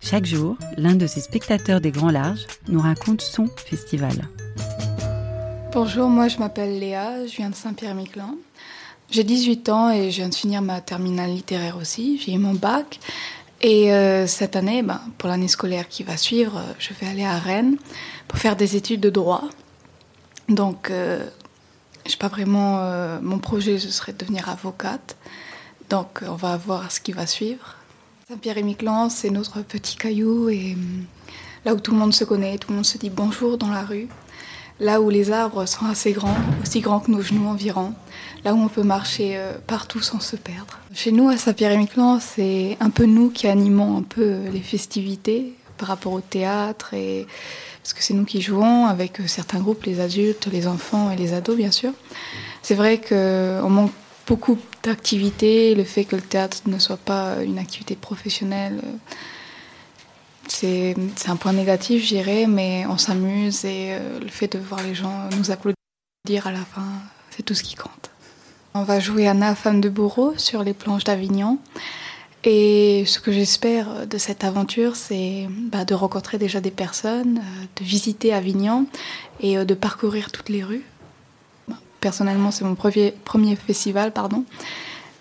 chaque 0.00 0.24
jour, 0.24 0.56
l'un 0.76 0.94
de 0.94 1.06
ces 1.06 1.20
spectateurs 1.20 1.80
des 1.80 1.92
Grands 1.92 2.10
Larges 2.10 2.46
nous 2.68 2.80
raconte 2.80 3.20
son 3.20 3.46
festival. 3.46 4.28
Bonjour, 5.72 6.08
moi 6.08 6.28
je 6.28 6.38
m'appelle 6.38 6.78
Léa, 6.78 7.26
je 7.26 7.36
viens 7.36 7.50
de 7.50 7.54
Saint-Pierre-Miquelon. 7.54 8.36
J'ai 9.10 9.24
18 9.24 9.68
ans 9.68 9.90
et 9.90 10.10
je 10.10 10.16
viens 10.16 10.28
de 10.28 10.34
finir 10.34 10.62
ma 10.62 10.80
terminale 10.80 11.30
littéraire 11.30 11.76
aussi. 11.76 12.18
J'ai 12.18 12.32
eu 12.32 12.38
mon 12.38 12.54
bac. 12.54 12.98
Et 13.60 13.92
euh, 13.92 14.26
cette 14.26 14.56
année, 14.56 14.82
ben, 14.82 15.00
pour 15.18 15.28
l'année 15.28 15.48
scolaire 15.48 15.88
qui 15.88 16.02
va 16.02 16.16
suivre, 16.16 16.60
je 16.78 16.92
vais 16.94 17.06
aller 17.06 17.24
à 17.24 17.38
Rennes 17.38 17.76
pour 18.26 18.38
faire 18.38 18.56
des 18.56 18.74
études 18.74 19.00
de 19.00 19.10
droit. 19.10 19.44
Donc, 20.48 20.90
euh, 20.90 21.24
je 22.06 22.16
pas 22.16 22.28
vraiment. 22.28 22.78
Euh, 22.80 23.18
mon 23.22 23.38
projet, 23.38 23.78
ce 23.78 23.90
serait 23.90 24.12
de 24.12 24.18
devenir 24.18 24.48
avocate. 24.48 25.16
Donc, 25.90 26.22
on 26.26 26.34
va 26.34 26.56
voir 26.56 26.90
ce 26.90 27.00
qui 27.00 27.12
va 27.12 27.26
suivre. 27.26 27.76
Saint-Pierre-et-Miquelon, 28.28 29.10
c'est 29.10 29.30
notre 29.30 29.62
petit 29.62 29.96
caillou 29.96 30.48
et 30.48 30.74
hum, 30.74 31.04
là 31.64 31.74
où 31.74 31.80
tout 31.80 31.92
le 31.92 31.98
monde 31.98 32.14
se 32.14 32.24
connaît, 32.24 32.56
tout 32.58 32.70
le 32.70 32.76
monde 32.76 32.86
se 32.86 32.98
dit 32.98 33.10
bonjour 33.10 33.58
dans 33.58 33.68
la 33.68 33.82
rue. 33.82 34.08
Là 34.80 35.00
où 35.00 35.10
les 35.10 35.30
arbres 35.30 35.66
sont 35.66 35.86
assez 35.86 36.12
grands, 36.12 36.36
aussi 36.62 36.80
grands 36.80 37.00
que 37.00 37.10
nos 37.10 37.20
genoux 37.20 37.46
environ. 37.46 37.92
Là 38.44 38.54
où 38.54 38.58
on 38.58 38.68
peut 38.68 38.82
marcher 38.82 39.36
euh, 39.36 39.58
partout 39.66 40.00
sans 40.00 40.20
se 40.20 40.34
perdre. 40.34 40.78
Chez 40.94 41.12
nous, 41.12 41.28
à 41.28 41.36
Saint-Pierre-et-Miquelon, 41.36 42.20
c'est 42.20 42.76
un 42.80 42.90
peu 42.90 43.04
nous 43.04 43.30
qui 43.30 43.46
animons 43.46 43.98
un 43.98 44.02
peu 44.02 44.48
les 44.52 44.60
festivités 44.60 45.54
par 45.76 45.88
rapport 45.88 46.12
au 46.12 46.20
théâtre 46.20 46.94
et 46.94 47.26
parce 47.82 47.94
que 47.94 48.02
c'est 48.02 48.14
nous 48.14 48.24
qui 48.24 48.40
jouons 48.40 48.86
avec 48.86 49.20
euh, 49.20 49.26
certains 49.26 49.58
groupes, 49.58 49.84
les 49.84 50.00
adultes, 50.00 50.46
les 50.52 50.66
enfants 50.66 51.10
et 51.10 51.16
les 51.16 51.32
ados 51.34 51.56
bien 51.56 51.70
sûr. 51.70 51.92
C'est 52.62 52.74
vrai 52.74 53.00
qu'on 53.00 53.68
manque 53.68 53.92
beaucoup 54.26 54.58
d'activités, 54.82 55.74
le 55.74 55.84
fait 55.84 56.04
que 56.04 56.16
le 56.16 56.22
théâtre 56.22 56.58
ne 56.66 56.78
soit 56.78 56.96
pas 56.96 57.42
une 57.42 57.58
activité 57.58 57.96
professionnelle, 57.96 58.80
euh, 58.84 58.96
c'est 60.48 60.94
un 61.26 61.36
point 61.36 61.52
négatif, 61.52 62.02
je 62.02 62.08
dirais, 62.08 62.46
mais 62.46 62.84
on 62.88 62.98
s'amuse 62.98 63.64
et 63.64 63.94
euh, 63.94 64.20
le 64.20 64.28
fait 64.28 64.48
de 64.48 64.58
voir 64.58 64.82
les 64.82 64.94
gens 64.94 65.28
nous 65.36 65.50
applaudir 65.50 65.76
à 66.46 66.52
la 66.52 66.64
fin, 66.64 66.86
c'est 67.30 67.42
tout 67.42 67.54
ce 67.54 67.62
qui 67.62 67.74
compte. 67.74 68.10
On 68.74 68.82
va 68.82 69.00
jouer 69.00 69.28
Anna, 69.28 69.54
femme 69.54 69.80
de 69.80 69.88
bourreau, 69.88 70.34
sur 70.36 70.62
les 70.62 70.74
planches 70.74 71.04
d'Avignon. 71.04 71.58
Et 72.44 73.04
ce 73.06 73.20
que 73.20 73.30
j'espère 73.30 74.06
de 74.06 74.18
cette 74.18 74.42
aventure, 74.42 74.96
c'est 74.96 75.46
bah, 75.70 75.84
de 75.84 75.94
rencontrer 75.94 76.38
déjà 76.38 76.60
des 76.60 76.72
personnes, 76.72 77.38
euh, 77.38 77.64
de 77.76 77.84
visiter 77.84 78.32
Avignon 78.32 78.86
et 79.40 79.64
de 79.64 79.74
parcourir 79.74 80.32
toutes 80.32 80.48
les 80.48 80.64
rues 80.64 80.84
personnellement, 82.02 82.50
c'est 82.50 82.64
mon 82.66 82.74
premier, 82.74 83.14
premier 83.24 83.56
festival, 83.56 84.12
pardon. 84.12 84.44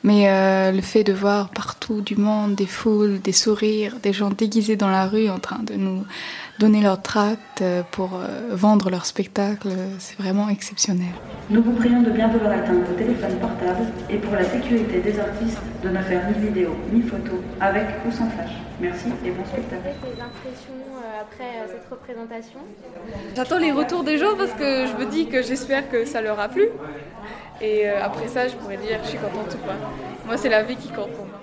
Mais 0.04 0.30
euh, 0.30 0.72
le 0.72 0.82
fait 0.82 1.04
de 1.06 1.14
voir 1.14 1.50
partout 1.50 2.02
du 2.02 2.16
monde, 2.18 2.56
des 2.56 2.66
foules, 2.66 3.22
des 3.22 3.32
sourires, 3.32 3.96
des 4.02 4.12
gens 4.12 4.32
déguisés 4.32 4.76
dans 4.76 4.90
la 4.90 5.06
rue 5.06 5.30
en 5.30 5.40
train 5.40 5.60
de 5.60 5.76
nous 5.76 6.04
donner 6.62 6.82
leur 6.82 7.01
tract 7.01 7.62
euh, 7.62 7.82
pour 7.91 8.12
euh, 8.14 8.49
vendre 8.51 8.89
leur 8.89 9.05
spectacle, 9.05 9.70
c'est 9.99 10.18
vraiment 10.18 10.47
exceptionnel. 10.47 11.14
Nous 11.49 11.62
vous 11.64 11.74
prions 11.74 12.01
de 12.03 12.12
bien 12.12 12.28
vouloir 12.28 12.53
éteindre 12.53 12.86
vos 12.86 12.93
téléphones 12.93 13.38
portables 13.39 13.88
et 14.09 14.18
pour 14.18 14.34
la 14.34 14.43
sécurité 14.43 14.99
des 14.99 15.20
artistes 15.20 15.62
de 15.84 15.89
ne 15.89 16.01
faire 16.09 16.22
ni 16.30 16.47
vidéo 16.47 16.70
ni 16.93 17.01
photo 17.01 17.34
avec 17.59 17.88
ou 18.07 18.12
sans 18.12 18.30
flash. 18.30 18.51
Merci 18.80 19.09
et 19.26 19.32
bon 19.32 19.45
spectacle. 19.45 19.89
impressions 20.30 20.82
après 21.22 21.51
cette 21.68 21.88
représentation 21.89 22.59
J'attends 23.36 23.59
les 23.59 23.72
retours 23.72 24.03
des 24.03 24.18
gens 24.18 24.36
parce 24.38 24.53
que 24.53 24.88
je 24.88 24.93
me 24.97 25.05
dis 25.09 25.28
que 25.28 25.41
j'espère 25.43 25.89
que 25.89 26.05
ça 26.05 26.22
leur 26.22 26.39
a 26.39 26.47
plu. 26.47 26.68
Et 27.62 27.88
euh, 27.88 28.03
après 28.03 28.28
ça, 28.28 28.47
je 28.47 28.55
pourrais 28.55 28.78
dire 28.78 28.99
je 29.03 29.09
suis 29.09 29.18
contente 29.20 29.53
ou 29.53 29.66
pas. 29.66 29.76
Moi, 30.26 30.38
c'est 30.38 30.49
la 30.49 30.64
vie 30.64 30.76
qui 30.76 30.89
compte 30.89 31.12
pour 31.12 31.26
moi. 31.26 31.41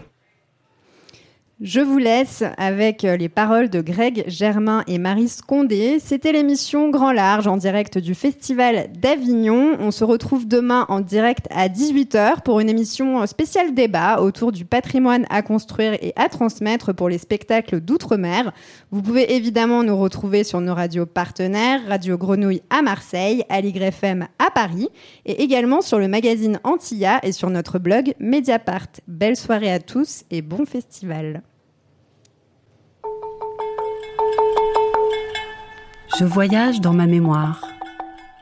Je 1.61 1.81
vous 1.81 1.99
laisse 1.99 2.45
avec 2.57 3.05
euh, 3.05 3.17
les 3.17 3.29
paroles 3.29 3.69
de 3.69 3.81
Greg 3.81 4.23
Germain 4.29 4.85
et 4.87 4.99
Marie 4.99 5.33
Condé. 5.45 5.99
C'était 5.99 6.31
l'émission 6.31 6.89
Grand 6.91 7.11
Large 7.11 7.49
en 7.49 7.57
direct 7.57 7.99
du 7.99 8.15
Festival 8.15 8.91
d'Avignon. 8.97 9.77
On 9.81 9.91
se 9.91 10.05
retrouve 10.05 10.47
demain 10.47 10.87
en 10.89 11.01
direct 11.01 11.49
à 11.51 11.69
18h 11.69 12.43
pour 12.45 12.61
une 12.61 12.69
émission 12.69 13.27
spéciale 13.27 13.75
débat 13.75 14.21
autour 14.21 14.53
du 14.53 14.65
patrimoine 14.65 15.27
à 15.31 15.43
construire 15.43 15.95
et 15.95 16.13
à 16.15 16.29
transmettre 16.29 16.95
pour 16.95 17.09
les 17.09 17.19
spectacles 17.19 17.81
d'outre-mer. 17.81 18.53
Vous 18.93 19.03
pouvez 19.03 19.35
évidemment 19.35 19.83
nous 19.83 19.99
retrouver 19.99 20.45
sur 20.45 20.61
nos 20.61 20.75
radios 20.75 21.07
partenaires, 21.07 21.81
Radio 21.89 22.17
Grenouille 22.17 22.63
à 22.71 22.83
Marseille, 22.83 23.43
Aligre 23.49 23.83
FM 23.83 24.29
à 24.39 24.53
Paris 24.53 24.91
et 25.27 25.43
également 25.43 25.81
sur 25.81 25.99
le 25.99 26.07
magazine 26.07 26.61
Antilla 26.63 27.19
et 27.25 27.33
sur 27.33 27.51
notre 27.51 27.81
blog 27.81 28.15
Mediapart. 28.21 28.87
Belle 29.09 29.37
soirée 29.37 29.73
à 29.73 29.81
tous 29.81 30.23
et 30.31 30.41
bon 30.41 30.65
festival. 30.65 31.43
Je 36.19 36.25
voyage 36.25 36.81
dans 36.81 36.95
ma 36.95 37.07
mémoire. 37.07 37.65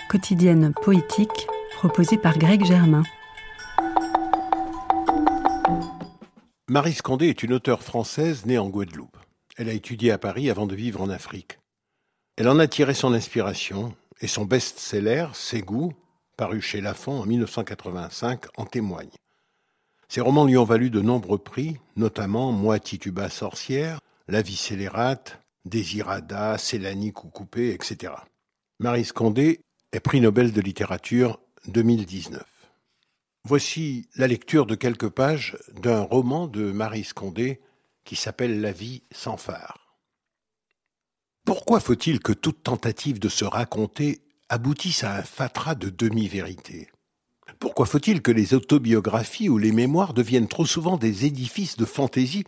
Quotidienne 0.09 0.73
poétique 0.73 1.47
proposée 1.77 2.17
par 2.17 2.39
Greg 2.39 2.65
Germain. 2.65 3.03
Marie 6.71 6.95
Scandé 6.95 7.29
est 7.29 7.43
une 7.43 7.53
auteure 7.53 7.83
française 7.83 8.47
née 8.47 8.57
en 8.57 8.71
Guadeloupe. 8.71 9.19
Elle 9.59 9.69
a 9.69 9.75
étudié 9.75 10.11
à 10.11 10.17
Paris 10.17 10.49
avant 10.49 10.67
de 10.67 10.75
vivre 10.75 11.03
en 11.03 11.11
Afrique. 11.11 11.59
Elle 12.39 12.49
en 12.49 12.59
a 12.61 12.67
tiré 12.67 12.95
son 12.95 13.13
inspiration 13.13 13.95
et 14.23 14.27
son 14.27 14.47
best-seller, 14.47 15.27
Ses 15.35 15.61
goûts, 15.61 15.93
paru 16.39 16.63
chez 16.63 16.81
Lafon 16.81 17.21
en 17.21 17.27
1985, 17.27 18.47
en 18.57 18.65
témoigne. 18.65 19.11
Ses 20.09 20.23
romans 20.23 20.47
lui 20.47 20.57
ont 20.57 20.65
valu 20.65 20.89
de 20.89 21.03
nombreux 21.03 21.37
prix, 21.37 21.77
notamment 21.97 22.53
Moi 22.53 22.79
Tituba 22.79 23.29
sorcière, 23.29 24.01
La 24.29 24.41
vie 24.41 24.57
scélérate, 24.57 25.43
Désirada, 25.67 26.59
Célanie 26.59 27.13
Coucoupé, 27.13 27.73
etc. 27.73 28.13
Marie 28.79 29.05
Scondé 29.05 29.61
est 29.93 30.01
prix 30.01 30.21
Nobel 30.21 30.53
de 30.53 30.61
littérature 30.61 31.41
2019. 31.67 32.45
Voici 33.45 34.09
la 34.15 34.29
lecture 34.29 34.67
de 34.67 34.77
quelques 34.77 35.09
pages 35.09 35.59
d'un 35.75 36.03
roman 36.03 36.47
de 36.47 36.71
Marie 36.71 37.05
Scondé 37.05 37.61
qui 38.05 38.15
s'appelle 38.15 38.61
La 38.61 38.71
vie 38.71 39.03
sans 39.11 39.37
phare. 39.37 39.99
Pourquoi 41.45 41.81
faut-il 41.81 42.21
que 42.21 42.33
toute 42.33 42.63
tentative 42.63 43.19
de 43.19 43.29
se 43.29 43.45
raconter 43.45 44.23
aboutisse 44.49 45.03
à 45.03 45.17
un 45.17 45.23
fatras 45.23 45.75
de 45.75 45.91
demi-vérité? 45.91 46.91
Pourquoi 47.59 47.87
faut-il 47.87 48.23
que 48.23 48.33
les 48.33 48.55
autobiographies 48.55 49.49
ou 49.49 49.59
les 49.59 49.73
mémoires 49.73 50.15
deviennent 50.15 50.49
trop 50.49 50.67
souvent 50.67 50.97
des 50.97 51.25
édifices 51.25 51.77
de 51.77 51.85
fantaisie 51.85 52.45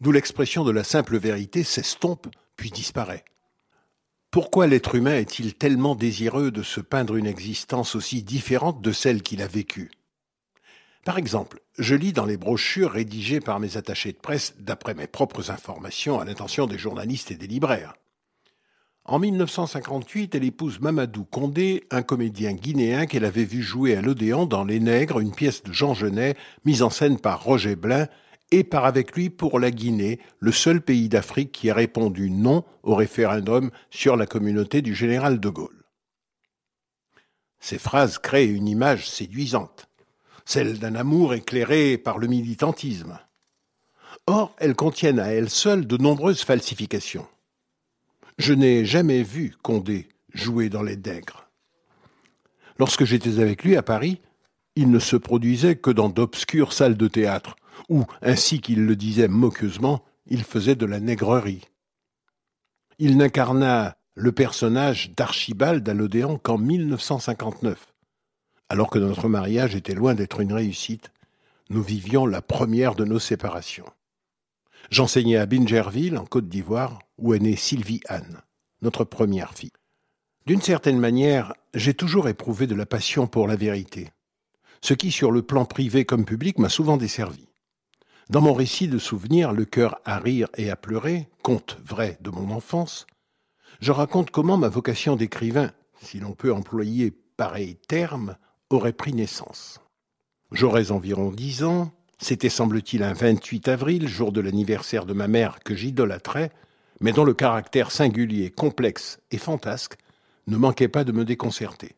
d'où 0.00 0.12
l'expression 0.12 0.64
de 0.64 0.70
la 0.70 0.84
simple 0.84 1.18
vérité 1.18 1.64
s'estompe 1.64 2.28
puis 2.60 2.70
disparaît 2.70 3.24
Pourquoi 4.30 4.66
l'être 4.66 4.94
humain 4.94 5.16
est-il 5.16 5.54
tellement 5.54 5.94
désireux 5.94 6.50
de 6.50 6.62
se 6.62 6.82
peindre 6.82 7.16
une 7.16 7.26
existence 7.26 7.94
aussi 7.94 8.22
différente 8.22 8.82
de 8.82 8.92
celle 8.92 9.22
qu'il 9.22 9.40
a 9.40 9.46
vécue? 9.46 9.90
Par 11.06 11.16
exemple, 11.16 11.60
je 11.78 11.94
lis 11.94 12.12
dans 12.12 12.26
les 12.26 12.36
brochures 12.36 12.90
rédigées 12.90 13.40
par 13.40 13.60
mes 13.60 13.78
attachés 13.78 14.12
de 14.12 14.18
presse 14.18 14.52
d'après 14.58 14.92
mes 14.92 15.06
propres 15.06 15.50
informations 15.50 16.20
à 16.20 16.26
l'intention 16.26 16.66
des 16.66 16.76
journalistes 16.76 17.30
et 17.30 17.36
des 17.36 17.46
libraires. 17.46 17.94
En 19.06 19.18
1958, 19.18 20.34
elle 20.34 20.44
épouse 20.44 20.80
Mamadou 20.80 21.24
Condé, 21.24 21.84
un 21.90 22.02
comédien 22.02 22.52
guinéen 22.52 23.06
qu'elle 23.06 23.24
avait 23.24 23.44
vu 23.44 23.62
jouer 23.62 23.96
à 23.96 24.02
l'Odéon 24.02 24.44
dans 24.44 24.64
Les 24.64 24.80
Nègres, 24.80 25.20
une 25.20 25.34
pièce 25.34 25.62
de 25.62 25.72
Jean 25.72 25.94
Genet, 25.94 26.36
mise 26.66 26.82
en 26.82 26.90
scène 26.90 27.18
par 27.18 27.42
Roger 27.42 27.74
Blin, 27.74 28.06
et 28.50 28.64
part 28.64 28.84
avec 28.84 29.14
lui 29.16 29.30
pour 29.30 29.60
la 29.60 29.70
Guinée, 29.70 30.18
le 30.38 30.52
seul 30.52 30.80
pays 30.80 31.08
d'Afrique 31.08 31.52
qui 31.52 31.70
a 31.70 31.74
répondu 31.74 32.30
non 32.30 32.64
au 32.82 32.94
référendum 32.94 33.70
sur 33.90 34.16
la 34.16 34.26
communauté 34.26 34.82
du 34.82 34.94
général 34.94 35.40
de 35.40 35.48
Gaulle. 35.48 35.84
Ces 37.60 37.78
phrases 37.78 38.18
créent 38.18 38.46
une 38.46 38.68
image 38.68 39.08
séduisante 39.08 39.90
celle 40.50 40.80
d'un 40.80 40.96
amour 40.96 41.34
éclairé 41.34 41.96
par 41.96 42.18
le 42.18 42.26
militantisme. 42.26 43.20
Or, 44.26 44.52
elles 44.58 44.74
contiennent 44.74 45.20
à 45.20 45.28
elles 45.28 45.48
seules 45.48 45.86
de 45.86 45.96
nombreuses 45.96 46.42
falsifications. 46.42 47.28
Je 48.36 48.52
n'ai 48.52 48.84
jamais 48.84 49.22
vu 49.22 49.54
Condé 49.62 50.08
jouer 50.34 50.68
dans 50.68 50.82
les 50.82 50.96
Dègres. 50.96 51.48
Lorsque 52.80 53.04
j'étais 53.04 53.38
avec 53.38 53.62
lui 53.62 53.76
à 53.76 53.82
Paris, 53.82 54.20
il 54.74 54.90
ne 54.90 54.98
se 54.98 55.14
produisait 55.14 55.76
que 55.76 55.90
dans 55.90 56.08
d'obscures 56.08 56.72
salles 56.72 56.96
de 56.96 57.06
théâtre, 57.06 57.54
où, 57.88 58.04
ainsi 58.22 58.60
qu'il 58.60 58.84
le 58.84 58.96
disait 58.96 59.28
moqueusement, 59.28 60.04
il 60.26 60.44
faisait 60.44 60.76
de 60.76 60.86
la 60.86 61.00
négrerie. 61.00 61.62
Il 62.98 63.16
n'incarna 63.16 63.96
le 64.14 64.32
personnage 64.32 65.12
d'Archibald 65.16 65.88
à 65.88 65.94
l'Odéon 65.94 66.38
qu'en 66.38 66.58
1959. 66.58 67.92
Alors 68.68 68.90
que 68.90 68.98
notre 68.98 69.28
mariage 69.28 69.74
était 69.74 69.94
loin 69.94 70.14
d'être 70.14 70.40
une 70.40 70.52
réussite, 70.52 71.10
nous 71.70 71.82
vivions 71.82 72.26
la 72.26 72.42
première 72.42 72.94
de 72.94 73.04
nos 73.04 73.18
séparations. 73.18 73.86
J'enseignais 74.90 75.36
à 75.36 75.46
Bingerville, 75.46 76.18
en 76.18 76.24
Côte 76.24 76.48
d'Ivoire, 76.48 76.98
où 77.18 77.34
est 77.34 77.38
née 77.38 77.56
Sylvie 77.56 78.00
Anne, 78.08 78.42
notre 78.82 79.04
première 79.04 79.54
fille. 79.54 79.72
D'une 80.46 80.62
certaine 80.62 80.98
manière, 80.98 81.52
j'ai 81.74 81.94
toujours 81.94 82.28
éprouvé 82.28 82.66
de 82.66 82.74
la 82.74 82.86
passion 82.86 83.26
pour 83.26 83.46
la 83.46 83.56
vérité, 83.56 84.10
ce 84.82 84.94
qui, 84.94 85.10
sur 85.10 85.30
le 85.30 85.42
plan 85.42 85.64
privé 85.64 86.04
comme 86.04 86.24
public, 86.24 86.58
m'a 86.58 86.68
souvent 86.68 86.96
desservi. 86.96 87.49
Dans 88.30 88.40
mon 88.40 88.52
récit 88.54 88.86
de 88.86 88.98
souvenirs, 88.98 89.52
Le 89.52 89.64
cœur 89.64 90.00
à 90.04 90.20
rire 90.20 90.46
et 90.56 90.70
à 90.70 90.76
pleurer, 90.76 91.26
conte 91.42 91.78
vrai 91.84 92.16
de 92.20 92.30
mon 92.30 92.52
enfance, 92.54 93.08
je 93.80 93.90
raconte 93.90 94.30
comment 94.30 94.56
ma 94.56 94.68
vocation 94.68 95.16
d'écrivain, 95.16 95.72
si 96.00 96.20
l'on 96.20 96.30
peut 96.30 96.52
employer 96.52 97.12
pareil 97.36 97.74
terme, 97.88 98.36
aurait 98.68 98.92
pris 98.92 99.14
naissance. 99.14 99.80
J'aurais 100.52 100.92
environ 100.92 101.32
dix 101.32 101.64
ans, 101.64 101.90
c'était 102.18 102.50
semble-t-il 102.50 103.02
un 103.02 103.14
28 103.14 103.66
avril, 103.66 104.06
jour 104.06 104.30
de 104.30 104.40
l'anniversaire 104.40 105.06
de 105.06 105.12
ma 105.12 105.26
mère 105.26 105.58
que 105.58 105.74
j'idolâtrais, 105.74 106.52
mais 107.00 107.10
dont 107.10 107.24
le 107.24 107.34
caractère 107.34 107.90
singulier, 107.90 108.52
complexe 108.52 109.18
et 109.32 109.38
fantasque 109.38 109.96
ne 110.46 110.56
manquait 110.56 110.86
pas 110.86 111.02
de 111.02 111.10
me 111.10 111.24
déconcerter. 111.24 111.96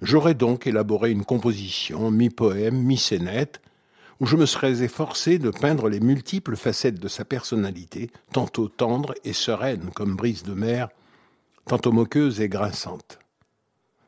J'aurais 0.00 0.34
donc 0.34 0.66
élaboré 0.66 1.10
une 1.10 1.26
composition, 1.26 2.10
mi-poème, 2.10 2.82
mi-scénette, 2.82 3.60
où 4.20 4.26
je 4.26 4.36
me 4.36 4.46
serais 4.46 4.82
efforcé 4.82 5.38
de 5.38 5.50
peindre 5.50 5.88
les 5.88 6.00
multiples 6.00 6.56
facettes 6.56 7.00
de 7.00 7.08
sa 7.08 7.24
personnalité, 7.24 8.10
tantôt 8.32 8.68
tendre 8.68 9.14
et 9.24 9.32
sereine 9.32 9.90
comme 9.94 10.16
brise 10.16 10.42
de 10.42 10.54
mer, 10.54 10.88
tantôt 11.66 11.92
moqueuse 11.92 12.40
et 12.40 12.48
grinçante. 12.48 13.18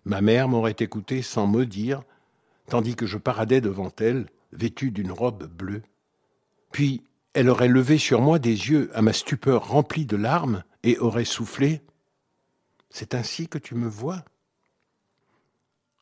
Ma 0.05 0.21
mère 0.21 0.49
m'aurait 0.49 0.77
écouté 0.79 1.23
sans 1.23 1.47
me 1.47 1.67
dire, 1.67 2.03
tandis 2.69 2.97
que 2.97 3.07
je 3.07 3.19
paradais 3.19 3.61
devant 3.61 3.93
elle, 3.99 4.27
vêtu 4.53 4.91
d'une 4.91 5.13
robe 5.13 5.47
bleue. 5.47 5.83
Puis 6.73 7.03
elle 7.35 7.51
aurait 7.51 7.69
levé 7.69 7.99
sur 7.99 8.21
moi 8.21 8.39
des 8.39 8.71
yeux 8.71 8.91
à 8.95 9.03
ma 9.03 9.13
stupeur 9.13 9.69
remplis 9.69 10.07
de 10.07 10.17
larmes 10.17 10.65
et 10.83 10.99
aurait 10.99 11.25
soufflé 11.25 11.83
C'est 12.91 13.15
ainsi 13.15 13.49
que 13.49 13.59
tu 13.59 13.75
me 13.75 13.89
vois? 13.89 14.25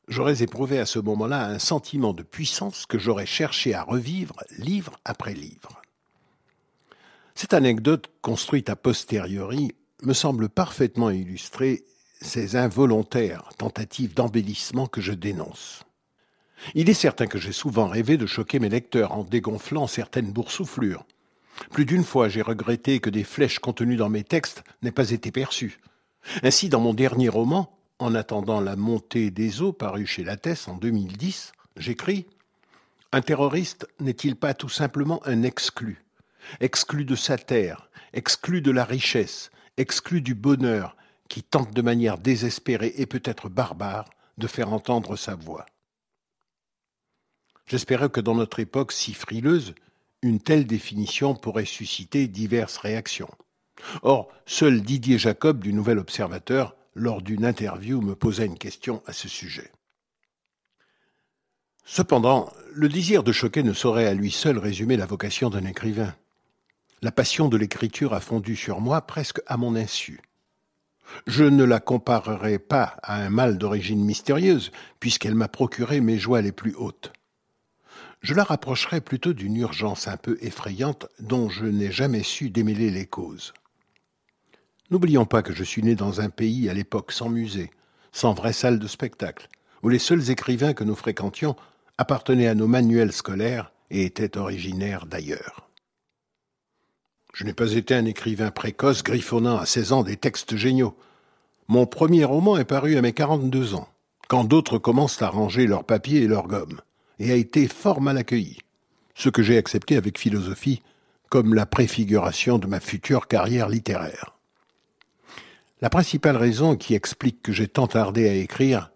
J'aurais 0.09 0.43
éprouvé 0.43 0.79
à 0.79 0.87
ce 0.87 1.01
moment-là 1.01 1.47
un 1.47 1.59
sentiment 1.59 2.13
de 2.13 2.23
puissance 2.23 2.87
que 2.87 2.99
j'aurais 2.99 3.27
cherché 3.27 3.75
à 3.75 3.83
revivre 3.83 4.37
livre 4.59 4.99
après 5.05 5.35
livre. 5.35 5.83
Cette 7.35 7.55
anecdote, 7.55 8.09
construite 8.23 8.71
a 8.71 8.77
posteriori, 8.77 9.73
me 10.03 10.15
semble 10.15 10.49
parfaitement 10.49 11.11
illustrer 11.11 11.85
ces 12.21 12.57
involontaires 12.57 13.51
tentatives 13.59 14.15
d'embellissement 14.15 14.87
que 14.87 15.01
je 15.01 15.13
dénonce. 15.13 15.83
Il 16.75 16.89
est 16.89 16.95
certain 16.95 17.27
que 17.27 17.39
j'ai 17.39 17.53
souvent 17.53 17.89
rêvé 17.89 18.17
de 18.17 18.27
choquer 18.27 18.59
mes 18.59 18.69
lecteurs 18.69 19.13
en 19.13 19.25
dégonflant 19.25 19.87
certaines 19.87 20.33
boursouflures. 20.33 21.05
Plus 21.71 21.85
d'une 21.85 22.05
fois, 22.05 22.29
j'ai 22.29 22.43
regretté 22.43 23.01
que 23.01 23.11
des 23.11 23.25
flèches 23.25 23.59
contenues 23.59 23.97
dans 23.97 24.09
mes 24.09 24.25
textes 24.25 24.63
n'aient 24.83 24.93
pas 24.93 25.11
été 25.11 25.31
perçues. 25.33 25.79
Ainsi, 26.43 26.69
dans 26.69 26.81
mon 26.81 26.95
dernier 26.95 27.29
roman, 27.29 27.76
En 27.99 28.15
attendant 28.15 28.61
la 28.61 28.77
montée 28.77 29.31
des 29.31 29.63
eaux, 29.63 29.73
paru 29.73 30.05
chez 30.05 30.23
Lattès 30.23 30.69
en 30.69 30.77
2010, 30.77 31.53
j'écris 31.77 32.27
Un 33.11 33.23
terroriste 33.23 33.89
n'est-il 34.01 34.37
pas 34.37 34.53
tout 34.53 34.69
simplement 34.69 35.27
un 35.27 35.43
exclu? 35.43 36.05
Exclu 36.61 37.07
de 37.07 37.15
sa 37.15 37.39
terre, 37.39 37.89
exclu 38.13 38.61
de 38.61 38.71
la 38.71 38.85
richesse, 38.85 39.51
exclu 39.79 40.21
du 40.21 40.35
bonheur, 40.35 40.95
qui 41.29 41.43
tente 41.43 41.73
de 41.73 41.83
manière 41.83 42.19
désespérée 42.19 42.93
et 42.99 43.07
peut-être 43.07 43.49
barbare 43.49 44.11
de 44.37 44.47
faire 44.47 44.73
entendre 44.73 45.17
sa 45.17 45.35
voix. 45.35 45.65
J'espérais 47.67 48.11
que 48.11 48.21
dans 48.21 48.35
notre 48.35 48.61
époque 48.61 48.93
si 48.93 49.15
frileuse, 49.15 49.75
une 50.21 50.41
telle 50.41 50.67
définition 50.67 51.35
pourrait 51.35 51.65
susciter 51.65 52.29
diverses 52.29 52.77
réactions. 52.77 53.31
Or, 54.03 54.29
seul 54.45 54.83
Didier 54.83 55.19
Jacob 55.19 55.61
du 55.61 55.73
Nouvel 55.73 55.99
Observateur, 55.99 56.77
lors 56.97 57.21
d'une 57.23 57.45
interview, 57.45 58.01
me 58.01 58.17
posait 58.17 58.47
une 58.47 58.59
question 58.59 59.03
à 59.07 59.13
ce 59.13 59.29
sujet. 59.29 59.71
Cependant, 61.85 62.51
le 62.73 62.89
désir 62.89 63.23
de 63.23 63.31
choquer 63.31 63.63
ne 63.63 63.75
saurait 63.75 64.07
à 64.07 64.15
lui 64.15 64.33
seul 64.33 64.59
résumer 64.59 64.97
la 64.97 65.07
vocation 65.07 65.51
d'un 65.51 65.65
écrivain. 65.65 66.17
La 67.03 67.13
passion 67.13 67.49
de 67.49 67.59
l'écriture 67.59 68.15
a 68.15 68.21
fondu 68.21 68.57
sur 68.57 68.81
moi 68.81 69.03
presque 69.03 69.41
à 69.47 69.57
mon 69.59 69.77
insu. 69.77 70.21
Je 71.27 71.45
ne 71.45 71.63
la 71.63 71.79
comparerai 71.79 72.59
pas 72.59 72.97
à 73.03 73.23
un 73.23 73.29
mal 73.29 73.59
d'origine 73.59 74.05
mystérieuse, 74.05 74.73
puisqu'elle 74.99 75.35
m'a 75.35 75.49
procuré 75.49 76.01
mes 76.01 76.19
joies 76.19 76.41
les 76.41 76.51
plus 76.51 76.75
hautes. 76.75 77.13
Je 78.23 78.35
la 78.35 78.43
rapprocherai 78.43 79.03
plutôt 79.03 79.35
d'une 79.35 79.57
urgence 79.57 80.09
un 80.09 80.17
peu 80.17 80.39
effrayante 80.41 81.07
dont 81.21 81.51
je 81.51 81.67
n'ai 81.67 81.93
jamais 81.93 82.23
su 82.23 82.51
démêler 82.51 82.91
les 82.91 83.07
causes. 83.07 83.53
N'oublions 84.91 85.25
pas 85.25 85.43
que 85.43 85.53
je 85.53 85.65
suis 85.65 85.83
né 85.83 85.97
dans 85.97 86.21
un 86.21 86.31
pays 86.31 86.69
à 86.69 86.75
l'époque 86.75 87.11
sans 87.11 87.29
musée, 87.29 87.71
sans 88.13 88.35
vraie 88.35 88.53
salle 88.53 88.79
de 88.79 88.87
spectacle, 88.87 89.49
où 89.83 89.89
les 89.89 89.99
seuls 89.99 90.31
écrivains 90.31 90.75
que 90.75 90.85
nous 90.85 90.95
fréquentions 90.95 91.57
appartenaient 91.99 92.47
à 92.47 92.55
nos 92.55 92.69
manuels 92.69 93.13
scolaires 93.13 93.73
et 93.91 94.05
étaient 94.05 94.39
originaires 94.39 95.07
d'ailleurs. 95.07 95.69
Je 97.35 97.45
n'ai 97.45 97.53
pas 97.53 97.73
été 97.73 97.95
un 97.95 98.05
écrivain 98.05 98.51
précoce 98.51 99.03
griffonnant 99.03 99.59
à 99.59 99.67
16 99.67 99.93
ans 99.93 100.03
des 100.03 100.17
textes 100.17 100.57
géniaux. 100.57 100.97
Mon 101.69 101.87
premier 101.87 102.25
roman 102.25 102.57
est 102.57 102.65
paru 102.65 102.97
à 102.97 103.03
mes 103.03 103.13
42 103.13 103.75
ans, 103.75 103.89
quand 104.29 104.45
d'autres 104.45 104.79
commencent 104.79 105.21
à 105.21 105.29
ranger 105.29 105.67
leurs 105.67 105.85
papiers 105.85 106.23
et 106.23 106.29
leurs 106.29 106.47
gommes, 106.47 106.81
et 107.19 107.33
a 107.33 107.37
été 107.37 107.67
fort 107.67 108.01
mal 108.01 108.19
accueilli, 108.19 108.59
ce 109.15 109.29
que 109.29 109.43
j'ai 109.43 109.59
accepté 109.59 109.97
avec 109.97 110.19
philosophie 110.19 110.83
comme 111.29 111.55
la 111.55 111.67
préfiguration 111.67 112.59
de 112.59 112.69
ma 112.69 112.79
future 112.79 113.27
carrière 113.27 113.69
littéraire. 113.69 114.36
La 115.81 115.91
principale 115.91 116.37
raison 116.37 116.77
qui 116.77 116.95
explique 116.95 117.43
que 117.43 117.53
j'ai 117.53 117.69
tant 117.69 117.87
tardé 117.87 118.29
à 118.29 118.35
écrire 118.35 118.91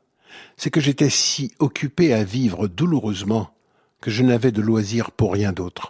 c'est 0.57 0.71
que 0.71 0.81
j'étais 0.81 1.11
si 1.11 1.53
occupé 1.59 2.13
à 2.15 2.25
vivre 2.25 2.69
douloureusement 2.69 3.51
que 4.01 4.11
je 4.11 4.23
n'avais 4.23 4.53
de 4.53 4.63
loisir 4.63 5.11
pour 5.11 5.33
rien 5.33 5.53
d'autre. 5.53 5.89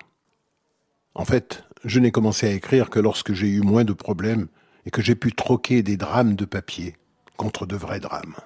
En 1.15 1.25
fait, 1.25 1.65
je 1.85 2.01
n'ai 2.01 2.11
commencé 2.11 2.47
à 2.47 2.53
écrire 2.53 2.91
que 2.91 2.99
lorsque 2.99 3.33
j'ai 3.33 3.49
eu 3.49 3.61
moins 3.61 3.85
de 3.85 3.93
problèmes 3.93 4.49
et 4.87 4.91
que 4.91 5.03
j'ai 5.03 5.15
pu 5.15 5.33
troquer 5.33 5.83
des 5.83 5.97
drames 5.97 6.35
de 6.35 6.45
papier 6.45 6.97
contre 7.37 7.67
de 7.67 7.77
vrais 7.77 8.01
drames. 8.01 8.37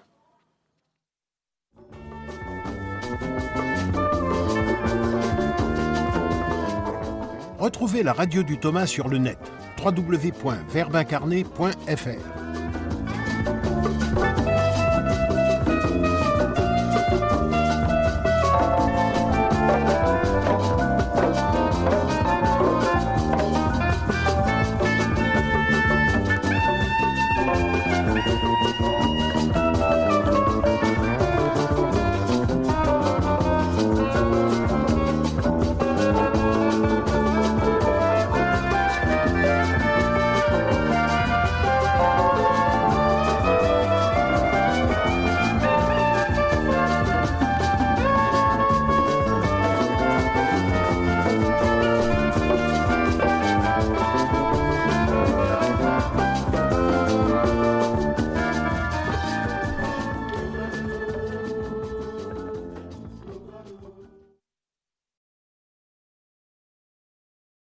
Retrouvez 7.59 8.03
la 8.03 8.13
radio 8.13 8.43
du 8.43 8.59
Thomas 8.59 8.87
sur 8.87 9.09
le 9.09 9.19
net 9.19 9.39
www.verbincarné.fr. 9.85 12.84